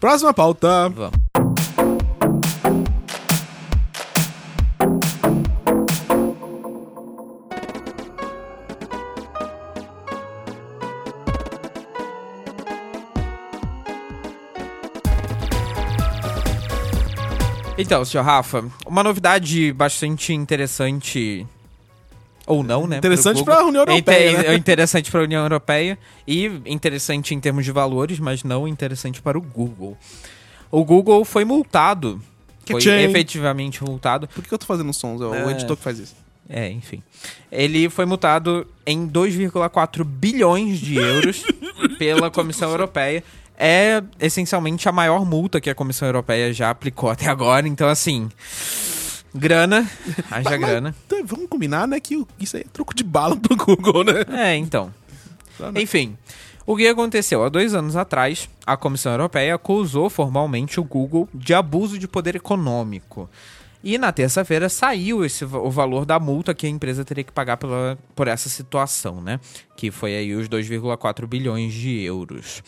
Próxima 0.00 0.32
pauta. 0.32 0.88
Vamos. 0.88 1.18
Então, 17.76 18.04
senhor 18.04 18.24
Rafa, 18.24 18.64
uma 18.84 19.04
novidade 19.04 19.72
bastante 19.72 20.32
interessante. 20.32 21.46
Ou 22.48 22.62
não, 22.64 22.86
né? 22.86 22.96
Interessante 22.98 23.38
Google. 23.38 23.54
pra 23.54 23.64
União 23.66 23.82
Europeia, 23.82 24.16
É 24.18 24.32
inte- 24.32 24.42
né? 24.42 24.48
é 24.48 24.54
interessante 24.56 25.10
para 25.10 25.20
a 25.20 25.22
União 25.24 25.42
Europeia 25.42 25.98
e 26.26 26.46
interessante 26.66 27.34
em 27.34 27.40
termos 27.40 27.64
de 27.64 27.70
valores, 27.72 28.18
mas 28.18 28.42
não 28.42 28.66
interessante 28.66 29.20
para 29.22 29.36
o 29.38 29.40
Google. 29.42 29.96
O 30.70 30.84
Google 30.84 31.24
foi 31.24 31.44
multado. 31.44 32.20
Foi 32.70 32.80
Que-chain. 32.80 33.04
efetivamente 33.04 33.82
multado. 33.84 34.26
Por 34.28 34.42
que 34.44 34.52
eu 34.52 34.58
tô 34.58 34.66
fazendo 34.66 34.92
sons? 34.92 35.20
É 35.20 35.24
o 35.24 35.34
É. 35.34 35.52
editor 35.52 35.76
que 35.76 35.82
faz 35.82 35.98
isso. 35.98 36.14
É, 36.50 36.70
enfim. 36.70 37.02
Ele 37.52 37.88
foi 37.90 38.06
multado 38.06 38.66
em 38.86 39.06
2,4 39.06 40.02
bilhões 40.04 40.78
de 40.78 40.96
euros 40.96 41.42
pela 41.98 42.30
Comissão 42.30 42.70
Europeia. 42.70 43.22
É 43.58 44.02
essencialmente 44.20 44.88
a 44.88 44.92
maior 44.92 45.26
multa 45.26 45.60
que 45.60 45.68
a 45.68 45.74
Comissão 45.74 46.06
Europeia 46.08 46.52
já 46.52 46.70
aplicou 46.70 47.10
até 47.10 47.26
agora. 47.28 47.66
Então, 47.68 47.88
assim. 47.88 48.30
Grana. 49.34 49.86
Haja 50.30 50.56
grana. 50.56 50.94
Então, 51.18 51.26
vamos 51.26 51.48
combinar, 51.48 51.86
né? 51.86 51.98
Que 52.00 52.24
isso 52.38 52.56
aí 52.56 52.62
é 52.62 52.68
troco 52.72 52.94
de 52.94 53.02
bala 53.02 53.36
pro 53.36 53.56
Google, 53.56 54.04
né? 54.04 54.24
É, 54.30 54.56
então. 54.56 54.92
Tá, 55.56 55.72
né? 55.72 55.82
Enfim, 55.82 56.16
o 56.64 56.76
que 56.76 56.86
aconteceu? 56.86 57.42
Há 57.42 57.48
dois 57.48 57.74
anos 57.74 57.96
atrás, 57.96 58.48
a 58.64 58.76
Comissão 58.76 59.12
Europeia 59.12 59.54
acusou 59.54 60.08
formalmente 60.08 60.78
o 60.78 60.84
Google 60.84 61.28
de 61.34 61.54
abuso 61.54 61.98
de 61.98 62.06
poder 62.06 62.36
econômico. 62.36 63.28
E 63.82 63.96
na 63.96 64.12
terça-feira 64.12 64.68
saiu 64.68 65.24
esse, 65.24 65.44
o 65.44 65.70
valor 65.70 66.04
da 66.04 66.18
multa 66.18 66.52
que 66.52 66.66
a 66.66 66.70
empresa 66.70 67.04
teria 67.04 67.22
que 67.22 67.32
pagar 67.32 67.56
pela, 67.56 67.96
por 68.14 68.26
essa 68.26 68.48
situação, 68.48 69.20
né? 69.20 69.38
Que 69.76 69.90
foi 69.90 70.16
aí 70.16 70.34
os 70.34 70.48
2,4 70.48 71.26
bilhões 71.26 71.72
de 71.72 72.00
euros. 72.02 72.62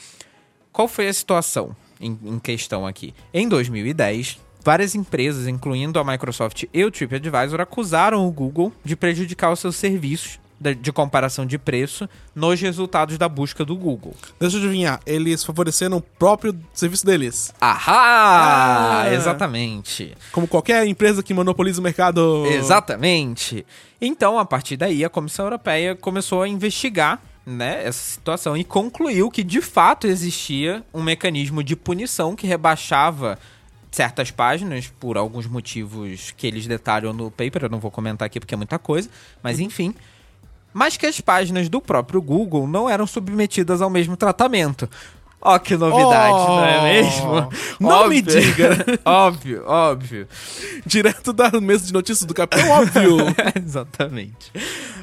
Qual 0.73 0.87
foi 0.87 1.09
a 1.09 1.13
situação 1.13 1.75
em, 2.01 2.17
em 2.25 2.39
questão 2.39 2.87
aqui? 2.87 3.13
Em 3.35 3.49
2010, 3.49 4.39
várias 4.65 4.95
empresas, 4.95 5.47
incluindo 5.47 5.99
a 5.99 6.05
Microsoft 6.05 6.65
e 6.73 6.85
o 6.85 6.91
TripAdvisor, 6.91 7.61
acusaram 7.61 8.27
o 8.27 8.31
Google 8.31 8.73
de 8.85 8.97
prejudicar 8.97 9.53
os 9.53 9.61
seus 9.61 9.77
serviços 9.77 10.39
de 10.79 10.93
comparação 10.93 11.47
de 11.47 11.57
preço 11.57 12.09
nos 12.35 12.61
resultados 12.61 13.17
da 13.17 13.29
busca 13.29 13.65
do 13.65 13.75
Google. 13.75 14.15
Deixa 14.39 14.57
eu 14.57 14.61
adivinhar. 14.61 15.01
Eles 15.07 15.43
favoreceram 15.43 15.97
o 15.97 16.03
próprio 16.03 16.55
serviço 16.75 17.07
deles. 17.07 17.55
Ahá! 17.59 19.05
Ah. 19.05 19.13
Exatamente. 19.15 20.15
Como 20.33 20.47
qualquer 20.47 20.87
empresa 20.87 21.23
que 21.23 21.33
monopoliza 21.33 21.81
o 21.81 21.83
mercado. 21.83 22.45
Exatamente. 22.47 23.65
Então, 24.01 24.39
a 24.39 24.45
partir 24.45 24.77
daí, 24.77 25.03
a 25.03 25.09
Comissão 25.09 25.47
Europeia 25.47 25.95
começou 25.95 26.43
a 26.43 26.49
investigar 26.49 27.23
né, 27.47 27.83
essa 27.85 27.99
situação 27.99 28.57
e 28.57 28.63
concluiu 28.63 29.31
que 29.31 29.43
de 29.43 29.63
fato 29.63 30.07
existia 30.07 30.85
um 30.93 31.03
mecanismo 31.03 31.65
de 31.65 31.75
punição 31.75 32.37
que 32.37 32.47
rebaixava 32.47 33.39
certas 33.91 34.31
páginas 34.31 34.93
por 35.01 35.17
alguns 35.17 35.47
motivos 35.47 36.33
que 36.37 36.47
eles 36.47 36.67
detalham 36.67 37.13
no 37.13 37.31
paper, 37.31 37.65
eu 37.65 37.69
não 37.69 37.81
vou 37.81 37.91
comentar 37.91 38.27
aqui 38.27 38.39
porque 38.39 38.55
é 38.55 38.57
muita 38.57 38.79
coisa, 38.79 39.09
mas 39.43 39.59
enfim. 39.59 39.95
Mas 40.73 40.97
que 40.97 41.07
as 41.07 41.21
páginas 41.21 41.69
do 41.69 41.81
próprio 41.81 42.23
Google 42.23 42.67
não 42.67 42.89
eram 42.89 43.07
submetidas 43.07 43.83
ao 43.83 43.91
mesmo 43.91 44.17
tratamento. 44.17 44.89
Ó, 45.43 45.59
que 45.59 45.75
novidade, 45.75 46.35
Oh, 46.35 46.47
não 46.49 46.65
é 46.65 46.83
mesmo? 46.83 47.49
não 47.81 48.09
me 48.09 48.21
diga. 48.21 48.85
óbvio, 49.05 49.65
óbvio. 49.67 50.29
Direto 50.85 51.33
da 51.33 51.51
mesa 51.61 51.87
de 51.87 51.93
notícias 51.93 52.27
do 52.27 52.35
capitão, 52.35 52.69
óbvio. 52.69 53.17
Exatamente. 53.57 54.53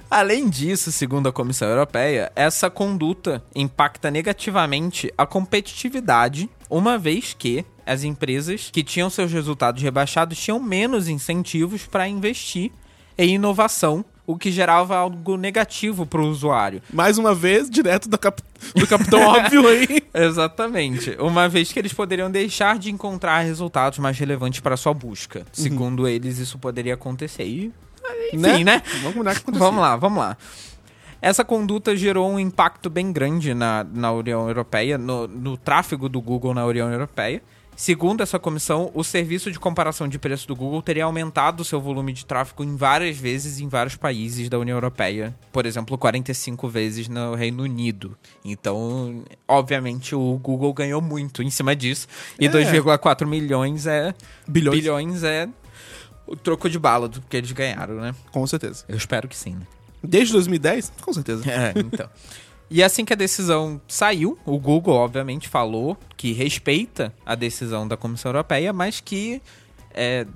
Além 0.09 0.47
disso, 0.47 0.91
segundo 0.91 1.27
a 1.27 1.33
Comissão 1.33 1.67
Europeia, 1.67 2.31
essa 2.35 2.69
conduta 2.69 3.43
impacta 3.55 4.11
negativamente 4.11 5.11
a 5.17 5.25
competitividade, 5.25 6.47
uma 6.69 6.97
vez 6.99 7.35
que 7.37 7.65
as 7.87 8.03
empresas 8.03 8.69
que 8.71 8.83
tinham 8.83 9.09
seus 9.09 9.31
resultados 9.31 9.81
rebaixados 9.81 10.37
tinham 10.37 10.59
menos 10.59 11.07
incentivos 11.07 11.85
para 11.85 12.07
investir 12.07 12.71
em 13.17 13.35
inovação 13.35 14.03
o 14.25 14.37
que 14.37 14.51
gerava 14.51 14.97
algo 14.97 15.37
negativo 15.37 16.05
para 16.05 16.19
o 16.21 16.27
usuário. 16.27 16.81
Mais 16.91 17.17
uma 17.17 17.33
vez, 17.33 17.69
direto 17.69 18.09
do, 18.09 18.17
cap- 18.17 18.43
do 18.75 18.85
Capitão 18.85 19.21
Óbvio 19.25 19.65
aí. 19.67 20.01
Exatamente. 20.13 21.15
Uma 21.17 21.47
vez 21.47 21.71
que 21.71 21.79
eles 21.79 21.93
poderiam 21.93 22.29
deixar 22.29 22.77
de 22.77 22.91
encontrar 22.91 23.39
resultados 23.39 23.99
mais 23.99 24.17
relevantes 24.19 24.59
para 24.59 24.75
sua 24.75 24.93
busca. 24.93 25.45
Segundo 25.53 26.07
eles, 26.07 26.39
isso 26.39 26.57
poderia 26.59 26.93
acontecer. 26.95 27.45
E, 27.45 27.73
enfim, 28.33 28.63
né? 28.65 28.83
Vamos 29.01 29.13
combinar 29.13 29.39
que. 29.39 29.49
Vamos 29.51 29.81
lá, 29.81 29.95
vamos 29.95 30.19
lá. 30.19 30.37
Essa 31.21 31.43
conduta 31.45 31.95
gerou 31.95 32.29
um 32.29 32.37
impacto 32.39 32.89
bem 32.89 33.11
grande 33.11 33.53
na, 33.53 33.85
na 33.91 34.11
União 34.11 34.47
Europeia, 34.47 34.97
no, 34.97 35.25
no 35.27 35.57
tráfego 35.57 36.07
do 36.07 36.21
Google 36.21 36.53
na 36.53 36.65
União 36.65 36.91
Europeia. 36.91 37.41
Segundo 37.79 38.23
essa 38.23 38.39
comissão, 38.39 38.89
o 38.95 39.03
serviço 39.03 39.51
de 39.51 39.59
comparação 39.59 40.07
de 40.07 40.17
preço 40.17 40.47
do 40.47 40.55
Google 40.55 40.81
teria 40.81 41.03
aumentado 41.05 41.63
seu 41.63 41.79
volume 41.79 42.11
de 42.11 42.25
tráfego 42.25 42.63
em 42.63 42.75
várias 42.75 43.15
vezes 43.17 43.59
em 43.59 43.67
vários 43.67 43.95
países 43.95 44.49
da 44.49 44.57
União 44.57 44.75
Europeia. 44.75 45.35
Por 45.51 45.63
exemplo, 45.63 45.95
45 45.95 46.67
vezes 46.67 47.07
no 47.07 47.35
Reino 47.35 47.61
Unido. 47.61 48.17
Então, 48.43 49.23
obviamente, 49.47 50.15
o 50.15 50.39
Google 50.39 50.73
ganhou 50.73 50.99
muito 51.03 51.43
em 51.43 51.51
cima 51.51 51.75
disso. 51.75 52.07
E 52.39 52.47
É. 52.47 52.49
2,4 52.49 53.27
milhões 53.27 53.85
é. 53.85 54.11
Bilhões. 54.47 54.79
Bilhões 54.79 55.23
é 55.23 55.47
o 56.25 56.35
troco 56.35 56.67
de 56.67 56.79
bala 56.79 57.07
do 57.07 57.21
que 57.21 57.37
eles 57.37 57.51
ganharam, 57.51 58.01
né? 58.01 58.15
Com 58.31 58.45
certeza. 58.47 58.85
Eu 58.89 58.97
espero 58.97 59.27
que 59.27 59.37
sim, 59.37 59.53
né? 59.53 59.67
Desde 60.03 60.33
2010? 60.33 60.93
Com 60.99 61.13
certeza. 61.13 61.43
É, 61.47 61.73
então. 61.77 62.09
E 62.69 62.83
assim 62.83 63.05
que 63.05 63.13
a 63.13 63.15
decisão 63.15 63.79
saiu, 63.87 64.37
o 64.45 64.59
Google, 64.59 64.95
obviamente, 64.95 65.47
falou 65.47 65.97
que 66.17 66.33
respeita 66.33 67.13
a 67.25 67.33
decisão 67.33 67.87
da 67.87 67.95
Comissão 67.95 68.29
Europeia, 68.29 68.73
mas 68.73 68.99
que 68.99 69.41
é, 69.93 70.27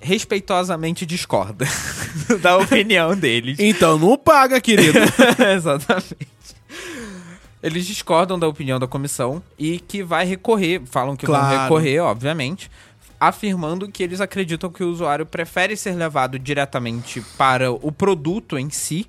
respeitosamente 0.00 1.04
discorda 1.04 1.66
da 2.40 2.56
opinião 2.56 3.14
deles. 3.16 3.58
Então, 3.60 3.98
não 3.98 4.16
paga, 4.16 4.60
querido. 4.60 4.98
Exatamente. 5.54 6.16
Eles 7.62 7.86
discordam 7.86 8.38
da 8.38 8.46
opinião 8.46 8.78
da 8.78 8.86
comissão 8.86 9.42
e 9.58 9.78
que 9.78 10.02
vai 10.02 10.26
recorrer, 10.26 10.82
falam 10.84 11.16
que 11.16 11.26
vão 11.26 11.34
Claro. 11.34 11.62
recorrer, 11.62 11.98
obviamente, 12.00 12.70
afirmando 13.18 13.88
que 13.88 14.02
eles 14.02 14.20
acreditam 14.20 14.70
que 14.70 14.84
o 14.84 14.90
usuário 14.90 15.24
prefere 15.24 15.74
ser 15.76 15.92
levado 15.94 16.38
diretamente 16.38 17.22
para 17.38 17.72
o 17.72 17.90
produto 17.90 18.58
em 18.58 18.68
si 18.68 19.06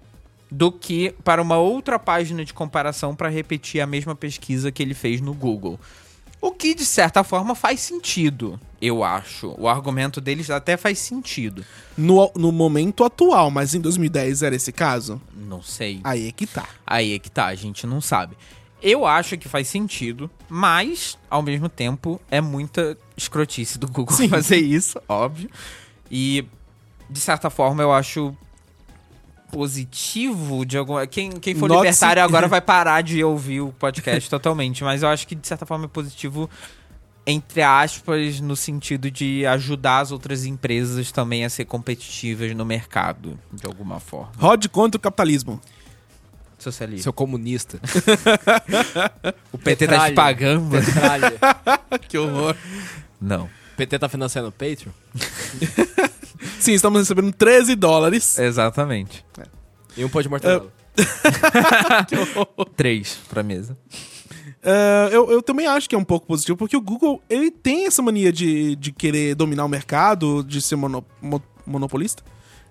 do 0.55 0.71
que 0.71 1.13
para 1.21 1.41
uma 1.41 1.57
outra 1.57 1.99
página 1.99 2.45
de 2.45 2.53
comparação 2.53 3.13
para 3.13 3.27
repetir 3.27 3.81
a 3.81 3.85
mesma 3.85 4.15
pesquisa 4.15 4.71
que 4.71 4.81
ele 4.81 4.93
fez 4.93 5.19
no 5.19 5.33
Google. 5.33 5.77
O 6.39 6.51
que, 6.51 6.73
de 6.73 6.85
certa 6.85 7.25
forma, 7.25 7.53
faz 7.53 7.81
sentido, 7.81 8.57
eu 8.81 9.03
acho. 9.03 9.53
O 9.57 9.67
argumento 9.67 10.21
deles 10.21 10.49
até 10.49 10.77
faz 10.77 10.99
sentido. 10.99 11.65
No, 11.97 12.31
no 12.35 12.53
momento 12.53 13.03
atual, 13.03 13.51
mas 13.51 13.75
em 13.75 13.81
2010 13.81 14.43
era 14.43 14.55
esse 14.55 14.71
caso? 14.71 15.21
Não 15.35 15.61
sei. 15.61 15.99
Aí 16.05 16.29
é 16.29 16.31
que 16.31 16.47
tá. 16.47 16.69
Aí 16.87 17.13
é 17.13 17.19
que 17.19 17.29
tá, 17.29 17.47
a 17.47 17.55
gente 17.55 17.85
não 17.85 17.99
sabe. 17.99 18.37
Eu 18.81 19.05
acho 19.05 19.37
que 19.37 19.49
faz 19.49 19.67
sentido, 19.67 20.31
mas, 20.47 21.17
ao 21.29 21.41
mesmo 21.41 21.67
tempo, 21.67 22.21
é 22.31 22.39
muita 22.39 22.97
escrotice 23.17 23.77
do 23.77 23.87
Google 23.87 24.15
fazer 24.29 24.57
isso, 24.57 25.01
óbvio. 25.09 25.49
E, 26.09 26.45
de 27.09 27.19
certa 27.19 27.49
forma, 27.49 27.83
eu 27.83 27.91
acho 27.91 28.33
positivo 29.51 30.65
de 30.65 30.77
alguma. 30.77 31.05
Quem, 31.07 31.31
quem 31.31 31.55
for 31.55 31.69
libertário 31.69 32.23
agora 32.23 32.47
vai 32.47 32.61
parar 32.61 33.01
de 33.01 33.23
ouvir 33.23 33.61
o 33.61 33.71
podcast 33.71 34.27
totalmente, 34.31 34.83
mas 34.83 35.03
eu 35.03 35.09
acho 35.09 35.27
que, 35.27 35.35
de 35.35 35.47
certa 35.47 35.65
forma, 35.65 35.85
é 35.85 35.87
positivo. 35.87 36.49
Entre 37.27 37.63
aspas, 37.63 38.39
no 38.39 38.55
sentido 38.55 39.09
de 39.09 39.47
ajudar 39.47 40.01
as 40.01 40.11
outras 40.11 40.45
empresas 40.45 41.11
também 41.11 41.43
a 41.43 41.49
ser 41.49 41.65
competitivas 41.65 42.53
no 42.55 42.63
mercado, 42.63 43.39
de 43.51 43.65
alguma 43.65 43.99
forma. 43.99 44.31
Rod 44.37 44.67
contra 44.67 44.99
o 44.99 45.01
capitalismo. 45.01 45.59
Socialismo. 46.59 47.03
Seu 47.03 47.13
comunista. 47.13 47.79
O 49.51 49.57
PT 49.57 49.87
tá 49.87 49.93
te 49.93 49.97
Petralha. 50.09 50.15
pagando? 50.15 50.69
Petralha. 50.69 51.33
que 52.07 52.17
horror. 52.17 52.55
Não. 53.19 53.49
PT 53.75 53.97
tá 53.99 54.07
financiando 54.07 54.49
o 54.49 54.51
Patreon? 54.51 54.91
Sim, 56.59 56.73
estamos 56.73 56.99
recebendo 56.99 57.31
13 57.33 57.75
dólares. 57.75 58.37
Exatamente. 58.39 59.25
E 59.97 60.03
um 60.03 60.09
pão 60.09 60.21
de 60.21 60.29
mortadela. 60.29 60.71
Três 62.75 63.17
pra 63.29 63.43
mesa. 63.43 63.77
É, 64.63 65.09
eu, 65.11 65.29
eu 65.31 65.41
também 65.41 65.67
acho 65.67 65.87
que 65.87 65.95
é 65.95 65.97
um 65.97 66.03
pouco 66.03 66.25
positivo, 66.25 66.57
porque 66.57 66.75
o 66.75 66.81
Google 66.81 67.21
ele 67.29 67.51
tem 67.51 67.85
essa 67.85 68.01
mania 68.01 68.31
de, 68.31 68.75
de 68.75 68.91
querer 68.91 69.35
dominar 69.35 69.63
o 69.65 69.69
mercado, 69.69 70.43
de 70.43 70.59
ser 70.61 70.75
mono- 70.75 71.05
mo- 71.21 71.41
monopolista, 71.65 72.23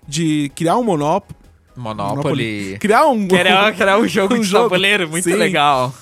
de 0.06 0.50
criar 0.54 0.76
um 0.76 0.82
monopólio. 0.84 1.44
Monopoly. 1.76 2.78
Criar 2.78 3.06
um. 3.06 3.26
Criar, 3.26 3.72
criar 3.76 3.98
um 3.98 4.06
jogo 4.06 4.34
Um 4.34 4.40
de 4.40 4.46
jogo. 4.46 4.68
tabuleiro, 4.70 5.08
muito 5.08 5.24
Sim. 5.24 5.34
legal. 5.34 5.92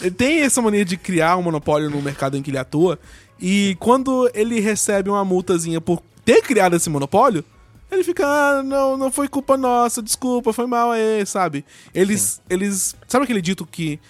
Ele 0.00 0.10
tem 0.10 0.40
essa 0.40 0.60
mania 0.60 0.84
de 0.84 0.96
criar 0.96 1.36
um 1.38 1.42
monopólio 1.42 1.88
no 1.90 2.00
mercado 2.02 2.36
em 2.36 2.42
que 2.42 2.50
ele 2.50 2.58
atua. 2.58 2.98
E 3.40 3.74
quando 3.80 4.30
ele 4.34 4.60
recebe 4.60 5.08
uma 5.10 5.24
multazinha 5.24 5.80
por 5.80 6.02
ter 6.24 6.42
criado 6.42 6.76
esse 6.76 6.88
monopólio, 6.90 7.44
ele 7.90 8.02
fica, 8.04 8.26
ah, 8.26 8.62
não, 8.62 8.96
não 8.96 9.10
foi 9.10 9.28
culpa 9.28 9.56
nossa, 9.56 10.02
desculpa, 10.02 10.52
foi 10.52 10.66
mal 10.66 10.90
aí, 10.92 11.24
sabe? 11.26 11.64
Eles, 11.94 12.40
eles, 12.48 12.96
sabe 13.06 13.24
aquele 13.24 13.42
dito 13.42 13.66
que, 13.66 14.00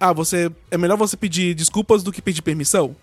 ah, 0.00 0.12
você, 0.12 0.50
é 0.70 0.76
melhor 0.78 0.96
você 0.96 1.16
pedir 1.16 1.54
desculpas 1.54 2.02
do 2.02 2.10
que 2.12 2.20
pedir 2.20 2.42
permissão? 2.42 2.96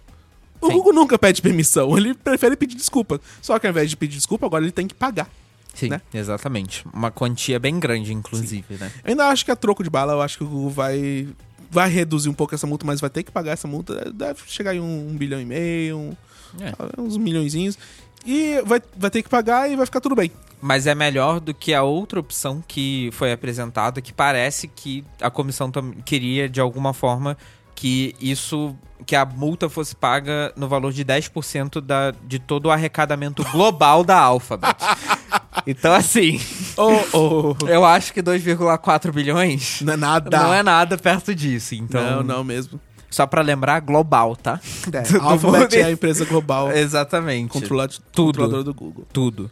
O 0.60 0.68
Sim. 0.68 0.74
Google 0.74 0.94
nunca 0.94 1.18
pede 1.18 1.42
permissão, 1.42 1.98
ele 1.98 2.14
prefere 2.14 2.56
pedir 2.56 2.76
desculpa. 2.76 3.20
Só 3.42 3.58
que 3.60 3.68
ao 3.68 3.72
invés 3.72 3.90
de 3.90 3.96
pedir 3.98 4.16
desculpa, 4.18 4.46
agora 4.46 4.64
ele 4.64 4.72
tem 4.72 4.88
que 4.88 4.94
pagar. 4.96 5.30
Sim, 5.74 5.90
Né? 5.90 6.02
exatamente. 6.14 6.86
Uma 6.94 7.12
quantia 7.12 7.60
bem 7.60 7.78
grande, 7.80 8.14
inclusive, 8.14 8.76
né? 8.78 8.90
Eu 9.04 9.10
ainda 9.12 9.28
acho 9.28 9.44
que 9.44 9.52
é 9.52 9.56
troco 9.56 9.84
de 9.84 9.90
bala, 9.90 10.14
eu 10.14 10.22
acho 10.22 10.38
que 10.38 10.44
o 10.46 10.48
Google 10.48 10.70
vai, 10.70 11.28
vai 11.70 11.90
reduzir 11.90 12.30
um 12.30 12.34
pouco 12.34 12.56
essa 12.56 12.66
multa, 12.66 12.86
mas 12.86 13.02
vai 13.02 13.10
ter 13.10 13.24
que 13.24 13.32
pagar 13.32 13.52
essa 13.52 13.68
multa. 13.68 14.10
Deve 14.14 14.40
chegar 14.48 14.74
em 14.74 14.80
um, 14.80 15.10
um 15.10 15.18
bilhão 15.18 15.40
e 15.40 15.46
meio, 15.46 15.98
um- 15.98 16.16
É. 16.60 17.02
uns 17.02 17.18
milhõezinhos. 17.18 17.78
E 18.26 18.62
vai, 18.66 18.82
vai 18.98 19.10
ter 19.12 19.22
que 19.22 19.30
pagar 19.30 19.70
e 19.70 19.76
vai 19.76 19.86
ficar 19.86 20.02
tudo 20.02 20.16
bem. 20.16 20.32
Mas 20.62 20.88
é 20.88 20.96
melhor 20.96 21.40
do 21.40 21.54
que 21.54 21.74
a 21.74 21.84
outra 21.84 22.20
opção 22.20 22.64
que 22.68 23.10
foi 23.14 23.32
apresentada, 23.32 24.02
que 24.02 24.12
parece 24.12 24.68
que 24.68 25.04
a 25.22 25.30
comissão 25.30 25.72
queria, 26.04 26.50
de 26.50 26.60
alguma 26.60 26.92
forma, 26.94 27.38
que 27.76 28.16
isso. 28.20 28.76
que 29.06 29.16
a 29.16 29.26
multa 29.26 29.70
fosse 29.70 29.96
paga 29.96 30.52
no 30.56 30.68
valor 30.68 30.92
de 30.92 31.06
10% 31.06 31.82
da, 31.82 32.12
de 32.26 32.40
todo 32.40 32.66
o 32.68 32.72
arrecadamento 32.72 33.44
global 33.52 34.04
da 34.04 34.18
Alphabet. 34.18 34.76
Então, 35.68 35.94
assim, 35.94 36.40
Oh, 36.78 37.56
oh. 37.64 37.68
eu 37.68 37.84
acho 37.84 38.14
que 38.14 38.22
2,4 38.22 39.12
bilhões 39.12 39.82
Não 39.82 39.94
é 39.94 39.98
nada. 39.98 40.38
não 40.38 40.54
é 40.54 40.62
nada 40.62 40.96
perto 40.98 41.34
disso. 41.34 41.74
Então, 41.74 42.18
Não, 42.18 42.24
não 42.24 42.44
mesmo. 42.44 42.80
Só 43.10 43.26
pra 43.26 43.42
lembrar, 43.42 43.80
global, 43.82 44.36
tá? 44.36 44.60
É, 44.92 45.02
Do- 45.38 45.68
do 45.68 45.76
é 45.76 45.84
a 45.84 45.92
empresa 45.92 46.26
global 46.26 46.72
Exatamente. 46.72 47.50
controla- 47.50 47.88
Tudo. 47.88 48.26
controladora 48.28 48.64
do 48.64 48.74
Google. 48.74 49.06
Tudo. 49.14 49.52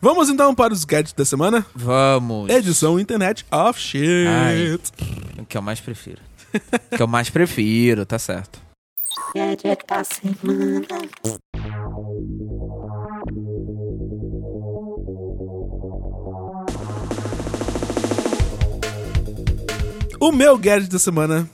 Vamos 0.00 0.28
então 0.28 0.54
para 0.54 0.72
os 0.74 0.84
gadgets 0.84 1.14
da 1.14 1.24
semana. 1.24 1.64
Vamos. 1.74 2.50
Edição 2.50 3.00
Internet 3.00 3.44
of 3.50 3.80
Shit. 3.80 4.26
Ai. 4.28 4.78
O 5.38 5.46
que 5.46 5.56
eu 5.56 5.62
mais 5.62 5.80
prefiro. 5.80 6.20
o 6.92 6.96
que 6.96 7.02
eu 7.02 7.06
mais 7.08 7.30
prefiro, 7.30 8.04
tá 8.04 8.18
certo. 8.18 8.60
Gadget 9.34 9.78
da 9.88 10.04
semana. 10.04 10.86
O 20.20 20.32
meu 20.32 20.56
gadget 20.56 20.90
da 20.90 20.98
semana 20.98 21.48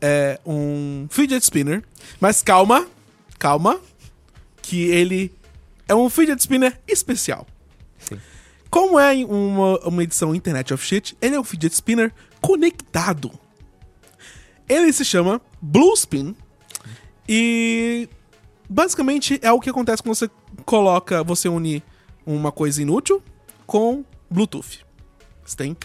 é 0.00 0.40
um 0.46 1.06
fidget 1.10 1.42
spinner. 1.42 1.82
Mas 2.20 2.42
calma, 2.42 2.86
calma, 3.38 3.80
que 4.62 4.84
ele 4.84 5.32
é 5.88 5.94
um 5.94 6.08
fidget 6.10 6.40
spinner 6.40 6.78
especial. 6.86 7.46
Sim. 7.98 8.20
Como 8.70 8.98
é 8.98 9.14
uma, 9.24 9.78
uma 9.86 10.02
edição 10.02 10.34
Internet 10.34 10.74
of 10.74 10.84
Shit, 10.84 11.16
ele 11.20 11.36
é 11.36 11.40
um 11.40 11.44
fidget 11.44 11.74
spinner 11.74 12.12
conectado. 12.40 13.30
Ele 14.68 14.92
se 14.92 15.04
chama 15.04 15.40
Blue 15.62 15.94
Spin 15.94 16.34
e 17.28 18.08
basicamente 18.68 19.38
é 19.42 19.52
o 19.52 19.60
que 19.60 19.70
acontece 19.70 20.02
quando 20.02 20.16
você 20.16 20.30
coloca, 20.64 21.22
você 21.22 21.48
une 21.48 21.82
uma 22.24 22.50
coisa 22.50 22.82
inútil 22.82 23.22
com 23.66 24.04
Bluetooth. 24.28 24.84
Você 25.44 25.56
tem 25.56 25.76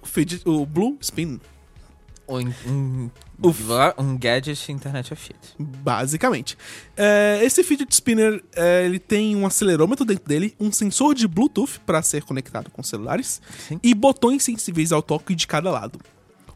o, 0.00 0.06
fidget, 0.06 0.48
o 0.48 0.64
Blue 0.64 0.96
Spin, 1.02 1.38
Um, 2.28 2.52
um, 2.66 3.04
Uf. 3.06 3.10
Um 3.98 4.16
gadget 4.16 4.70
internet 4.70 5.12
of 5.12 5.22
shit. 5.22 5.36
basicamente. 5.58 6.56
É, 6.96 7.40
esse 7.42 7.62
fidget 7.64 7.92
spinner 7.94 8.42
é, 8.54 8.84
ele 8.84 8.98
tem 8.98 9.34
um 9.36 9.46
acelerômetro 9.46 10.04
dentro 10.04 10.24
dele, 10.28 10.54
um 10.60 10.70
sensor 10.70 11.14
de 11.14 11.26
Bluetooth 11.26 11.80
para 11.84 12.00
ser 12.02 12.22
conectado 12.24 12.70
com 12.70 12.82
celulares 12.82 13.40
Sim. 13.68 13.80
e 13.82 13.94
botões 13.94 14.42
sensíveis 14.44 14.92
ao 14.92 15.02
toque 15.02 15.34
de 15.34 15.46
cada 15.46 15.70
lado. 15.70 16.00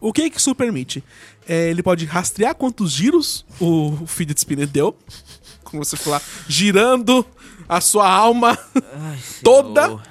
O 0.00 0.12
que 0.12 0.28
que 0.30 0.38
isso 0.38 0.54
permite? 0.54 1.02
É, 1.48 1.70
ele 1.70 1.82
pode 1.82 2.04
rastrear 2.04 2.54
quantos 2.54 2.92
giros 2.92 3.44
o 3.60 4.06
fidget 4.06 4.38
spinner 4.38 4.66
deu, 4.68 4.96
como 5.64 5.84
você 5.84 5.96
falar, 5.96 6.22
girando 6.46 7.26
a 7.68 7.80
sua 7.80 8.08
alma 8.08 8.56
Ai, 8.94 9.18
Toda- 9.42 9.86
senhor. 9.86 10.02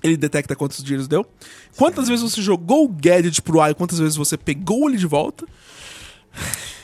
Ele 0.00 0.16
detecta 0.16 0.54
quantos 0.54 0.82
dinheiros 0.82 1.08
deu. 1.08 1.26
Quantas 1.76 2.06
vezes 2.08 2.22
você 2.22 2.40
jogou 2.40 2.84
o 2.84 2.88
gadget 2.88 3.42
pro 3.42 3.60
ar 3.60 3.72
e 3.72 3.74
quantas 3.74 3.98
vezes 3.98 4.14
você 4.16 4.36
pegou 4.36 4.88
ele 4.88 4.96
de 4.96 5.06
volta. 5.06 5.44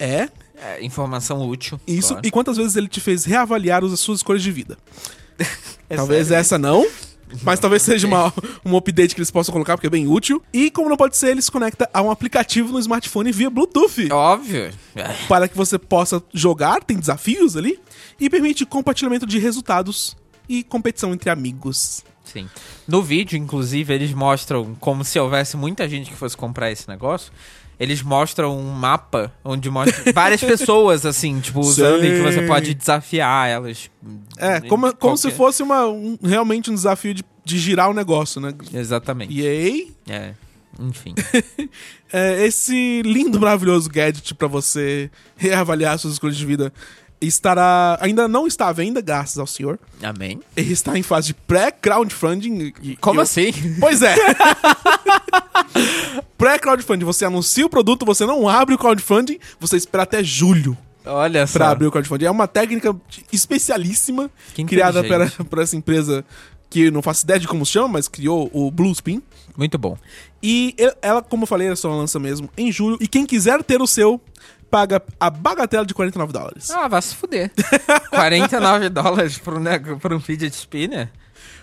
É, 0.00 0.28
É, 0.56 0.84
informação 0.84 1.46
útil. 1.48 1.80
isso. 1.86 2.08
claro. 2.10 2.26
E 2.26 2.30
quantas 2.30 2.56
vezes 2.56 2.76
ele 2.76 2.88
te 2.88 3.00
fez 3.00 3.24
reavaliar 3.24 3.84
as 3.84 3.98
suas 4.00 4.18
escolhas 4.20 4.42
de 4.42 4.50
vida. 4.52 4.78
É 5.90 5.96
talvez 5.96 6.28
sério. 6.28 6.40
essa 6.40 6.56
não. 6.58 6.86
Mas 7.42 7.58
talvez 7.60 7.82
seja 7.82 8.06
uma, 8.06 8.32
um 8.64 8.74
update 8.76 9.14
que 9.14 9.20
eles 9.20 9.30
possam 9.30 9.52
colocar, 9.52 9.76
porque 9.76 9.86
é 9.88 9.90
bem 9.90 10.06
útil. 10.06 10.42
E 10.52 10.70
como 10.70 10.88
não 10.88 10.96
pode 10.96 11.16
ser, 11.16 11.28
ele 11.30 11.42
se 11.42 11.50
conecta 11.50 11.88
a 11.92 12.00
um 12.00 12.10
aplicativo 12.10 12.72
no 12.72 12.78
smartphone 12.78 13.30
via 13.32 13.50
Bluetooth. 13.50 14.10
Óbvio. 14.10 14.72
É. 14.94 15.12
Para 15.28 15.46
que 15.48 15.56
você 15.56 15.78
possa 15.78 16.22
jogar, 16.32 16.82
tem 16.84 16.96
desafios 16.98 17.56
ali. 17.56 17.78
E 18.20 18.30
permite 18.30 18.64
compartilhamento 18.64 19.26
de 19.26 19.38
resultados 19.38 20.16
e 20.48 20.62
competição 20.62 21.12
entre 21.12 21.28
amigos. 21.28 22.02
Sim. 22.24 22.48
No 22.88 23.02
vídeo, 23.02 23.36
inclusive, 23.36 23.92
eles 23.92 24.12
mostram 24.14 24.74
como 24.80 25.04
se 25.04 25.18
houvesse 25.18 25.56
muita 25.56 25.88
gente 25.88 26.10
que 26.10 26.16
fosse 26.16 26.36
comprar 26.36 26.70
esse 26.70 26.88
negócio. 26.88 27.32
Eles 27.78 28.02
mostram 28.02 28.56
um 28.58 28.70
mapa 28.70 29.32
onde 29.44 29.68
mostra 29.70 29.94
várias 30.12 30.40
pessoas, 30.42 31.04
assim, 31.04 31.40
tipo, 31.40 31.60
usando 31.60 32.04
e 32.04 32.16
que 32.16 32.22
você 32.22 32.42
pode 32.42 32.74
desafiar 32.74 33.48
elas. 33.48 33.90
É, 34.38 34.60
como, 34.60 34.94
como 34.96 35.16
se 35.16 35.30
fosse 35.30 35.62
uma, 35.62 35.86
um- 35.86 36.18
realmente 36.22 36.70
um 36.70 36.74
desafio 36.74 37.14
de, 37.14 37.24
de 37.44 37.58
girar 37.58 37.90
o 37.90 37.94
negócio, 37.94 38.40
né? 38.40 38.52
Exatamente. 38.72 39.32
E 39.32 39.46
aí, 39.46 39.92
É. 40.08 40.32
Enfim. 40.78 41.14
é, 42.12 42.44
esse 42.46 43.02
lindo, 43.02 43.38
maravilhoso 43.40 43.88
gadget 43.88 44.34
pra 44.34 44.48
você 44.48 45.10
reavaliar 45.36 45.98
suas 45.98 46.14
escolhas 46.14 46.36
de 46.36 46.44
vida 46.44 46.72
estará. 47.20 47.96
Ainda 48.00 48.26
não 48.26 48.44
está 48.46 48.68
à 48.68 48.72
venda, 48.72 49.00
graças 49.00 49.38
ao 49.38 49.46
senhor. 49.46 49.78
Amém. 50.02 50.40
Ele 50.56 50.72
está 50.72 50.98
em 50.98 51.02
fase 51.02 51.28
de 51.28 51.34
pré-crowdfunding. 51.34 52.72
Como 53.00 53.20
eu- 53.20 53.22
assim? 53.22 53.52
Pois 53.78 54.02
é. 54.02 54.16
Pré-crowdfunding, 56.44 57.04
você 57.06 57.24
anuncia 57.24 57.64
o 57.64 57.70
produto, 57.70 58.04
você 58.04 58.26
não 58.26 58.46
abre 58.46 58.74
o 58.74 58.78
crowdfunding, 58.78 59.38
você 59.58 59.76
espera 59.78 60.02
até 60.02 60.22
julho 60.22 60.76
Olha 61.06 61.46
só. 61.46 61.54
pra 61.58 61.70
abrir 61.70 61.86
o 61.86 61.90
crowdfunding. 61.90 62.26
É 62.26 62.30
uma 62.30 62.46
técnica 62.46 62.94
especialíssima 63.32 64.30
Que 64.54 64.62
criada 64.64 65.02
para, 65.04 65.30
por 65.48 65.58
essa 65.60 65.74
empresa 65.74 66.22
que 66.68 66.90
não 66.90 67.00
faço 67.00 67.24
ideia 67.24 67.40
de 67.40 67.48
como 67.48 67.64
se 67.64 67.72
chama, 67.72 67.88
mas 67.88 68.08
criou 68.08 68.50
o 68.52 68.70
Bluespin. 68.70 69.22
Muito 69.56 69.78
bom. 69.78 69.96
E 70.42 70.74
ela, 71.00 71.22
como 71.22 71.44
eu 71.44 71.46
falei, 71.46 71.68
ela 71.68 71.76
só 71.76 71.88
lança 71.88 72.18
mesmo 72.18 72.50
em 72.58 72.70
julho. 72.70 72.98
E 73.00 73.06
quem 73.08 73.24
quiser 73.24 73.62
ter 73.62 73.80
o 73.80 73.86
seu, 73.86 74.20
paga 74.70 75.00
a 75.18 75.30
bagatela 75.30 75.86
de 75.86 75.94
49 75.94 76.30
dólares. 76.32 76.70
Ah, 76.70 76.88
vai 76.88 77.00
se 77.00 77.14
fuder. 77.14 77.50
49 78.10 78.88
dólares 78.90 79.38
por 79.38 79.54
um, 79.54 79.60
nego- 79.60 79.98
por 79.98 80.12
um 80.12 80.20
fidget 80.20 80.54
spinner? 80.54 81.10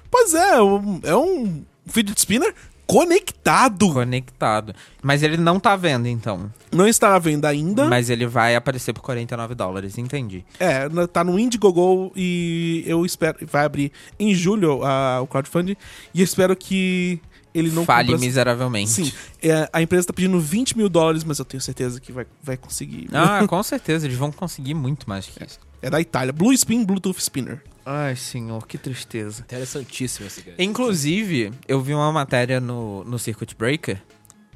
Pois 0.10 0.34
é, 0.34 0.62
um- 0.62 1.00
é 1.04 1.16
um 1.16 1.64
fidget 1.88 2.18
spinner 2.18 2.54
conectado. 2.92 3.94
Conectado. 3.94 4.74
Mas 5.02 5.24
ele 5.24 5.38
não 5.38 5.60
tá 5.60 5.76
vendo, 5.76 6.08
então. 6.08 6.52
Não 6.72 6.88
está 6.88 7.16
à 7.16 7.20
venda 7.20 7.48
ainda. 7.48 7.88
Mas 7.88 8.10
ele 8.10 8.26
vai 8.28 8.56
aparecer 8.56 8.94
por 8.94 9.02
49 9.02 9.56
dólares, 9.56 9.98
entendi. 9.98 10.44
É, 10.60 10.88
tá 11.12 11.24
no 11.24 11.38
Indiegogo 11.40 12.12
e 12.16 12.84
eu 12.86 13.06
espero. 13.06 13.38
Vai 13.48 13.66
abrir 13.66 13.92
em 14.20 14.34
julho 14.34 14.84
a- 14.84 15.22
o 15.22 15.28
crowdfunding. 15.28 15.76
E 16.14 16.22
espero 16.22 16.56
que 16.56 17.20
ele 17.54 17.70
não 17.72 17.84
Fale 17.86 18.08
cumpra- 18.10 18.20
miseravelmente. 18.26 18.90
Sim, 18.90 19.12
é, 19.44 19.70
a 19.74 19.82
empresa 19.82 20.08
tá 20.08 20.14
pedindo 20.14 20.40
20 20.40 20.78
mil 20.78 20.88
dólares, 20.88 21.24
mas 21.24 21.38
eu 21.40 21.46
tenho 21.46 21.60
certeza 21.60 22.00
que 22.00 22.12
vai, 22.12 22.26
vai 22.42 22.56
conseguir. 22.58 23.10
Ah, 23.12 23.44
com 23.48 23.62
certeza, 23.64 24.06
eles 24.08 24.18
vão 24.18 24.32
conseguir 24.32 24.74
muito 24.74 25.10
mais 25.10 25.26
que 25.26 25.44
isso. 25.44 25.60
É 25.82 25.90
da 25.90 26.00
Itália. 26.00 26.32
Blue 26.32 26.54
Spin 26.54 26.86
Bluetooth 26.86 27.20
Spinner. 27.20 27.62
Ai, 27.86 28.16
senhor, 28.16 28.68
que 28.68 28.78
tristeza. 28.78 29.42
Interessantíssimo 29.42 30.28
esse 30.28 30.42
gadget. 30.42 30.64
Inclusive, 30.64 31.52
eu 31.68 31.82
vi 31.82 31.94
uma 31.94 32.12
matéria 32.12 32.60
no, 32.60 33.04
no 33.04 33.18
Circuit 33.18 33.56
Breaker 33.58 33.98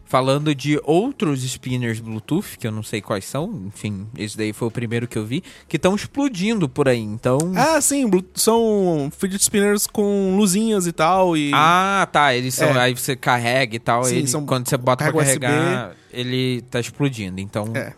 falando 0.07 0.53
de 0.53 0.79
outros 0.83 1.41
spinners 1.41 1.99
Bluetooth, 1.99 2.57
que 2.59 2.67
eu 2.67 2.71
não 2.71 2.83
sei 2.83 3.01
quais 3.01 3.25
são, 3.25 3.63
enfim, 3.65 4.05
esse 4.15 4.37
daí 4.37 4.53
foi 4.53 4.67
o 4.67 4.71
primeiro 4.71 5.07
que 5.07 5.17
eu 5.17 5.25
vi, 5.25 5.43
que 5.67 5.77
estão 5.77 5.95
explodindo 5.95 6.69
por 6.69 6.87
aí. 6.87 6.99
Então. 6.99 7.39
Ah, 7.55 7.81
sim, 7.81 8.05
são 8.35 9.11
fidget 9.17 9.43
spinners 9.43 9.87
com 9.87 10.35
luzinhas 10.37 10.85
e 10.85 10.91
tal. 10.91 11.35
E 11.35 11.51
Ah, 11.53 12.07
tá. 12.11 12.35
Eles 12.35 12.53
são. 12.53 12.69
É. 12.69 12.79
Aí 12.79 12.93
você 12.93 13.15
carrega 13.15 13.75
e 13.75 13.79
tal. 13.79 14.03
Sim, 14.03 14.17
ele- 14.17 14.27
são- 14.27 14.45
quando 14.45 14.69
você 14.69 14.77
bota 14.77 15.03
pra 15.05 15.11
carrega 15.13 15.31
USB. 15.31 15.39
carregar, 15.47 15.95
ele 16.13 16.61
tá 16.69 16.79
explodindo. 16.79 17.41
Então. 17.41 17.71
É. 17.75 17.91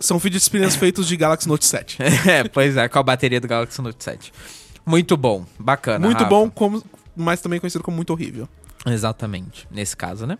são 0.00 0.18
fidget 0.20 0.42
spinners 0.44 0.76
feitos 0.76 1.06
de 1.06 1.16
Galaxy 1.16 1.48
Note 1.48 1.64
7. 1.64 1.98
É, 2.28 2.44
pois 2.44 2.76
é, 2.76 2.88
com 2.88 2.98
a 2.98 3.02
bateria 3.02 3.40
do 3.40 3.48
Galaxy 3.48 3.80
Note 3.80 4.02
7. 4.02 4.32
Muito 4.84 5.16
bom, 5.16 5.44
bacana. 5.58 6.04
muito 6.06 6.18
Rafa. 6.18 6.30
bom, 6.30 6.50
como, 6.50 6.82
mas 7.16 7.40
também 7.40 7.58
conhecido 7.58 7.82
como 7.82 7.96
muito 7.96 8.10
horrível. 8.10 8.48
Exatamente, 8.84 9.66
nesse 9.70 9.96
caso, 9.96 10.26
né? 10.26 10.38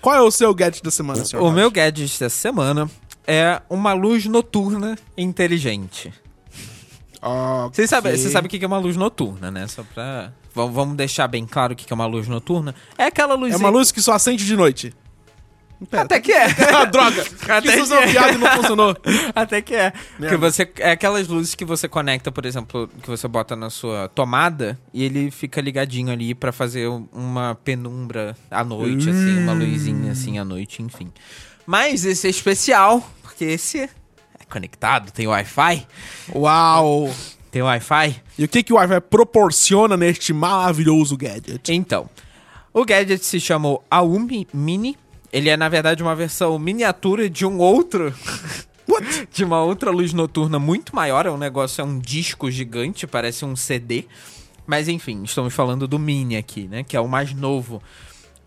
Qual 0.00 0.14
é 0.14 0.20
o 0.20 0.30
seu 0.30 0.54
gadget 0.54 0.82
da 0.82 0.90
semana, 0.90 1.24
senhor? 1.24 1.40
O 1.42 1.46
Jorge? 1.46 1.56
meu 1.60 1.70
gadget 1.70 2.18
dessa 2.20 2.36
semana 2.36 2.88
é 3.26 3.60
uma 3.68 3.92
luz 3.94 4.26
noturna 4.26 4.96
inteligente. 5.16 6.12
Você 7.72 7.86
sabe, 7.86 8.08
Ok. 8.10 8.18
você 8.20 8.28
sabe 8.30 8.46
o 8.46 8.50
que 8.50 8.62
é 8.62 8.66
uma 8.68 8.78
luz 8.78 8.96
noturna, 8.96 9.50
né? 9.50 9.66
Só 9.66 9.82
pra. 9.82 10.30
Vamos 10.54 10.94
deixar 10.94 11.26
bem 11.26 11.46
claro 11.46 11.72
o 11.72 11.76
que 11.76 11.84
que 11.86 11.92
é 11.92 11.96
uma 11.96 12.06
luz 12.06 12.28
noturna. 12.28 12.74
É 12.98 13.06
aquela 13.06 13.34
luz. 13.34 13.54
É 13.54 13.56
uma 13.56 13.70
luz 13.70 13.90
que 13.90 14.00
só 14.02 14.12
acende 14.12 14.44
de 14.44 14.54
noite. 14.54 14.94
Pera, 15.90 16.02
Até 16.04 16.20
que 16.20 16.32
é. 16.32 16.46
ah, 16.74 16.84
droga! 16.84 17.24
Até 17.48 17.60
que 17.82 17.92
é. 17.92 18.06
piada 18.10 18.32
e 18.32 18.38
não 18.38 18.50
funcionou. 18.52 18.96
Até 19.34 19.62
que 19.62 19.74
é. 19.74 19.92
Você, 20.38 20.70
é 20.78 20.92
aquelas 20.92 21.28
luzes 21.28 21.54
que 21.54 21.64
você 21.64 21.88
conecta, 21.88 22.30
por 22.32 22.44
exemplo, 22.46 22.88
que 23.02 23.08
você 23.08 23.26
bota 23.28 23.54
na 23.56 23.70
sua 23.70 24.08
tomada 24.08 24.78
e 24.92 25.02
ele 25.04 25.30
fica 25.30 25.60
ligadinho 25.60 26.12
ali 26.12 26.34
pra 26.34 26.52
fazer 26.52 26.88
um- 26.88 27.06
uma 27.12 27.54
penumbra 27.64 28.36
à 28.50 28.64
noite, 28.64 29.08
assim, 29.10 29.38
uma 29.42 29.52
luzinha 29.52 30.12
assim 30.12 30.38
à 30.38 30.44
noite, 30.44 30.82
enfim. 30.82 31.10
Mas 31.66 32.04
esse 32.04 32.26
é 32.26 32.30
especial, 32.30 33.02
porque 33.22 33.44
esse 33.44 33.80
é 33.80 33.88
conectado, 34.50 35.10
tem 35.10 35.26
Wi-Fi. 35.26 35.86
Uau! 36.34 37.12
Tem 37.50 37.62
Wi-Fi. 37.62 38.20
E 38.38 38.44
o 38.44 38.48
que, 38.48 38.62
que 38.62 38.72
o 38.72 38.76
Wi-Fi 38.76 39.00
proporciona 39.00 39.96
neste 39.96 40.32
maravilhoso 40.32 41.16
gadget? 41.16 41.72
Então, 41.72 42.08
o 42.72 42.84
gadget 42.84 43.24
se 43.24 43.38
chama 43.38 43.68
o 43.68 43.82
Aumi 43.90 44.46
Mini. 44.52 44.96
Ele 45.34 45.50
é, 45.50 45.56
na 45.56 45.68
verdade, 45.68 46.00
uma 46.00 46.14
versão 46.14 46.56
miniatura 46.60 47.28
de 47.28 47.44
um 47.44 47.58
outro. 47.58 48.14
What? 48.88 49.28
de 49.32 49.42
uma 49.42 49.60
outra 49.64 49.90
luz 49.90 50.12
noturna 50.12 50.60
muito 50.60 50.94
maior. 50.94 51.26
É 51.26 51.30
um 51.30 51.36
negócio, 51.36 51.82
é 51.82 51.84
um 51.84 51.98
disco 51.98 52.48
gigante, 52.52 53.04
parece 53.04 53.44
um 53.44 53.56
CD. 53.56 54.04
Mas 54.64 54.86
enfim, 54.86 55.24
estamos 55.24 55.52
falando 55.52 55.88
do 55.88 55.98
Mini 55.98 56.36
aqui, 56.36 56.68
né? 56.68 56.84
Que 56.84 56.96
é 56.96 57.00
o 57.00 57.08
mais 57.08 57.34
novo. 57.34 57.82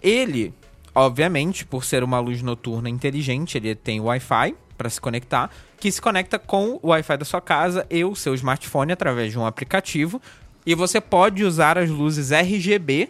Ele, 0.02 0.54
obviamente, 0.96 1.66
por 1.66 1.84
ser 1.84 2.06
uma 2.06 2.22
luz 2.22 2.42
noturna 2.42 2.90
inteligente, 2.90 3.58
ele 3.58 3.76
tem 3.76 4.00
Wi-Fi 4.00 4.56
para 4.78 4.90
se 4.90 5.02
conectar, 5.02 5.52
que 5.78 5.92
se 5.92 6.02
conecta 6.02 6.40
com 6.40 6.80
o 6.82 6.88
Wi-Fi 6.88 7.18
da 7.18 7.26
sua 7.26 7.42
casa 7.42 7.86
e 7.90 8.06
o 8.06 8.16
seu 8.16 8.34
smartphone 8.34 8.94
através 8.94 9.34
de 9.34 9.38
um 9.38 9.46
aplicativo. 9.46 10.22
E 10.66 10.74
você 10.74 11.02
pode 11.02 11.44
usar 11.44 11.78
as 11.78 11.90
luzes 11.90 12.32
RGB 12.32 13.10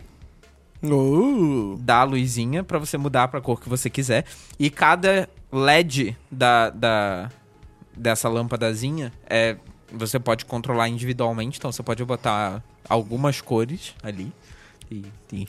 Uh, 0.84 1.78
da 1.80 2.04
luzinha 2.04 2.64
pra 2.64 2.78
você 2.78 2.98
mudar 2.98 3.28
pra 3.28 3.42
cor 3.42 3.60
que 3.60 3.70
você 3.70 3.90
quiser. 3.90 4.26
E 4.60 4.70
cada 4.70 5.28
LED 5.52 6.16
da, 6.32 6.70
da 6.70 7.32
dessa 7.96 8.30
lâmpadazinha 8.30 9.12
é 9.28 9.58
você 9.92 10.20
pode 10.20 10.46
controlar 10.46 10.90
individualmente, 10.90 11.58
então 11.58 11.72
você 11.72 11.82
pode 11.82 12.04
botar 12.04 12.62
algumas 12.88 13.42
cores 13.42 13.96
ali. 14.04 14.32
E, 14.90 15.04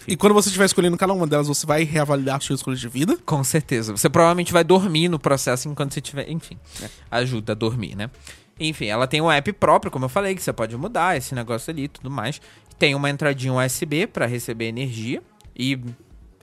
e 0.08 0.16
quando 0.16 0.32
você 0.34 0.48
estiver 0.48 0.64
escolhendo 0.64 0.96
cada 0.96 1.12
uma 1.12 1.26
delas, 1.26 1.46
você 1.46 1.64
vai 1.64 1.84
reavaliar 1.84 2.40
suas 2.42 2.58
escolhas 2.58 2.80
de 2.80 2.88
vida? 2.88 3.16
Com 3.24 3.44
certeza. 3.44 3.96
Você 3.96 4.08
provavelmente 4.08 4.52
vai 4.52 4.64
dormir 4.64 5.08
no 5.08 5.18
processo 5.18 5.68
enquanto 5.68 5.94
você 5.94 6.00
tiver. 6.00 6.28
Enfim, 6.28 6.58
ajuda 7.10 7.52
a 7.52 7.54
dormir, 7.54 7.94
né? 7.94 8.10
Enfim, 8.58 8.86
ela 8.86 9.06
tem 9.06 9.20
um 9.20 9.30
app 9.30 9.52
próprio, 9.52 9.92
como 9.92 10.06
eu 10.06 10.08
falei, 10.08 10.34
que 10.34 10.42
você 10.42 10.52
pode 10.52 10.76
mudar 10.76 11.16
esse 11.16 11.34
negócio 11.34 11.70
ali 11.70 11.84
e 11.84 11.88
tudo 11.88 12.10
mais. 12.10 12.40
Tem 12.78 12.94
uma 12.94 13.10
entradinha 13.10 13.52
USB 13.52 14.06
pra 14.06 14.26
receber 14.26 14.66
energia. 14.66 15.22
E 15.56 15.72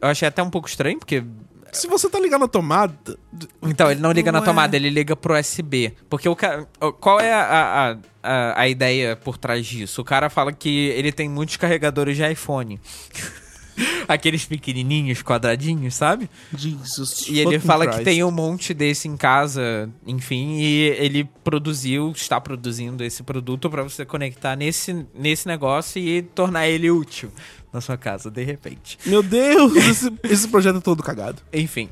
eu 0.01 0.07
achei 0.09 0.27
até 0.27 0.43
um 0.43 0.49
pouco 0.49 0.67
estranho, 0.67 0.99
porque. 0.99 1.23
Se 1.71 1.87
você 1.87 2.09
tá 2.09 2.19
ligado 2.19 2.41
na 2.41 2.47
tomada. 2.47 3.17
Então, 3.61 3.91
ele 3.91 3.99
não 3.99 4.11
liga 4.11 4.31
Não 4.31 4.39
na 4.39 4.45
é. 4.45 4.47
tomada, 4.47 4.75
ele 4.77 4.89
liga 4.89 5.15
pro 5.15 5.37
USB. 5.37 5.93
Porque 6.09 6.27
o 6.29 6.35
cara. 6.35 6.65
Qual 6.99 7.19
é 7.19 7.33
a, 7.33 7.41
a, 7.43 7.97
a, 8.23 8.61
a 8.61 8.67
ideia 8.67 9.15
por 9.15 9.37
trás 9.37 9.65
disso? 9.65 10.01
O 10.01 10.05
cara 10.05 10.29
fala 10.29 10.53
que 10.53 10.87
ele 10.89 11.11
tem 11.11 11.27
muitos 11.27 11.57
carregadores 11.57 12.15
de 12.15 12.31
iPhone. 12.31 12.79
Aqueles 14.07 14.45
pequenininhos, 14.45 15.21
quadradinhos, 15.21 15.95
sabe? 15.95 16.29
Jesus. 16.55 17.25
E 17.27 17.39
ele 17.39 17.59
fala 17.59 17.85
que 17.85 17.93
Christ. 17.93 18.05
tem 18.05 18.23
um 18.23 18.31
monte 18.31 18.73
desse 18.73 19.07
em 19.07 19.17
casa, 19.17 19.89
enfim, 20.05 20.57
e 20.57 20.83
ele 20.97 21.29
produziu, 21.43 22.11
está 22.11 22.39
produzindo 22.39 23.03
esse 23.03 23.23
produto 23.23 23.69
pra 23.69 23.83
você 23.83 24.05
conectar 24.05 24.55
nesse, 24.55 25.05
nesse 25.13 25.47
negócio 25.47 26.01
e 26.01 26.21
tornar 26.21 26.67
ele 26.67 26.89
útil 26.89 27.31
na 27.71 27.81
sua 27.81 27.97
casa, 27.97 28.31
de 28.31 28.43
repente. 28.43 28.97
Meu 29.05 29.21
Deus, 29.21 29.75
esse, 29.77 30.13
esse 30.23 30.47
projeto 30.47 30.77
é 30.77 30.81
todo 30.81 31.03
cagado. 31.03 31.41
Enfim. 31.51 31.89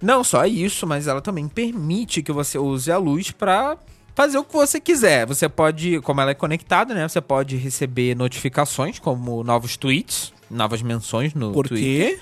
Não 0.00 0.24
só 0.24 0.46
isso, 0.46 0.86
mas 0.86 1.06
ela 1.06 1.20
também 1.20 1.46
permite 1.46 2.22
que 2.22 2.32
você 2.32 2.56
use 2.56 2.90
a 2.90 2.96
luz 2.96 3.30
pra 3.30 3.76
fazer 4.14 4.38
o 4.38 4.44
que 4.44 4.52
você 4.52 4.78
quiser. 4.80 5.26
Você 5.26 5.48
pode, 5.48 6.00
como 6.00 6.20
ela 6.20 6.30
é 6.30 6.34
conectada, 6.34 6.94
né? 6.94 7.06
Você 7.08 7.20
pode 7.20 7.56
receber 7.56 8.14
notificações, 8.16 8.98
como 8.98 9.42
novos 9.44 9.76
tweets, 9.76 10.32
novas 10.50 10.82
menções 10.82 11.34
no 11.34 11.52
Por 11.52 11.68
Twitter. 11.68 12.16
quê? 12.16 12.18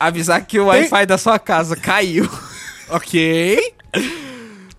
Avisar 0.00 0.46
que 0.46 0.58
o 0.60 0.66
Wi-Fi 0.66 1.06
da 1.06 1.18
sua 1.18 1.38
casa 1.38 1.76
caiu. 1.76 2.28
Ok. 2.90 3.74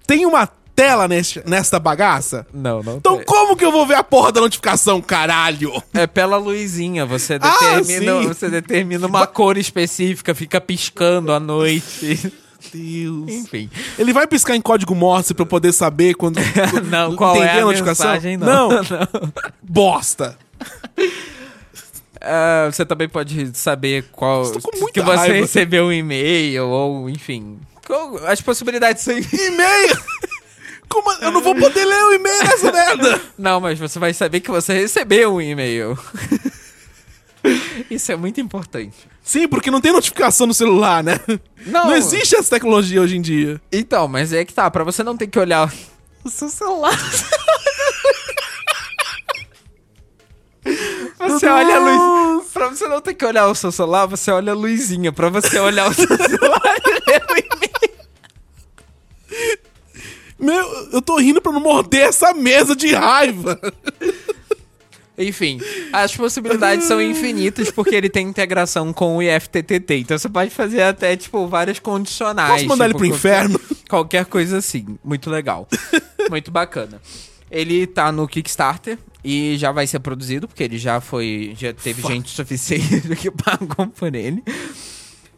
Tem 0.07 0.25
uma 0.25 0.47
tela 0.75 1.07
neste, 1.07 1.47
nesta 1.47 1.77
bagaça? 1.77 2.47
Não, 2.51 2.81
não 2.81 2.97
Então 2.97 3.17
tem. 3.17 3.25
como 3.25 3.55
que 3.55 3.63
eu 3.63 3.71
vou 3.71 3.85
ver 3.85 3.93
a 3.93 4.03
porra 4.03 4.31
da 4.31 4.41
notificação, 4.41 4.99
caralho? 4.99 5.71
É 5.93 6.07
pela 6.07 6.37
luzinha, 6.37 7.05
você 7.05 7.35
Ah, 7.39 7.59
determina, 7.83 8.21
sim. 8.23 8.27
você 8.27 8.49
determina 8.49 9.05
uma 9.05 9.27
cor 9.27 9.59
específica, 9.59 10.33
fica 10.33 10.59
piscando 10.59 11.31
à 11.31 11.39
noite. 11.39 12.31
Deus. 12.73 13.29
Enfim. 13.29 13.69
Ele 13.97 14.11
vai 14.13 14.27
piscar 14.27 14.55
em 14.55 14.61
código 14.61 14.93
Morse 14.95 15.33
pra 15.33 15.43
eu 15.43 15.47
poder 15.47 15.71
saber 15.71 16.13
quando. 16.15 16.39
Não, 16.89 17.15
qual 17.15 17.35
é 17.35 17.45
entender 17.45 17.61
a 17.61 17.83
mensagem, 17.85 18.35
não. 18.37 18.69
Bosta. 19.61 20.37
Ah, 22.21 22.67
você 22.71 22.85
também 22.85 23.07
pode 23.07 23.57
saber 23.57 24.05
qual 24.11 24.43
Estou 24.43 24.61
com 24.61 24.87
que 24.87 25.01
você 25.01 25.15
raiva. 25.15 25.33
recebeu 25.35 25.85
um 25.85 25.91
e-mail 25.93 26.67
ou 26.67 27.09
enfim. 27.09 27.59
As 28.27 28.41
possibilidades 28.41 29.03
são 29.03 29.17
E-mail! 29.17 29.97
Como? 30.87 31.11
Eu 31.21 31.31
não 31.31 31.41
vou 31.41 31.55
poder 31.55 31.85
ler 31.85 32.03
o 32.03 32.13
e-mail 32.13 32.43
nessa 32.43 32.71
merda! 32.71 33.21
Não, 33.37 33.59
mas 33.61 33.79
você 33.79 33.97
vai 33.97 34.13
saber 34.13 34.41
que 34.41 34.51
você 34.51 34.73
recebeu 34.73 35.35
um 35.35 35.41
e-mail. 35.41 35.97
Isso 37.89 38.11
é 38.11 38.15
muito 38.15 38.39
importante. 38.41 39.08
Sim, 39.29 39.47
porque 39.47 39.69
não 39.69 39.79
tem 39.79 39.91
notificação 39.91 40.47
no 40.47 40.55
celular, 40.55 41.03
né? 41.03 41.19
Não. 41.67 41.85
Não 41.85 41.95
existe 41.95 42.35
essa 42.35 42.49
tecnologia 42.49 42.99
hoje 42.99 43.15
em 43.15 43.21
dia. 43.21 43.61
Então, 43.71 44.07
mas 44.07 44.33
é 44.33 44.43
que 44.43 44.51
tá, 44.51 44.71
pra 44.71 44.83
você 44.83 45.03
não 45.03 45.15
ter 45.15 45.27
que 45.27 45.37
olhar 45.37 45.71
o 46.25 46.29
seu 46.31 46.49
celular. 46.49 46.97
Você 51.19 51.47
olha 51.47 51.75
a 51.75 51.79
luz. 51.79 52.47
Pra 52.51 52.69
você 52.69 52.87
não 52.87 52.99
ter 53.01 53.13
que 53.13 53.23
olhar 53.23 53.45
o 53.45 53.53
seu 53.53 53.71
celular, 53.71 54.07
você 54.07 54.31
olha 54.31 54.51
a 54.51 54.55
luzinha. 54.55 55.11
Pra 55.11 55.29
você 55.29 55.59
olhar 55.59 55.91
o 55.91 55.93
seu 55.93 56.07
celular 56.17 56.75
e-mail. 57.07 57.69
Meu, 60.39 60.89
eu 60.91 61.01
tô 61.03 61.17
rindo 61.17 61.39
pra 61.39 61.51
não 61.51 61.59
morder 61.59 62.07
essa 62.07 62.33
mesa 62.33 62.75
de 62.75 62.95
raiva. 62.95 63.59
Enfim, 65.19 65.59
as 65.91 66.15
possibilidades 66.15 66.85
são 66.85 67.01
infinitas 67.01 67.69
porque 67.69 67.93
ele 67.93 68.09
tem 68.09 68.25
integração 68.25 68.93
com 68.93 69.17
o 69.17 69.21
IFTTT. 69.21 69.95
Então 69.95 70.17
você 70.17 70.29
pode 70.29 70.49
fazer 70.49 70.81
até, 70.81 71.15
tipo, 71.17 71.45
várias 71.47 71.77
condicionais. 71.77 72.53
Posso 72.63 72.67
mandar 72.67 72.85
ele 72.85 72.93
tipo, 72.93 72.99
pro 72.99 73.09
qualquer- 73.09 73.45
inferno? 73.45 73.61
Qualquer 73.89 74.25
coisa 74.25 74.57
assim. 74.59 74.97
Muito 75.03 75.29
legal. 75.29 75.67
Muito 76.29 76.49
bacana. 76.51 77.01
Ele 77.51 77.85
tá 77.85 78.11
no 78.11 78.27
Kickstarter 78.27 78.97
e 79.23 79.57
já 79.57 79.71
vai 79.71 79.85
ser 79.87 79.99
produzido, 79.99 80.47
porque 80.47 80.63
ele 80.63 80.77
já 80.77 81.01
foi. 81.01 81.53
Já 81.59 81.73
teve 81.73 82.01
Fuck. 82.01 82.13
gente 82.13 82.29
suficiente 82.29 83.01
que 83.17 83.29
pagou 83.31 83.87
por 83.87 84.13
ele. 84.15 84.41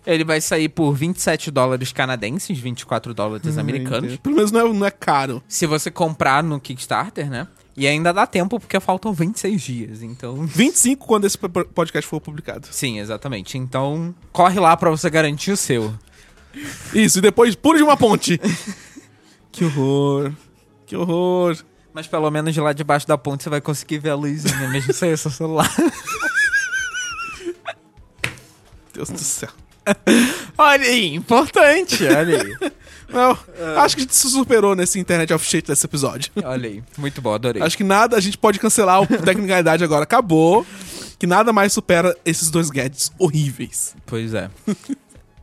Ele 0.05 0.23
vai 0.23 0.41
sair 0.41 0.67
por 0.67 0.93
27 0.93 1.51
dólares 1.51 1.91
canadenses, 1.93 2.57
24 2.59 3.13
dólares 3.13 3.57
americanos. 3.57 4.17
Pelo 4.17 4.35
menos 4.35 4.51
não 4.51 4.59
é, 4.67 4.73
não 4.73 4.85
é 4.85 4.91
caro. 4.91 5.41
Se 5.47 5.65
você 5.67 5.89
comprar 5.91 6.43
no 6.43 6.59
Kickstarter, 6.59 7.29
né? 7.29 7.47
E 7.81 7.87
ainda 7.87 8.13
dá 8.13 8.27
tempo, 8.27 8.59
porque 8.59 8.79
faltam 8.79 9.11
26 9.11 9.59
dias. 9.59 10.03
Então. 10.03 10.35
25 10.45 11.07
quando 11.07 11.25
esse 11.25 11.35
po- 11.35 11.49
podcast 11.49 12.07
for 12.07 12.21
publicado. 12.21 12.67
Sim, 12.69 12.99
exatamente. 12.99 13.57
Então, 13.57 14.13
corre 14.31 14.59
lá 14.59 14.77
pra 14.77 14.91
você 14.91 15.09
garantir 15.09 15.51
o 15.51 15.57
seu. 15.57 15.91
Isso, 16.93 17.17
e 17.17 17.21
depois 17.21 17.55
pula 17.55 17.77
de 17.77 17.83
uma 17.83 17.97
ponte. 17.97 18.39
que 19.51 19.65
horror. 19.65 20.31
Que 20.85 20.95
horror. 20.95 21.57
Mas 21.91 22.05
pelo 22.05 22.29
menos 22.29 22.53
de 22.53 22.61
lá 22.61 22.71
debaixo 22.71 23.07
da 23.07 23.17
ponte 23.17 23.41
você 23.43 23.49
vai 23.49 23.59
conseguir 23.59 23.97
ver 23.97 24.11
a 24.11 24.15
luzinha, 24.15 24.69
mesmo 24.69 24.93
sem 24.93 25.11
o 25.11 25.17
seu 25.17 25.31
celular. 25.31 25.73
Deus 28.93 29.09
do 29.09 29.17
céu. 29.17 29.49
Olha 30.55 30.83
aí, 30.85 31.15
importante, 31.15 32.05
olha 32.05 32.43
aí. 32.43 32.71
Não, 33.11 33.37
acho 33.77 33.95
que 33.95 34.01
a 34.01 34.05
gente 34.05 34.15
se 34.15 34.29
superou 34.29 34.75
nesse 34.75 34.99
Internet 34.99 35.33
of 35.33 35.45
Shit 35.45 35.67
desse 35.67 35.85
episódio. 35.85 36.31
Olha 36.43 36.69
aí, 36.69 36.83
muito 36.97 37.21
bom, 37.21 37.33
adorei. 37.33 37.61
Acho 37.61 37.77
que 37.77 37.83
nada, 37.83 38.15
a 38.15 38.19
gente 38.19 38.37
pode 38.37 38.59
cancelar 38.59 39.01
o 39.01 39.07
Tecnicalidade 39.23 39.83
agora. 39.83 40.03
Acabou. 40.03 40.65
Que 41.19 41.27
nada 41.27 41.53
mais 41.53 41.71
supera 41.71 42.17
esses 42.25 42.49
dois 42.49 42.71
gadgets 42.71 43.11
horríveis. 43.19 43.95
Pois 44.07 44.33
é. 44.33 44.49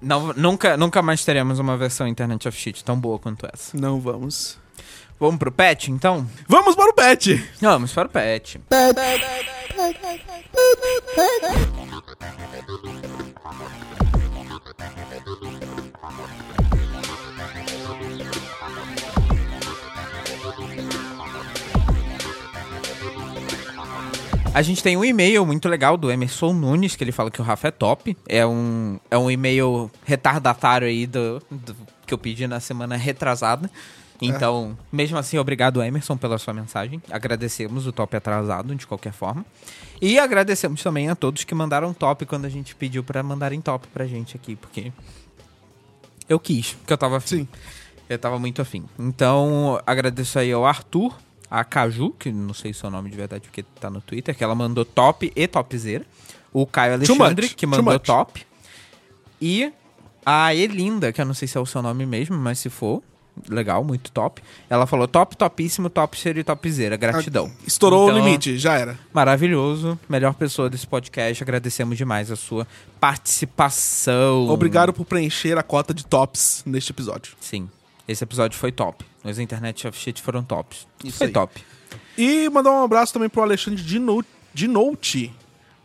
Não, 0.02 0.32
nunca, 0.32 0.76
nunca 0.76 1.00
mais 1.02 1.24
teremos 1.24 1.58
uma 1.60 1.76
versão 1.76 2.08
Internet 2.08 2.48
of 2.48 2.58
Shit 2.58 2.82
tão 2.82 2.98
boa 2.98 3.18
quanto 3.18 3.46
essa. 3.52 3.76
Não 3.76 4.00
vamos. 4.00 4.58
Vamos 5.20 5.38
pro 5.38 5.50
pet, 5.50 5.90
então? 5.90 6.28
Vamos 6.48 6.76
para 6.76 6.90
o 6.90 6.94
pet. 6.94 7.44
Vamos 7.60 7.92
para 7.92 8.06
o 8.06 8.10
pet. 8.10 8.60
A 24.59 24.62
gente 24.62 24.82
tem 24.82 24.96
um 24.96 25.04
e-mail 25.04 25.46
muito 25.46 25.68
legal 25.68 25.96
do 25.96 26.11
Emerson 26.11 26.52
Nunes, 26.52 26.96
que 26.96 27.04
ele 27.04 27.12
fala 27.12 27.30
que 27.30 27.40
o 27.40 27.44
Rafa 27.44 27.68
é 27.68 27.70
top. 27.70 28.16
É 28.28 28.44
um, 28.44 28.98
é 29.09 29.16
um 29.16 29.30
e-mail 29.30 29.88
retardatário 30.04 30.88
aí 30.88 31.06
do, 31.06 31.40
do- 31.48 31.76
que 32.04 32.12
eu 32.12 32.18
pedi 32.18 32.44
na 32.48 32.59
semana 32.59 32.96
retrasada. 32.96 33.70
Então, 34.20 34.76
mesmo 34.90 35.16
assim, 35.16 35.38
obrigado, 35.38 35.80
Emerson, 35.80 36.16
pela 36.16 36.38
sua 36.38 36.52
mensagem. 36.52 37.00
Agradecemos 37.09 37.86
o 37.86 37.92
top 37.92 38.16
atrasado, 38.16 38.74
de 38.74 38.84
qualquer 38.84 39.12
forma. 39.12 39.46
E 40.02 40.18
agradecemos 40.18 40.82
também 40.82 41.09
a 41.09 41.14
todos 41.14 41.44
que 41.44 41.54
mandaram 41.54 41.94
top 41.94 42.26
quando 42.26 42.44
a 42.44 42.48
gente 42.48 42.74
pediu 42.74 43.04
pra 43.04 43.22
mandarem 43.22 43.61
top 43.61 43.86
pra 43.94 44.06
gente 44.09 44.34
aqui, 44.34 44.56
porque 44.56 44.92
eu 46.28 46.40
quis, 46.40 46.72
porque 46.72 46.92
eu 46.92 46.98
tava 46.98 47.18
afim. 47.18 47.28
Sim. 47.42 47.48
Eu 48.09 48.18
tava 48.18 48.40
muito 48.40 48.61
afim. 48.61 48.84
Então, 48.98 49.80
agradeço 49.86 50.36
aí 50.36 50.50
ao 50.50 50.66
Arthur, 50.66 51.14
a 51.51 51.64
Caju, 51.64 52.11
que 52.18 52.30
não 52.30 52.55
sei 52.55 52.72
se 52.72 52.84
é 52.84 52.90
nome 52.90 53.11
de 53.11 53.16
verdade 53.16 53.42
porque 53.42 53.62
tá 53.80 53.88
no 53.88 54.01
Twitter, 54.01 54.36
que 54.36 54.44
ela 54.44 54.55
mandou 54.55 54.84
top 54.84 55.32
e 55.34 55.46
topzera. 55.46 56.05
O 56.53 56.66
Caio 56.66 56.94
Alexandre, 56.94 57.49
que 57.51 57.66
mandou 57.66 57.99
top. 57.99 58.46
E 59.40 59.72
a 60.24 60.55
Elinda, 60.55 61.12
que 61.12 61.20
eu 61.20 61.24
não 61.24 61.34
sei 61.34 61.46
se 61.46 61.57
é 61.57 61.61
o 61.61 61.66
seu 61.66 61.80
nome 61.82 62.05
mesmo, 62.05 62.36
mas 62.36 62.59
se 62.59 62.68
for, 62.68 63.03
legal, 63.49 63.84
muito 63.84 64.11
top. 64.11 64.42
Ela 64.68 64.86
falou 64.86 65.07
top, 65.07 65.36
topíssimo, 65.36 65.88
topzera 65.88 66.40
e 66.40 66.44
topzera. 66.44 66.96
Gratidão. 66.96 67.51
Estourou 67.66 68.09
Então, 68.11 68.20
o 68.20 68.24
limite, 68.24 68.59
já 68.59 68.74
era. 68.78 68.99
Maravilhoso, 69.12 69.99
melhor 70.09 70.34
pessoa 70.34 70.68
desse 70.68 70.86
podcast. 70.86 71.42
Agradecemos 71.42 71.96
demais 71.96 72.30
a 72.30 72.36
sua 72.36 72.66
participação. 72.99 74.49
Obrigado 74.49 74.92
por 74.92 75.05
preencher 75.05 75.57
a 75.59 75.62
cota 75.62 75.94
de 75.94 76.05
tops 76.05 76.62
neste 76.66 76.90
episódio. 76.90 77.34
Sim, 77.40 77.68
esse 78.09 78.24
episódio 78.24 78.59
foi 78.59 78.72
top. 78.72 79.04
Os 79.22 79.38
Internet 79.38 79.86
of 79.86 79.96
Shit 79.96 80.22
foram 80.22 80.42
tops. 80.42 80.88
Isso 81.04 81.18
foi 81.18 81.26
aí. 81.26 81.32
top. 81.32 81.62
E 82.16 82.48
mandar 82.48 82.70
um 82.72 82.82
abraço 82.82 83.12
também 83.12 83.28
pro 83.28 83.42
Alexandre 83.42 83.82
de, 83.82 83.98
no 83.98 84.24
de 84.52 84.66
Note. 84.66 85.32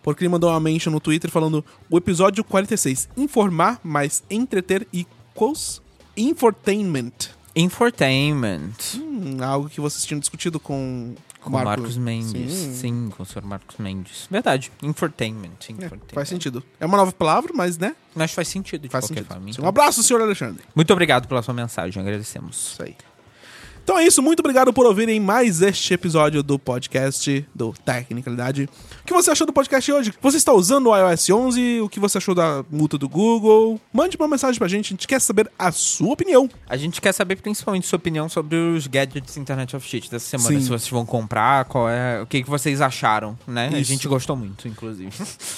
Porque 0.01 0.23
ele 0.23 0.29
mandou 0.29 0.49
uma 0.49 0.59
mention 0.59 0.91
no 0.91 0.99
Twitter 0.99 1.29
falando 1.29 1.63
o 1.89 1.97
episódio 1.97 2.43
46. 2.43 3.09
Informar, 3.15 3.79
mais 3.83 4.23
entreter 4.29 4.87
e 4.91 5.05
quos? 5.33 5.81
Infotainment. 6.15 7.11
Infotainment. 7.55 8.73
Hum, 8.95 9.37
algo 9.43 9.69
que 9.69 9.79
vocês 9.79 10.05
tinham 10.05 10.19
discutido 10.19 10.59
com, 10.59 11.15
Com 11.43 11.49
Marcos, 11.51 11.97
Mendes. 11.97 12.51
Sim. 12.53 12.73
Sim. 12.73 13.09
com 13.15 13.23
o 13.23 13.25
senhor 13.25 13.45
Marcos 13.45 13.77
Mendes. 13.77 14.27
Verdade. 14.31 14.71
Infotainment. 14.81 15.49
É, 15.67 15.71
Infotainment. 15.71 16.13
faz 16.13 16.29
sentido. 16.29 16.63
É 16.79 16.85
uma 16.85 16.97
nova 16.97 17.11
palavra, 17.11 17.51
mas 17.53 17.77
né? 17.77 17.95
Mas 18.15 18.31
faz 18.31 18.47
sentido 18.47 18.81
de 18.81 18.89
Faz 18.89 19.03
qualquer 19.05 19.21
sentido. 19.21 19.33
forma. 19.33 19.49
Então. 19.49 19.65
Um 19.65 19.67
abraço, 19.67 20.01
senhor 20.03 20.21
Alexandre. 20.21 20.63
Muito 20.75 20.91
obrigado 20.93 21.27
pela 21.27 21.41
sua 21.41 21.53
mensagem. 21.53 22.01
Agradecemos. 22.01 22.71
Isso 22.73 22.83
aí. 22.83 22.95
Então 23.83 23.99
é 23.99 24.05
isso, 24.05 24.21
muito 24.21 24.39
obrigado 24.39 24.71
por 24.71 24.85
ouvirem 24.85 25.19
mais 25.19 25.61
este 25.61 25.93
episódio 25.93 26.41
do 26.41 26.57
podcast 26.57 27.45
do 27.53 27.73
Tecnicalidade. 27.83 28.69
O 29.01 29.05
que 29.05 29.11
você 29.13 29.29
achou 29.29 29.45
do 29.45 29.51
podcast 29.51 29.91
hoje? 29.91 30.13
Você 30.21 30.37
está 30.37 30.53
usando 30.53 30.87
o 30.87 30.95
iOS 30.97 31.29
11? 31.29 31.81
O 31.81 31.89
que 31.89 31.99
você 31.99 32.17
achou 32.17 32.33
da 32.33 32.63
multa 32.71 32.97
do 32.97 33.09
Google? 33.09 33.77
Mande 33.91 34.15
uma 34.15 34.25
mensagem 34.25 34.57
pra 34.57 34.69
gente, 34.69 34.85
a 34.85 34.89
gente 34.91 35.05
quer 35.05 35.19
saber 35.19 35.51
a 35.59 35.69
sua 35.73 36.13
opinião. 36.13 36.49
A 36.65 36.77
gente 36.77 37.01
quer 37.01 37.11
saber 37.11 37.35
principalmente 37.35 37.85
sua 37.85 37.97
opinião 37.97 38.29
sobre 38.29 38.55
os 38.55 38.87
gadgets 38.87 39.35
Internet 39.35 39.75
of 39.75 39.85
Shit 39.85 40.09
dessa 40.09 40.29
semana. 40.29 40.55
Sim. 40.57 40.61
Se 40.61 40.69
vocês 40.69 40.89
vão 40.89 41.05
comprar, 41.05 41.65
qual 41.65 41.89
é, 41.89 42.21
o 42.21 42.25
que, 42.25 42.41
que 42.41 42.49
vocês 42.49 42.79
acharam, 42.79 43.37
né? 43.45 43.69
A 43.73 43.79
Isso. 43.79 43.91
gente 43.91 44.07
gostou 44.07 44.37
muito, 44.37 44.65
inclusive. 44.65 45.11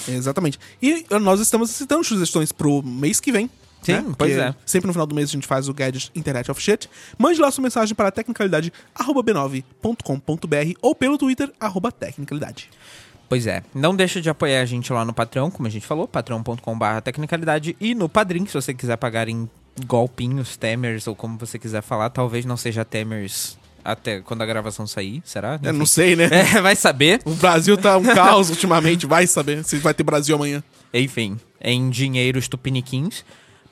Exatamente. 0.08 0.58
E 0.82 1.06
nós 1.20 1.38
estamos 1.38 1.70
aceitando 1.70 2.02
sugestões 2.02 2.50
pro 2.50 2.82
mês 2.82 3.20
que 3.20 3.30
vem. 3.30 3.48
Sim, 3.86 3.92
né? 3.92 4.02
pois 4.16 4.32
Porque 4.32 4.34
é. 4.34 4.54
Sempre 4.64 4.86
no 4.88 4.92
final 4.92 5.06
do 5.06 5.14
mês 5.14 5.30
a 5.30 5.32
gente 5.32 5.46
faz 5.46 5.68
o 5.68 5.74
Gadget 5.74 6.10
Internet 6.14 6.50
of 6.50 6.60
Shit. 6.60 6.90
Mande 7.18 7.40
lá 7.40 7.50
sua 7.50 7.62
mensagem 7.62 7.94
para 7.94 8.10
tecnicalidade.b9.com.br 8.10 10.78
ou 10.82 10.94
pelo 10.94 11.16
Twitter, 11.16 11.50
arroba 11.58 11.90
tecnicalidade. 11.90 12.68
Pois 13.28 13.46
é. 13.46 13.62
Não 13.74 13.94
deixa 13.94 14.20
de 14.20 14.30
apoiar 14.30 14.62
a 14.62 14.64
gente 14.64 14.92
lá 14.92 15.04
no 15.04 15.12
Patreon, 15.12 15.50
como 15.50 15.66
a 15.66 15.70
gente 15.70 15.86
falou, 15.86 16.06
patreon.com.br 16.06 17.00
tecnicalidade 17.02 17.76
e 17.80 17.94
no 17.94 18.08
Padrim, 18.08 18.46
se 18.46 18.54
você 18.54 18.72
quiser 18.72 18.96
pagar 18.96 19.28
em 19.28 19.48
golpinhos, 19.84 20.56
temers 20.56 21.06
ou 21.06 21.14
como 21.14 21.38
você 21.38 21.58
quiser 21.58 21.82
falar, 21.82 22.10
talvez 22.10 22.44
não 22.44 22.56
seja 22.56 22.84
temers 22.84 23.58
até 23.84 24.20
quando 24.20 24.42
a 24.42 24.46
gravação 24.46 24.86
sair, 24.86 25.22
será? 25.24 25.60
Eu 25.62 25.72
não 25.72 25.86
sei, 25.86 26.16
né? 26.16 26.28
É, 26.32 26.60
vai 26.60 26.74
saber. 26.74 27.20
O 27.24 27.34
Brasil 27.34 27.76
tá 27.76 27.96
um 27.96 28.02
caos 28.02 28.50
ultimamente, 28.50 29.06
vai 29.06 29.26
saber 29.26 29.64
se 29.64 29.76
vai 29.78 29.94
ter 29.94 30.02
Brasil 30.02 30.34
amanhã. 30.34 30.62
Enfim, 30.92 31.38
em 31.60 31.88
dinheiros 31.88 32.48
tupiniquins. 32.48 33.24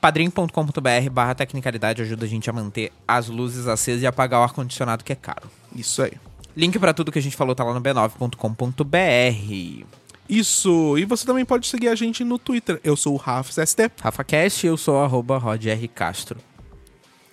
padrim.com.br 0.05 1.09
barra 1.11 1.33
tecnicalidade 1.33 1.99
ajuda 1.99 2.25
a 2.25 2.29
gente 2.29 2.47
a 2.47 2.53
manter 2.53 2.91
as 3.07 3.27
luzes 3.27 3.65
acesas 3.65 4.03
e 4.03 4.05
apagar 4.05 4.39
o 4.39 4.43
ar-condicionado 4.43 5.03
que 5.03 5.11
é 5.11 5.15
caro. 5.15 5.49
Isso 5.75 6.03
aí. 6.03 6.11
Link 6.55 6.77
pra 6.77 6.93
tudo 6.93 7.11
que 7.11 7.17
a 7.17 7.21
gente 7.21 7.35
falou 7.35 7.55
tá 7.55 7.63
lá 7.63 7.73
no 7.73 7.81
b9.com.br. 7.81 9.85
Isso. 10.29 10.97
E 10.99 11.05
você 11.05 11.25
também 11.25 11.43
pode 11.43 11.65
seguir 11.65 11.87
a 11.87 11.95
gente 11.95 12.23
no 12.23 12.37
Twitter. 12.37 12.79
Eu 12.83 12.95
sou 12.95 13.15
o 13.15 13.17
RafsST. 13.17 13.93
RafaCast, 13.99 14.67
eu 14.67 14.77
sou 14.77 15.01
arroba. 15.01 15.41
Castro. 15.95 16.39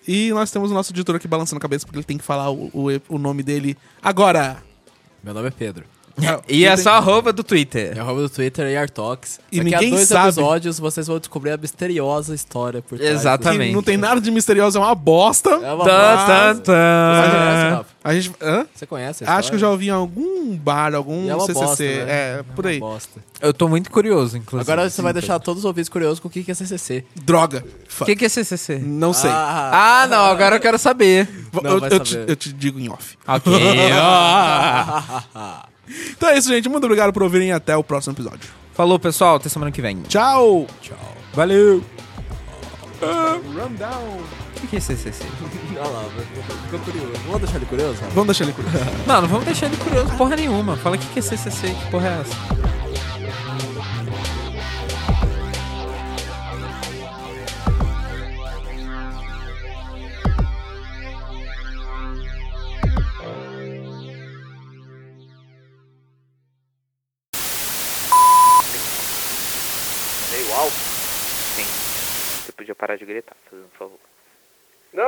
E 0.08 0.30
nós 0.30 0.50
temos 0.50 0.70
o 0.70 0.74
nosso 0.74 0.94
editor 0.94 1.16
aqui 1.16 1.28
balançando 1.28 1.58
a 1.58 1.60
cabeça 1.60 1.84
porque 1.84 1.98
ele 1.98 2.06
tem 2.06 2.16
que 2.16 2.24
falar 2.24 2.50
o, 2.50 2.70
o, 2.72 2.86
o 3.06 3.18
nome 3.18 3.42
dele 3.42 3.76
agora. 4.02 4.62
Meu 5.22 5.34
nome 5.34 5.48
é 5.48 5.50
Pedro. 5.50 5.84
E 6.48 6.64
é 6.64 6.76
só 6.76 6.90
arroba 6.90 7.32
do 7.32 7.42
Twitter. 7.42 7.96
É 7.96 8.00
arroba 8.00 8.22
do 8.22 8.28
Twitter 8.28 8.66
e 8.68 8.76
Artox. 8.76 9.40
E 9.50 9.58
Daqui 9.58 9.70
ninguém 9.70 9.92
a 9.92 9.96
dois 9.96 10.08
sabe. 10.08 10.28
episódios 10.28 10.78
vocês 10.78 11.06
vão 11.06 11.18
descobrir 11.18 11.50
a 11.52 11.56
misteriosa 11.56 12.34
história 12.34 12.82
por 12.82 12.98
trás. 12.98 13.14
Exatamente. 13.14 13.70
Que 13.70 13.74
não 13.74 13.82
tem 13.82 13.96
nada 13.96 14.20
de 14.20 14.30
misterioso, 14.30 14.78
é 14.78 14.80
uma 14.80 14.94
bosta. 14.94 15.50
É 15.50 15.72
uma 15.72 15.84
bosta. 15.84 16.26
tan, 16.26 16.54
Você 16.54 16.62
tan. 16.62 17.30
conhece, 17.32 17.70
Rafa? 17.70 17.86
A 18.04 18.14
gente. 18.14 18.32
Hã? 18.42 18.66
Você 18.74 18.86
conhece 18.86 19.24
Acho 19.24 19.48
que 19.50 19.54
eu 19.54 19.58
já 19.60 19.70
ouvi 19.70 19.86
em 19.86 19.90
algum 19.90 20.56
bar, 20.56 20.94
algum 20.94 21.30
é 21.30 21.38
CCC. 21.40 21.52
bosta, 21.54 21.84
né? 21.84 22.04
É, 22.08 22.44
por 22.54 22.66
aí. 22.66 22.80
Bosta. 22.80 23.20
Eu 23.40 23.54
tô 23.54 23.68
muito 23.68 23.90
curioso, 23.90 24.36
inclusive. 24.36 24.70
Agora 24.70 24.88
você 24.88 25.02
vai 25.02 25.12
deixar 25.12 25.38
todos 25.38 25.60
os 25.60 25.64
ouvintes 25.64 25.88
curiosos 25.88 26.20
com 26.20 26.28
o 26.28 26.30
que 26.30 26.44
é 26.48 26.54
CCC. 26.54 27.04
Droga. 27.24 27.64
O 28.00 28.04
que, 28.04 28.16
que 28.16 28.24
é 28.24 28.28
CCC? 28.28 28.78
Não 28.78 29.12
sei. 29.12 29.30
Ah, 29.32 30.06
não, 30.10 30.26
agora 30.26 30.56
eu 30.56 30.60
quero 30.60 30.78
saber. 30.78 31.28
Não 31.52 31.70
eu, 31.70 31.78
eu 31.78 32.00
te, 32.00 32.12
saber. 32.12 32.30
eu 32.30 32.36
te 32.36 32.52
digo 32.52 32.78
em 32.78 32.88
off. 32.88 33.16
Ok. 33.26 33.52
Ah. 35.92 36.12
Então 36.16 36.28
é 36.28 36.38
isso, 36.38 36.48
gente. 36.48 36.68
Muito 36.68 36.84
obrigado 36.84 37.12
por 37.12 37.22
ouvirem 37.22 37.48
e 37.48 37.52
até 37.52 37.76
o 37.76 37.84
próximo 37.84 38.14
episódio. 38.14 38.50
Falou, 38.72 38.98
pessoal. 38.98 39.36
Até 39.36 39.48
semana 39.48 39.70
que 39.70 39.82
vem. 39.82 40.02
Tchau! 40.02 40.66
Tchau. 40.80 40.96
Valeu. 41.34 41.82
Rundown. 43.00 44.20
O 44.62 44.66
que, 44.68 44.76
é 44.76 44.80
CCC? 44.80 45.24
Olha 45.76 45.88
lá, 45.88 46.04
ficou 46.64 46.78
curioso. 46.80 47.12
Vamos 47.26 47.40
deixar 47.40 47.56
ele 47.56 47.66
curioso? 47.66 47.98
Vamos 48.14 48.26
deixar 48.26 48.44
ele 48.44 48.52
curioso. 48.52 48.78
Não, 49.06 49.20
não 49.20 49.28
vamos 49.28 49.44
deixar 49.44 49.66
ele 49.66 49.76
curioso 49.76 50.16
porra 50.16 50.36
nenhuma. 50.36 50.76
Fala 50.76 50.96
o 50.96 50.98
que, 50.98 51.06
que 51.06 51.18
é 51.18 51.22
CCC. 51.22 51.68
Que 51.68 51.90
porra 51.90 52.08
é 52.08 52.20
essa? 52.20 52.71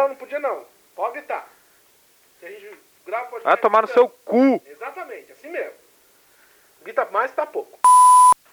Não, 0.04 0.10
não 0.10 0.16
podia 0.16 0.38
não. 0.38 0.66
Pode 0.94 1.14
gritar. 1.14 1.48
Se 2.38 2.44
a 2.44 2.50
gente 2.50 2.78
grava 3.06 3.26
pode 3.28 3.42
Vai 3.42 3.56
tomar 3.56 3.80
no 3.80 3.88
seu 3.88 4.06
cu! 4.06 4.62
Exatamente, 4.66 5.32
assim 5.32 5.48
mesmo. 5.48 5.72
Grita 6.82 7.06
mais, 7.06 7.32
tá 7.32 7.46
pouco. 7.46 7.78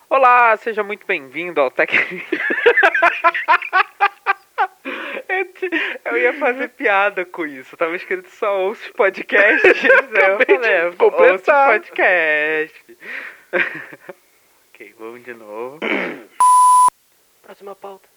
Olá, 0.09 0.55
seja 0.55 0.81
muito 0.81 1.05
bem-vindo 1.05 1.59
ao 1.59 1.69
Tec... 1.69 1.91
Eu 6.05 6.17
ia 6.17 6.39
fazer 6.39 6.69
piada 6.69 7.25
com 7.25 7.45
isso. 7.45 7.75
Tava 7.77 7.95
escrito 7.95 8.29
só 8.29 8.61
ouça 8.61 8.85
os 8.85 8.91
podcasts. 8.93 9.83
né? 9.83 10.31
Eu 10.31 10.45
falei, 10.45 10.91
completar. 10.97 11.73
podcasts. 11.73 12.97
ok, 14.73 14.95
vamos 14.97 15.23
de 15.23 15.33
novo. 15.33 15.79
Próxima 17.43 17.75
pauta. 17.75 18.07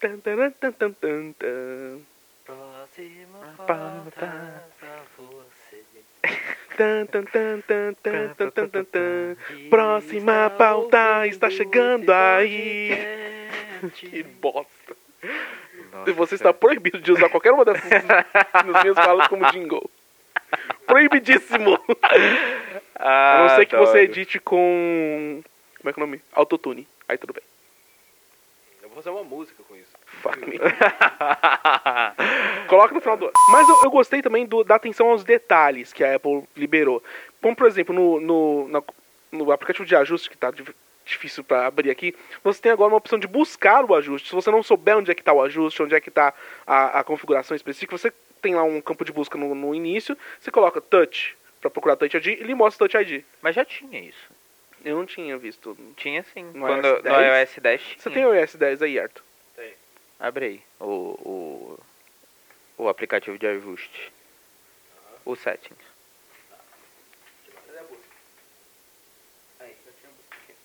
Tan, 0.00 0.18
tan, 0.20 0.50
tan, 0.52 0.72
tan, 0.72 1.32
tan. 1.32 2.00
Próxima 2.94 3.54
pauta 3.66 4.64
pra 4.80 5.02
você. 5.16 5.84
Tan, 6.76 7.06
tan, 7.06 7.24
tan, 7.24 7.60
tan, 7.62 7.94
tan, 7.94 8.34
tan, 8.34 8.50
tan, 8.50 8.68
tan, 8.68 8.84
tan. 8.84 9.36
Próxima 9.68 10.48
pauta 10.50 11.26
está 11.26 11.50
chegando 11.50 12.10
aí. 12.10 12.90
Que 13.94 14.22
bosta. 14.22 14.96
E 16.06 16.12
você 16.12 16.34
está 16.34 16.52
proibido 16.52 17.00
de 17.00 17.12
usar 17.12 17.28
qualquer 17.28 17.52
uma 17.52 17.64
dessas 17.64 17.88
nas 18.66 18.82
minhas 18.82 18.96
falas 18.96 19.28
como 19.28 19.48
jingle. 19.52 19.88
Proibidíssimo. 20.86 21.78
A 22.96 23.38
não 23.40 23.56
ser 23.56 23.66
que 23.66 23.76
você 23.76 24.00
edite 24.00 24.40
com. 24.40 25.42
Como 25.78 25.90
é 25.90 25.92
que 25.92 26.00
é 26.00 26.02
o 26.02 26.06
nome? 26.06 26.22
Autotune. 26.32 26.88
Aí 27.08 27.16
tudo 27.18 27.32
bem. 27.32 27.42
Eu 28.82 28.88
vou 28.88 28.96
fazer 28.96 29.10
uma 29.10 29.24
música 29.24 29.62
com 29.62 29.76
isso. 29.76 29.87
Fuck 30.22 30.38
me. 30.48 30.58
Coloca 32.68 32.94
no 32.94 33.00
final 33.00 33.16
do. 33.16 33.30
Mas 33.50 33.68
eu, 33.68 33.82
eu 33.84 33.90
gostei 33.90 34.22
também 34.22 34.46
do- 34.46 34.64
da 34.64 34.74
atenção 34.76 35.08
aos 35.10 35.24
detalhes 35.24 35.92
que 35.92 36.04
a 36.04 36.14
Apple 36.16 36.44
liberou. 36.56 37.02
Como, 37.40 37.54
por 37.56 37.66
exemplo, 37.66 37.94
no, 37.94 38.20
no, 38.20 38.68
na- 38.68 38.82
no 39.32 39.50
aplicativo 39.52 39.86
de 39.86 39.96
ajuste, 39.96 40.28
que 40.30 40.36
tá 40.36 40.50
dif- 40.50 40.74
difícil 41.04 41.42
para 41.44 41.66
abrir 41.66 41.90
aqui, 41.90 42.14
você 42.44 42.60
tem 42.60 42.72
agora 42.72 42.90
uma 42.92 42.98
opção 42.98 43.18
de 43.18 43.26
buscar 43.26 43.84
o 43.84 43.94
ajuste. 43.94 44.28
Se 44.28 44.34
você 44.34 44.50
não 44.50 44.62
souber 44.62 44.96
onde 44.98 45.10
é 45.10 45.14
que 45.14 45.22
está 45.22 45.32
o 45.32 45.42
ajuste, 45.42 45.82
onde 45.82 45.94
é 45.94 46.00
que 46.00 46.10
está 46.10 46.34
a, 46.66 47.00
a 47.00 47.04
configuração 47.04 47.56
específica, 47.56 47.96
você 47.96 48.12
tem 48.42 48.54
lá 48.54 48.62
um 48.62 48.80
campo 48.80 49.04
de 49.04 49.12
busca 49.12 49.38
no, 49.38 49.54
no 49.54 49.74
início, 49.74 50.16
você 50.38 50.50
coloca 50.50 50.80
Touch 50.80 51.36
para 51.60 51.70
procurar 51.70 51.96
Touch 51.96 52.16
ID 52.16 52.26
e 52.26 52.30
ele 52.42 52.54
mostra 52.54 52.86
Touch 52.88 53.02
ID. 53.02 53.24
Mas 53.42 53.54
já 53.56 53.64
tinha 53.64 54.00
isso. 54.00 54.30
Eu 54.84 54.96
não 54.96 55.06
tinha 55.06 55.36
visto. 55.36 55.76
Tinha 55.96 56.22
sim. 56.34 56.44
No 56.54 56.60
Quando, 56.66 56.86
iOS 56.86 56.96
no 56.98 57.02
10? 57.02 57.48
iOS 57.48 57.58
10 57.62 57.80
tinha. 57.82 57.98
Você 57.98 58.10
tem 58.10 58.26
o 58.26 58.34
iOS 58.34 58.54
10 58.54 58.82
aí, 58.82 58.98
Arthur? 59.00 59.22
Abre 60.18 60.44
aí 60.46 60.62
o, 60.80 60.84
o, 60.86 61.80
o 62.84 62.88
aplicativo 62.88 63.38
de 63.38 63.46
ajuste. 63.46 64.12
O 65.24 65.36
settings. 65.36 65.78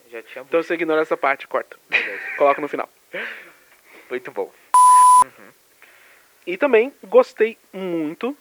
Já 0.10 0.22
tinha 0.22 0.44
Então 0.44 0.62
você 0.62 0.76
ignora 0.76 1.02
essa 1.02 1.18
parte, 1.18 1.48
corta. 1.48 1.78
Coloca 2.38 2.62
no 2.62 2.68
final. 2.68 2.88
Muito 4.10 4.32
bom. 4.32 4.52
E 6.46 6.58
também 6.58 6.94
gostei 7.04 7.58
muito 7.72 8.38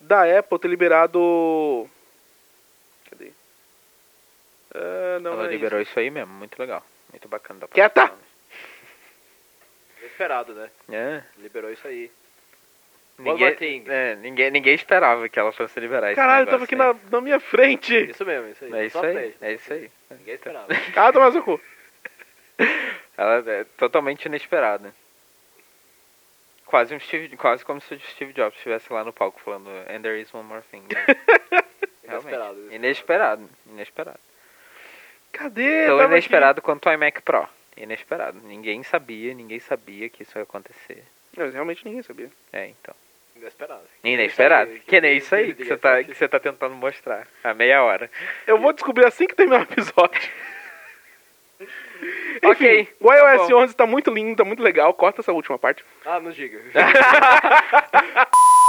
da 0.00 0.38
Apple 0.38 0.58
ter 0.58 0.68
liberado. 0.68 1.88
Cadê? 3.10 3.32
Ah, 4.74 5.18
não, 5.20 5.32
Ela 5.32 5.46
é 5.46 5.50
liberou 5.50 5.80
isso. 5.80 5.90
isso. 5.90 5.98
aí 5.98 6.10
mesmo, 6.10 6.32
muito 6.34 6.58
legal. 6.58 6.84
Muito 7.10 7.26
bacana. 7.26 7.66
Quieta! 7.68 8.12
Esperado, 10.06 10.54
né? 10.54 10.70
É, 10.90 11.22
Liberou 11.38 11.70
isso 11.70 11.86
aí. 11.86 12.10
ninguém, 13.18 13.84
é, 13.88 14.14
ninguém, 14.16 14.50
ninguém 14.50 14.74
esperava 14.74 15.28
que 15.28 15.38
ela 15.38 15.52
fosse 15.52 15.78
liberar 15.80 16.08
esse 16.08 16.16
Caralho, 16.16 16.46
tava 16.46 16.64
aqui 16.64 16.76
na, 16.76 16.94
na 17.10 17.20
minha 17.20 17.40
frente. 17.40 17.94
Isso 18.10 18.24
mesmo, 18.24 18.48
isso 18.48 18.64
aí. 18.64 18.72
É 18.74 18.86
isso 18.86 18.98
Só 18.98 19.04
aí, 19.04 19.12
frente. 19.14 19.36
é 19.40 19.52
isso 19.54 19.72
aí. 19.72 19.90
Ninguém 20.10 20.34
esperava. 20.34 20.66
Ah, 20.96 21.12
toma 21.12 21.32
seu 21.32 21.42
cu. 21.42 21.60
Ela 23.16 23.42
é 23.50 23.64
totalmente 23.76 24.26
inesperada. 24.26 24.94
Quase 26.66 26.94
um 26.94 27.00
Steve, 27.00 27.36
quase 27.36 27.64
como 27.64 27.80
se 27.80 27.94
o 27.94 28.00
Steve 28.00 28.32
Jobs 28.32 28.56
estivesse 28.56 28.92
lá 28.92 29.04
no 29.04 29.12
palco 29.12 29.40
falando 29.40 29.68
And 29.88 30.02
there 30.02 30.20
is 30.20 30.32
one 30.34 30.46
more 30.48 30.62
thing. 30.70 30.82
né? 30.82 31.06
Realmente. 32.02 32.34
Inesperado. 32.34 32.72
Inesperado. 32.72 33.50
Inesperado. 33.66 34.20
Cadê? 35.32 35.86
Tão 35.86 36.02
inesperado 36.04 36.62
quanto 36.62 36.88
o 36.88 36.92
iMac 36.92 37.22
Pro. 37.22 37.48
Inesperado. 37.76 38.40
Ninguém 38.44 38.82
sabia, 38.82 39.34
ninguém 39.34 39.60
sabia 39.60 40.08
que 40.08 40.22
isso 40.22 40.38
ia 40.38 40.42
acontecer. 40.42 41.04
Mas 41.36 41.52
realmente 41.52 41.84
ninguém 41.84 42.02
sabia. 42.02 42.30
É, 42.52 42.68
então. 42.68 42.94
Inesperado. 43.36 43.82
Inesperado. 44.02 44.70
Aí, 44.70 44.80
Que 44.80 45.00
nem 45.00 45.18
isso 45.18 45.34
aí 45.34 45.54
que 45.54 45.64
você, 45.64 45.76
tá, 45.76 46.02
que 46.02 46.14
você 46.14 46.26
tá 46.26 46.40
tentando 46.40 46.74
mostrar. 46.74 47.28
Há 47.44 47.52
meia 47.52 47.82
hora. 47.82 48.10
Eu 48.46 48.58
vou 48.58 48.72
descobrir 48.72 49.06
assim 49.06 49.26
que 49.26 49.34
terminar 49.34 49.60
o 49.60 49.62
episódio. 49.64 50.20
Ok, 52.44 52.80
Enfim, 52.82 52.92
o 53.00 53.08
tá 53.08 53.16
iOS 53.16 53.48
bom. 53.48 53.62
11 53.62 53.74
tá 53.74 53.86
muito 53.86 54.10
lindo, 54.10 54.36
tá 54.36 54.44
muito 54.44 54.62
legal. 54.62 54.92
Corta 54.92 55.22
essa 55.22 55.32
última 55.32 55.58
parte. 55.58 55.82
Ah, 56.04 56.20
não 56.20 56.30
diga. 56.30 56.60